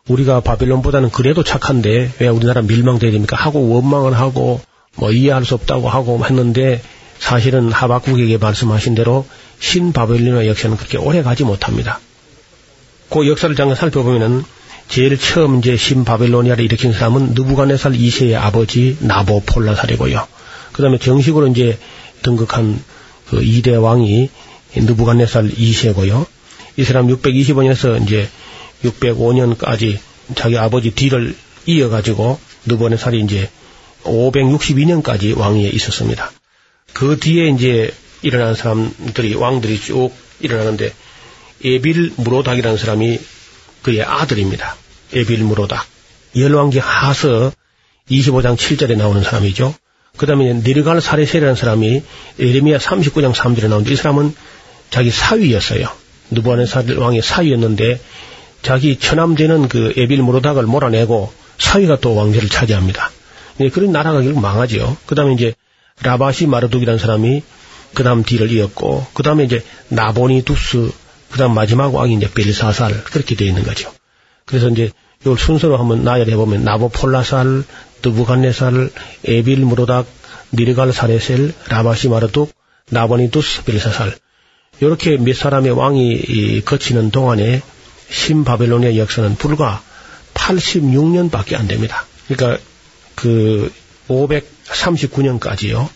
우리가 0.07 0.41
바벨론보다는 0.41 1.09
그래도 1.09 1.43
착한데 1.43 2.11
왜 2.19 2.27
우리나라 2.27 2.61
밀망돼야 2.61 3.11
됩니까? 3.11 3.35
하고 3.35 3.69
원망을 3.69 4.13
하고 4.17 4.61
뭐 4.95 5.11
이해할 5.11 5.43
수 5.45 5.55
없다고 5.55 5.89
하고 5.89 6.23
했는데 6.23 6.81
사실은 7.17 7.71
하박국에게 7.71 8.37
말씀하신 8.37 8.93
대로 8.93 9.25
신 9.59 9.93
바벨론의 9.93 10.47
역사는 10.47 10.77
그렇게 10.77 10.97
오래 10.97 11.23
가지 11.23 11.43
못합니다. 11.43 11.99
그 13.09 13.27
역사를 13.27 13.53
잠깐 13.55 13.75
살펴보면은 13.75 14.43
제일 14.87 15.17
처음 15.17 15.59
이제 15.59 15.75
신 15.75 16.05
바벨로니아를 16.05 16.63
일으킨 16.63 16.93
사람은 16.93 17.29
느부갓네살 17.33 17.93
2세의 17.93 18.35
아버지 18.35 18.97
나보폴라살이고요. 18.99 20.27
그 20.73 20.81
다음에 20.83 20.99
정식으로 20.99 21.47
이제 21.47 21.79
등극한 22.21 22.79
그 23.29 23.39
2대 23.41 23.81
왕이 23.81 24.29
느부갓네살 24.75 25.49
2세고요. 25.49 26.27
이 26.77 26.83
사람 26.83 27.07
625년에서 27.07 28.03
이제 28.03 28.29
605년까지 28.83 29.97
자기 30.35 30.57
아버지 30.57 30.91
뒤를 30.91 31.35
이어가지고 31.65 32.39
느부갓네살이 32.65 33.21
이제 33.21 33.49
562년까지 34.03 35.37
왕위에 35.37 35.69
있었습니다. 35.69 36.31
그 36.93 37.17
뒤에 37.19 37.49
이제 37.49 37.93
일어난 38.21 38.55
사람들이 38.55 39.35
왕들이 39.35 39.79
쭉 39.79 40.11
일어나는데 40.39 40.93
에빌 41.63 42.13
무로닥이라는 42.17 42.77
사람이 42.77 43.19
그의 43.81 44.03
아들입니다. 44.03 44.75
에빌 45.13 45.43
무로닥. 45.43 45.85
열왕기 46.35 46.79
하서 46.79 47.51
25장 48.09 48.57
7절에 48.57 48.97
나오는 48.97 49.23
사람이죠. 49.23 49.73
그 50.17 50.25
다음에 50.25 50.53
니르갈 50.53 51.01
사레셀이라는 51.01 51.55
사람이 51.55 52.01
에레미야 52.39 52.77
39장 52.77 53.33
3절에 53.33 53.67
나오는데 53.67 53.93
이 53.93 53.95
사람은 53.95 54.35
자기 54.89 55.11
사위였어요. 55.11 55.89
느부갓네살 56.31 56.97
왕의 56.97 57.21
사위였는데 57.21 57.99
자기 58.65 58.97
처남되는 58.97 59.69
그 59.69 59.93
에빌 59.95 60.23
무로닥을 60.23 60.63
몰아내고 60.63 61.31
사위가 61.59 61.99
또 61.99 62.15
왕제를 62.15 62.49
차지합니다. 62.49 63.11
예, 63.59 63.69
그런 63.69 63.91
나라가 63.91 64.23
결국 64.23 64.41
망하죠. 64.41 64.97
그 65.05 65.13
다음에 65.13 65.35
이제 65.35 65.53
라바시 66.01 66.47
마르둑이라는 66.47 66.97
사람이 66.97 67.43
그 67.93 68.03
다음 68.03 68.23
뒤를 68.23 68.51
이었고, 68.51 69.05
그 69.13 69.21
다음에 69.21 69.43
이제 69.43 69.63
나보니 69.89 70.45
두스, 70.45 70.91
그 71.29 71.37
다음 71.37 71.53
마지막 71.53 71.93
왕이 71.93 72.15
이제 72.15 72.27
벨사살, 72.33 73.03
그렇게 73.03 73.35
되어 73.35 73.49
있는 73.49 73.61
거죠. 73.61 73.93
그래서 74.45 74.67
이제 74.69 74.89
이걸 75.21 75.37
순서로 75.37 75.77
한번 75.77 76.03
나열해보면 76.03 76.63
나보폴라살, 76.63 77.63
드부간네살, 78.01 78.89
에빌 79.25 79.59
무로닥, 79.59 80.07
니르갈 80.53 80.91
사레셀, 80.91 81.53
라바시 81.69 82.09
마르둑, 82.09 82.51
나보니 82.89 83.29
두스, 83.29 83.63
벨사살. 83.63 84.15
이렇게 84.81 85.17
몇 85.17 85.35
사람의 85.35 85.71
왕이 85.71 86.13
이 86.13 86.61
거치는 86.65 87.11
동안에 87.11 87.61
신바벨로니아 88.09 88.97
역사는 88.97 89.35
불과 89.35 89.81
86년밖에 90.33 91.55
안 91.55 91.67
됩니다. 91.67 92.05
그러니까 92.27 92.61
그 93.15 93.71
539년까지요. 94.09 95.87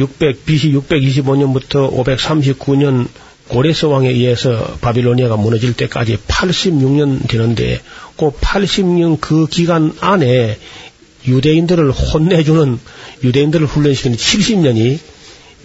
600 0.00 0.46
BC 0.46 0.72
625년부터 0.72 1.92
539년 1.92 3.08
고레스 3.48 3.86
왕에 3.86 4.10
의해서 4.10 4.76
바빌로니아가 4.80 5.36
무너질 5.36 5.74
때까지 5.74 6.18
86년 6.28 7.26
되는데 7.26 7.80
그 8.16 8.30
80년 8.30 9.20
그 9.20 9.46
기간 9.46 9.92
안에 10.00 10.58
유대인들을 11.26 11.90
혼내주는 11.90 12.78
유대인들을 13.24 13.66
훈련시키는 13.66 14.16
70년이 14.16 14.98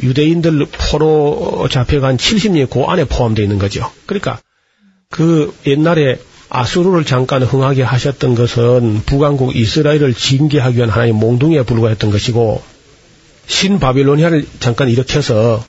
유대인들 0.02 0.66
포로 0.72 1.68
잡혀간 1.70 2.18
70년이 2.18 2.70
그 2.70 2.84
안에 2.84 3.06
포함되어 3.06 3.44
있는 3.44 3.60
거죠. 3.60 3.92
그러니까 4.06 4.40
그 5.14 5.54
옛날에 5.68 6.18
아수르를 6.50 7.06
잠깐 7.06 7.44
흥하게 7.44 7.84
하셨던 7.84 8.34
것은 8.34 9.04
북왕국 9.06 9.56
이스라엘을 9.56 10.16
징계하기 10.16 10.78
위한 10.78 10.90
하나의 10.90 11.12
몽둥이에 11.12 11.64
불과했던 11.64 12.10
것이고 12.10 12.64
신 13.46 13.78
바빌로니아를 13.80 14.46
잠깐 14.60 14.90
일으켜서 14.90 15.64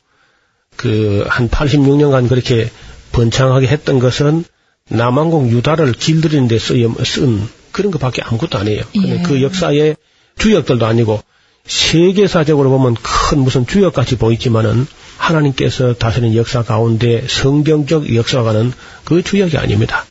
그 0.77 1.25
한 1.29 1.49
86년간 1.49 2.29
그렇게 2.29 2.71
번창하게 3.13 3.67
했던 3.67 3.99
것은 3.99 4.45
남왕국 4.89 5.51
유다를 5.51 5.93
길들이는 5.93 6.49
데쓴 6.49 7.49
그런 7.73 7.91
것밖에 7.93 8.23
아무것도 8.23 8.59
아니에요. 8.59 8.83
근데 8.93 9.19
예. 9.19 9.23
그 9.23 9.43
역사의 9.43 9.97
주역들도 10.39 10.87
아니고 10.87 11.23
세계사적으로 11.67 12.71
보면 12.71 12.95
큰 12.95 13.41
무슨 13.41 13.67
주역같이 13.67 14.17
보이지만은 14.17 14.87
하나님께서 15.25 15.95
다스리는 15.95 16.37
역사 16.37 16.63
가운데 16.63 17.27
성경적 17.27 18.15
역사가는 18.15 18.73
그 19.05 19.23
주역이 19.23 19.57
아닙니다. 19.57 20.05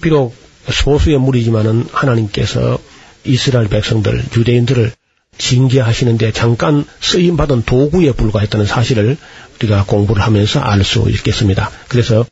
비록 0.00 0.34
소수의 0.68 1.18
무리지만은 1.18 1.86
하나님께서 1.92 2.78
이스라엘 3.24 3.68
백성들, 3.68 4.24
유대인들을 4.36 4.92
징계하시는데 5.38 6.32
잠깐 6.32 6.84
쓰임 7.00 7.36
받은 7.36 7.62
도구에 7.62 8.12
불과했다는 8.12 8.66
사실을 8.66 9.16
우리가 9.56 9.84
공부를 9.84 10.22
하면서 10.22 10.60
알 10.60 10.84
수 10.84 11.08
있겠습니다. 11.10 11.70
그래서 11.88 12.26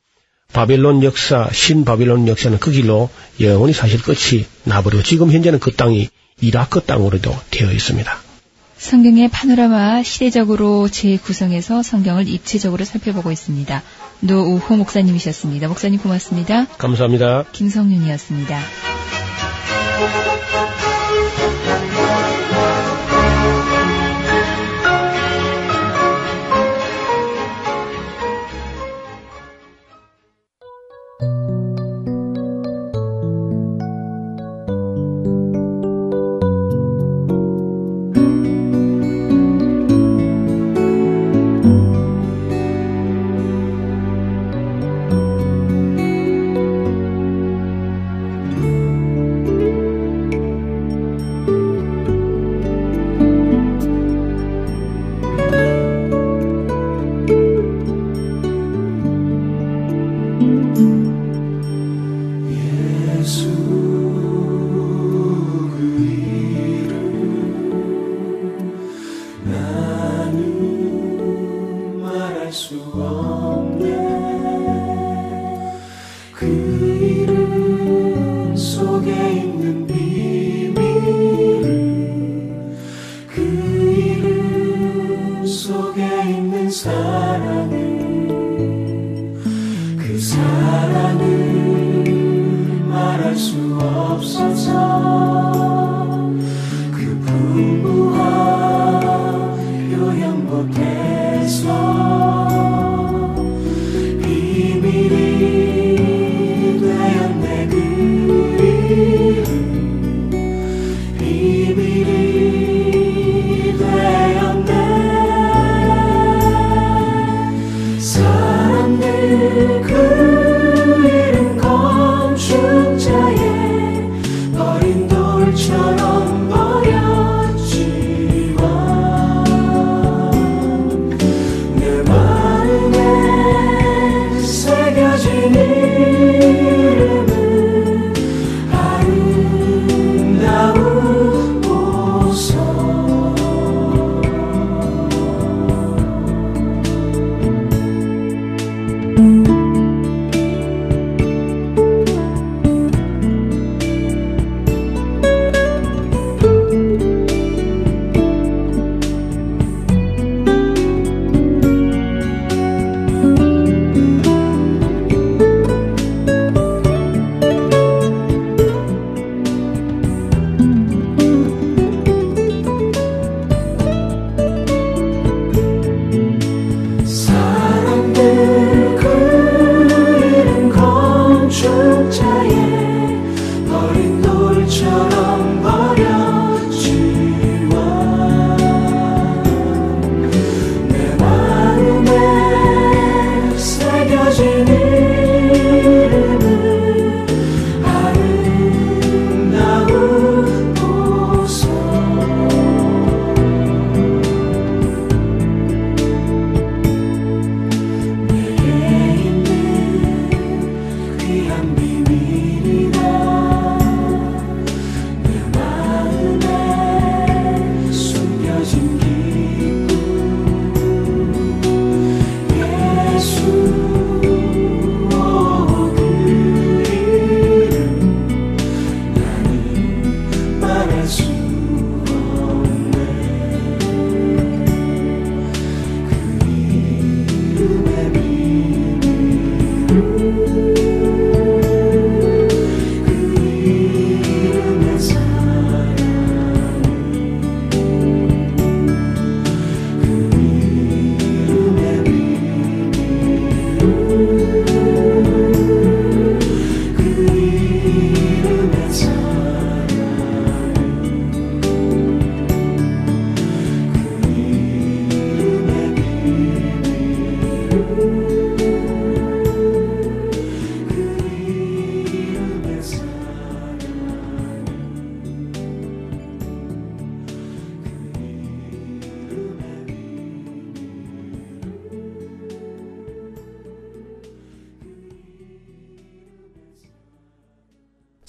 바벨론 0.53 1.03
역사, 1.03 1.49
신바벨론 1.53 2.27
역사는 2.27 2.59
그 2.59 2.71
길로 2.71 3.11
영원히 3.41 3.73
사실 3.73 4.03
끝이 4.03 4.47
나버리고 4.64 5.03
지금 5.03 5.31
현재는 5.31 5.59
그 5.59 5.73
땅이 5.73 6.09
이라크 6.41 6.81
땅으로도 6.81 7.39
되어 7.51 7.71
있습니다. 7.71 8.28
성경의 8.79 9.29
파노라마 9.29 10.05
시대적으로 10.05 10.89
재구성해서 10.89 11.83
성경을 11.83 12.29
입체적으로 12.29 12.85
살펴보고 12.85 13.33
있습니다. 13.33 13.83
노우호 14.20 14.76
목사님이셨습니다. 14.76 15.66
목사님 15.68 16.01
고맙습니다. 16.01 16.66
감사합니다. 16.79 17.45
김성윤이었습니다. 17.53 18.61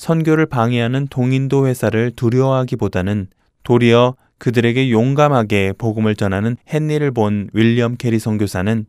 선교를 0.10 0.48
방해하는 0.48 1.06
동인도 1.08 1.68
회사를 1.68 2.12
두려워하기보다는 2.16 3.28
도리어 3.62 4.16
그들에게 4.40 4.90
용감하게 4.90 5.74
복음을 5.78 6.16
전하는 6.16 6.58
헨리를 6.68 7.12
본 7.12 7.52
윌리엄 7.54 7.96
캐리 7.96 8.18
선교사는 8.18 8.88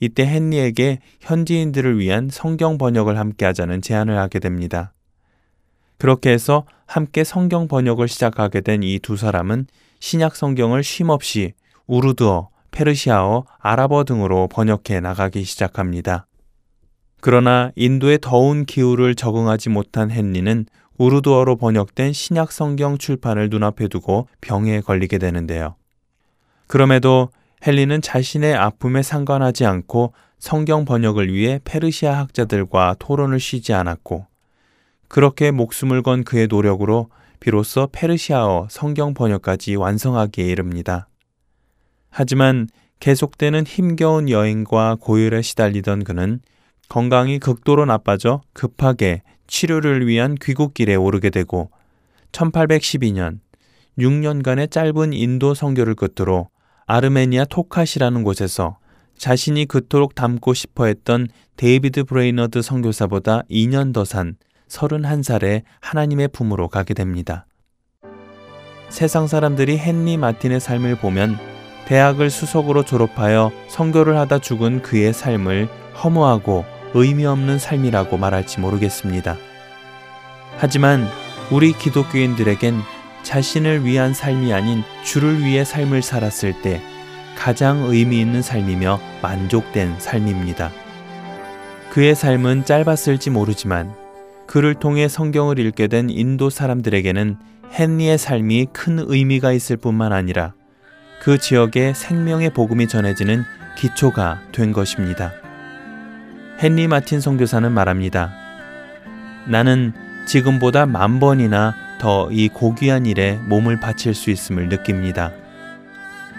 이때 0.00 0.26
헨리에게 0.26 0.98
현지인들을 1.20 2.00
위한 2.00 2.28
성경 2.28 2.76
번역을 2.76 3.16
함께 3.16 3.44
하자는 3.44 3.82
제안을 3.82 4.18
하게 4.18 4.40
됩니다. 4.40 4.92
그렇게 5.96 6.30
해서 6.30 6.64
함께 6.86 7.22
성경 7.22 7.68
번역을 7.68 8.08
시작하게 8.08 8.62
된 8.62 8.82
이 8.82 8.98
두 8.98 9.16
사람은 9.16 9.66
신약 10.00 10.34
성경을 10.34 10.82
쉼없이 10.82 11.52
우르두어, 11.86 12.48
페르시아어, 12.72 13.44
아랍어 13.60 14.02
등으로 14.02 14.48
번역해 14.48 14.98
나가기 15.00 15.44
시작합니다. 15.44 16.27
그러나 17.20 17.72
인도의 17.74 18.18
더운 18.20 18.64
기후를 18.64 19.14
적응하지 19.14 19.70
못한 19.70 20.10
헨리는 20.10 20.66
우르드어로 20.98 21.56
번역된 21.56 22.12
신약 22.12 22.52
성경 22.52 22.98
출판을 22.98 23.48
눈앞에 23.50 23.88
두고 23.88 24.28
병에 24.40 24.80
걸리게 24.80 25.18
되는데요. 25.18 25.76
그럼에도 26.66 27.30
헨리는 27.66 28.00
자신의 28.00 28.54
아픔에 28.54 29.02
상관하지 29.02 29.64
않고 29.64 30.12
성경 30.38 30.84
번역을 30.84 31.32
위해 31.32 31.60
페르시아 31.64 32.18
학자들과 32.18 32.96
토론을 32.98 33.40
쉬지 33.40 33.72
않았고 33.72 34.26
그렇게 35.08 35.50
목숨을 35.50 36.02
건 36.02 36.22
그의 36.22 36.46
노력으로 36.48 37.08
비로소 37.40 37.88
페르시아어 37.90 38.68
성경 38.70 39.14
번역까지 39.14 39.76
완성하기에 39.76 40.44
이릅니다. 40.46 41.08
하지만 42.10 42.68
계속되는 43.00 43.64
힘겨운 43.64 44.28
여행과 44.28 44.96
고열에 45.00 45.42
시달리던 45.42 46.04
그는 46.04 46.40
건강이 46.88 47.38
극도로 47.38 47.84
나빠져 47.84 48.40
급하게 48.52 49.22
치료를 49.46 50.06
위한 50.06 50.34
귀국길에 50.34 50.94
오르게 50.94 51.30
되고 51.30 51.70
1812년 52.32 53.40
6년간의 53.98 54.70
짧은 54.70 55.12
인도 55.12 55.54
선교를 55.54 55.94
끝으로 55.94 56.48
아르메니아 56.86 57.46
토캇이라는 57.46 58.22
곳에서 58.22 58.78
자신이 59.16 59.66
그토록 59.66 60.14
닮고 60.14 60.54
싶어 60.54 60.86
했던 60.86 61.26
데이비드 61.56 62.04
브레이너드 62.04 62.62
선교사보다 62.62 63.42
2년 63.50 63.92
더 63.92 64.04
산 64.04 64.36
31살에 64.68 65.62
하나님의 65.80 66.28
품으로 66.28 66.68
가게 66.68 66.94
됩니다. 66.94 67.46
세상 68.90 69.26
사람들이 69.26 69.78
헨리 69.78 70.16
마틴의 70.16 70.60
삶을 70.60 70.96
보면 70.96 71.36
대학을 71.86 72.30
수석으로 72.30 72.84
졸업하여 72.84 73.50
선교를 73.68 74.16
하다 74.16 74.38
죽은 74.38 74.82
그의 74.82 75.12
삶을 75.12 75.68
허무하고 76.02 76.64
의미 76.94 77.26
없는 77.26 77.58
삶이라고 77.58 78.16
말할지 78.16 78.60
모르겠습니다. 78.60 79.36
하지만 80.56 81.06
우리 81.50 81.72
기독교인들에겐 81.72 82.80
자신을 83.22 83.84
위한 83.84 84.14
삶이 84.14 84.52
아닌 84.52 84.82
주를 85.04 85.44
위해 85.44 85.64
삶을 85.64 86.02
살았을 86.02 86.62
때 86.62 86.80
가장 87.36 87.84
의미 87.84 88.20
있는 88.20 88.42
삶이며 88.42 89.00
만족된 89.22 90.00
삶입니다. 90.00 90.70
그의 91.90 92.14
삶은 92.14 92.64
짧았을지 92.64 93.30
모르지만 93.30 93.94
그를 94.46 94.74
통해 94.74 95.08
성경을 95.08 95.58
읽게 95.58 95.88
된 95.88 96.10
인도 96.10 96.50
사람들에게는 96.50 97.36
헨리의 97.78 98.18
삶이 98.18 98.68
큰 98.72 98.98
의미가 98.98 99.52
있을 99.52 99.76
뿐만 99.76 100.12
아니라 100.12 100.54
그 101.20 101.38
지역에 101.38 101.92
생명의 101.94 102.50
복음이 102.54 102.88
전해지는 102.88 103.44
기초가 103.76 104.40
된 104.52 104.72
것입니다. 104.72 105.47
헨리 106.60 106.88
마틴 106.88 107.20
선교사는 107.20 107.70
말합니다. 107.70 108.32
나는 109.46 109.92
지금보다 110.26 110.86
만 110.86 111.20
번이나 111.20 111.74
더 112.00 112.28
이 112.30 112.48
고귀한 112.48 113.06
일에 113.06 113.38
몸을 113.46 113.80
바칠 113.80 114.14
수 114.14 114.30
있음을 114.30 114.68
느낍니다. 114.68 115.32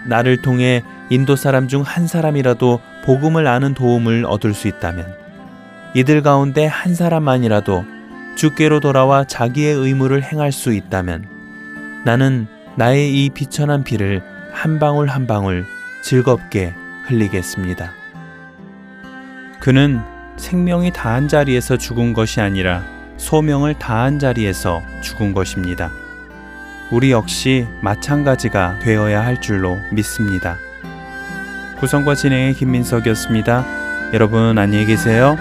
나를 0.06 0.40
통해 0.40 0.82
인도 1.10 1.36
사람 1.36 1.68
중 1.68 1.82
한 1.82 2.06
사람이라도 2.06 2.80
복음을 3.04 3.46
아는 3.46 3.74
도움을 3.74 4.24
얻을 4.26 4.54
수 4.54 4.68
있다면 4.68 5.06
이들 5.94 6.22
가운데 6.22 6.66
한 6.66 6.94
사람만이라도 6.94 7.84
주께로 8.36 8.80
돌아와 8.80 9.24
자기의 9.24 9.74
의무를 9.74 10.22
행할 10.22 10.52
수 10.52 10.72
있다면 10.72 11.26
나는 12.04 12.46
나의 12.76 13.12
이 13.12 13.30
비천한 13.30 13.84
피를 13.84 14.22
한 14.52 14.78
방울 14.78 15.08
한 15.08 15.26
방울 15.26 15.66
즐겁게 16.02 16.72
흘리겠습니다. 17.06 17.92
그는 19.58 20.00
생명이 20.40 20.92
다한 20.92 21.28
자리에서 21.28 21.76
죽은 21.76 22.14
것이 22.14 22.40
아니라 22.40 22.82
소명을 23.18 23.78
다한 23.78 24.18
자리에서 24.18 24.82
죽은 25.02 25.34
것입니다. 25.34 25.92
우리 26.90 27.12
역시 27.12 27.66
마찬가지가 27.82 28.78
되어야 28.80 29.24
할 29.24 29.40
줄로 29.40 29.78
믿습니다. 29.92 30.56
구성과 31.78 32.14
진행의 32.14 32.54
김민석이었습니다. 32.54 33.64
여러분 34.14 34.58
안녕히 34.58 34.86
계세요. 34.86 35.36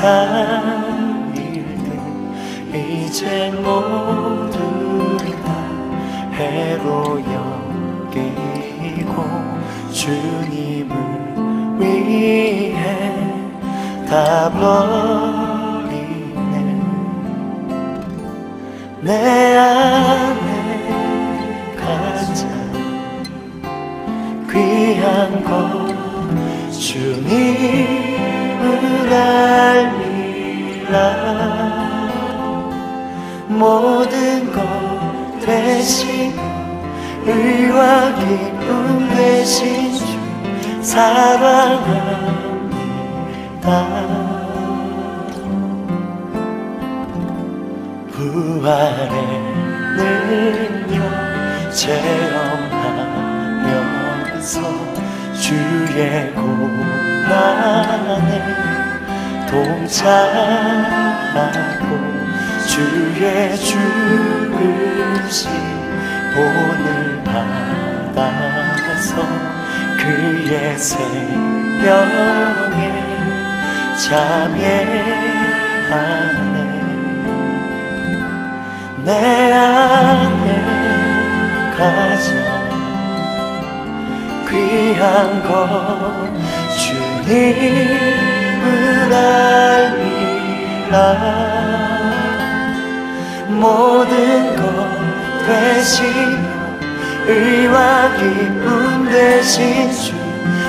세상 0.00 1.30
일들 1.36 1.92
이제 2.74 3.50
모두 3.50 5.18
다 5.44 5.52
해로 6.32 7.20
여기고 8.10 9.14
주님을 9.92 10.96
위해 11.78 13.14
다 14.08 14.48
되신 39.40 39.96
주 39.96 40.04
사랑합니다. 40.82 42.20
부활의 48.12 49.14
능력 49.96 51.00
체험하면서 51.72 52.20
주의 55.40 56.34
고난에 56.34 58.28
동참하고 59.48 60.20
주의 62.68 63.56
죽으신 63.56 65.40
본을 66.34 67.24
받아 67.24 68.59
서 69.00 69.16
그의 69.96 70.76
생명에 70.76 71.80
참여하네 73.96 74.98
내 79.04 79.52
안에 79.52 80.46
가장 81.76 82.28
귀한 84.50 85.42
것 85.44 85.48
주님을 86.76 88.64
알리라. 89.14 90.94
모든 93.48 94.56
것 94.56 94.62
되시며 95.46 96.60
의와 97.26 98.10
기쁨 98.16 98.89
되신 99.10 99.90
주 99.92 100.12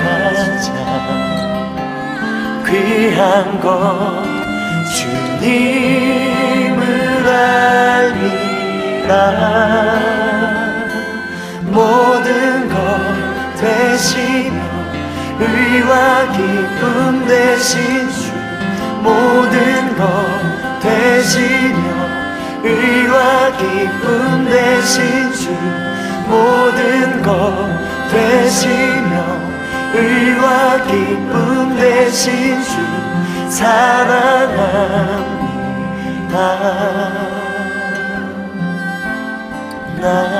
가장 0.00 0.66
귀한 2.66 3.60
것 3.60 4.24
주님을 4.94 6.80
알리라. 8.08 9.12
모든 11.64 12.68
것 12.70 12.76
되시며 13.60 14.58
의와 15.38 15.92
기쁨 16.32 17.26
주 17.26 18.05
모든 19.06 19.96
것 19.96 20.04
되시며 20.80 21.78
의와 22.64 23.56
기쁨 23.56 24.44
되신 24.46 25.32
주 25.32 25.50
모든 26.28 27.22
것 27.22 27.30
되시며 28.10 29.24
의와 29.94 30.82
기쁨 30.86 31.76
되신 31.76 32.60
주 32.64 32.70
사랑합니다. 33.48 33.96
나 40.00 40.35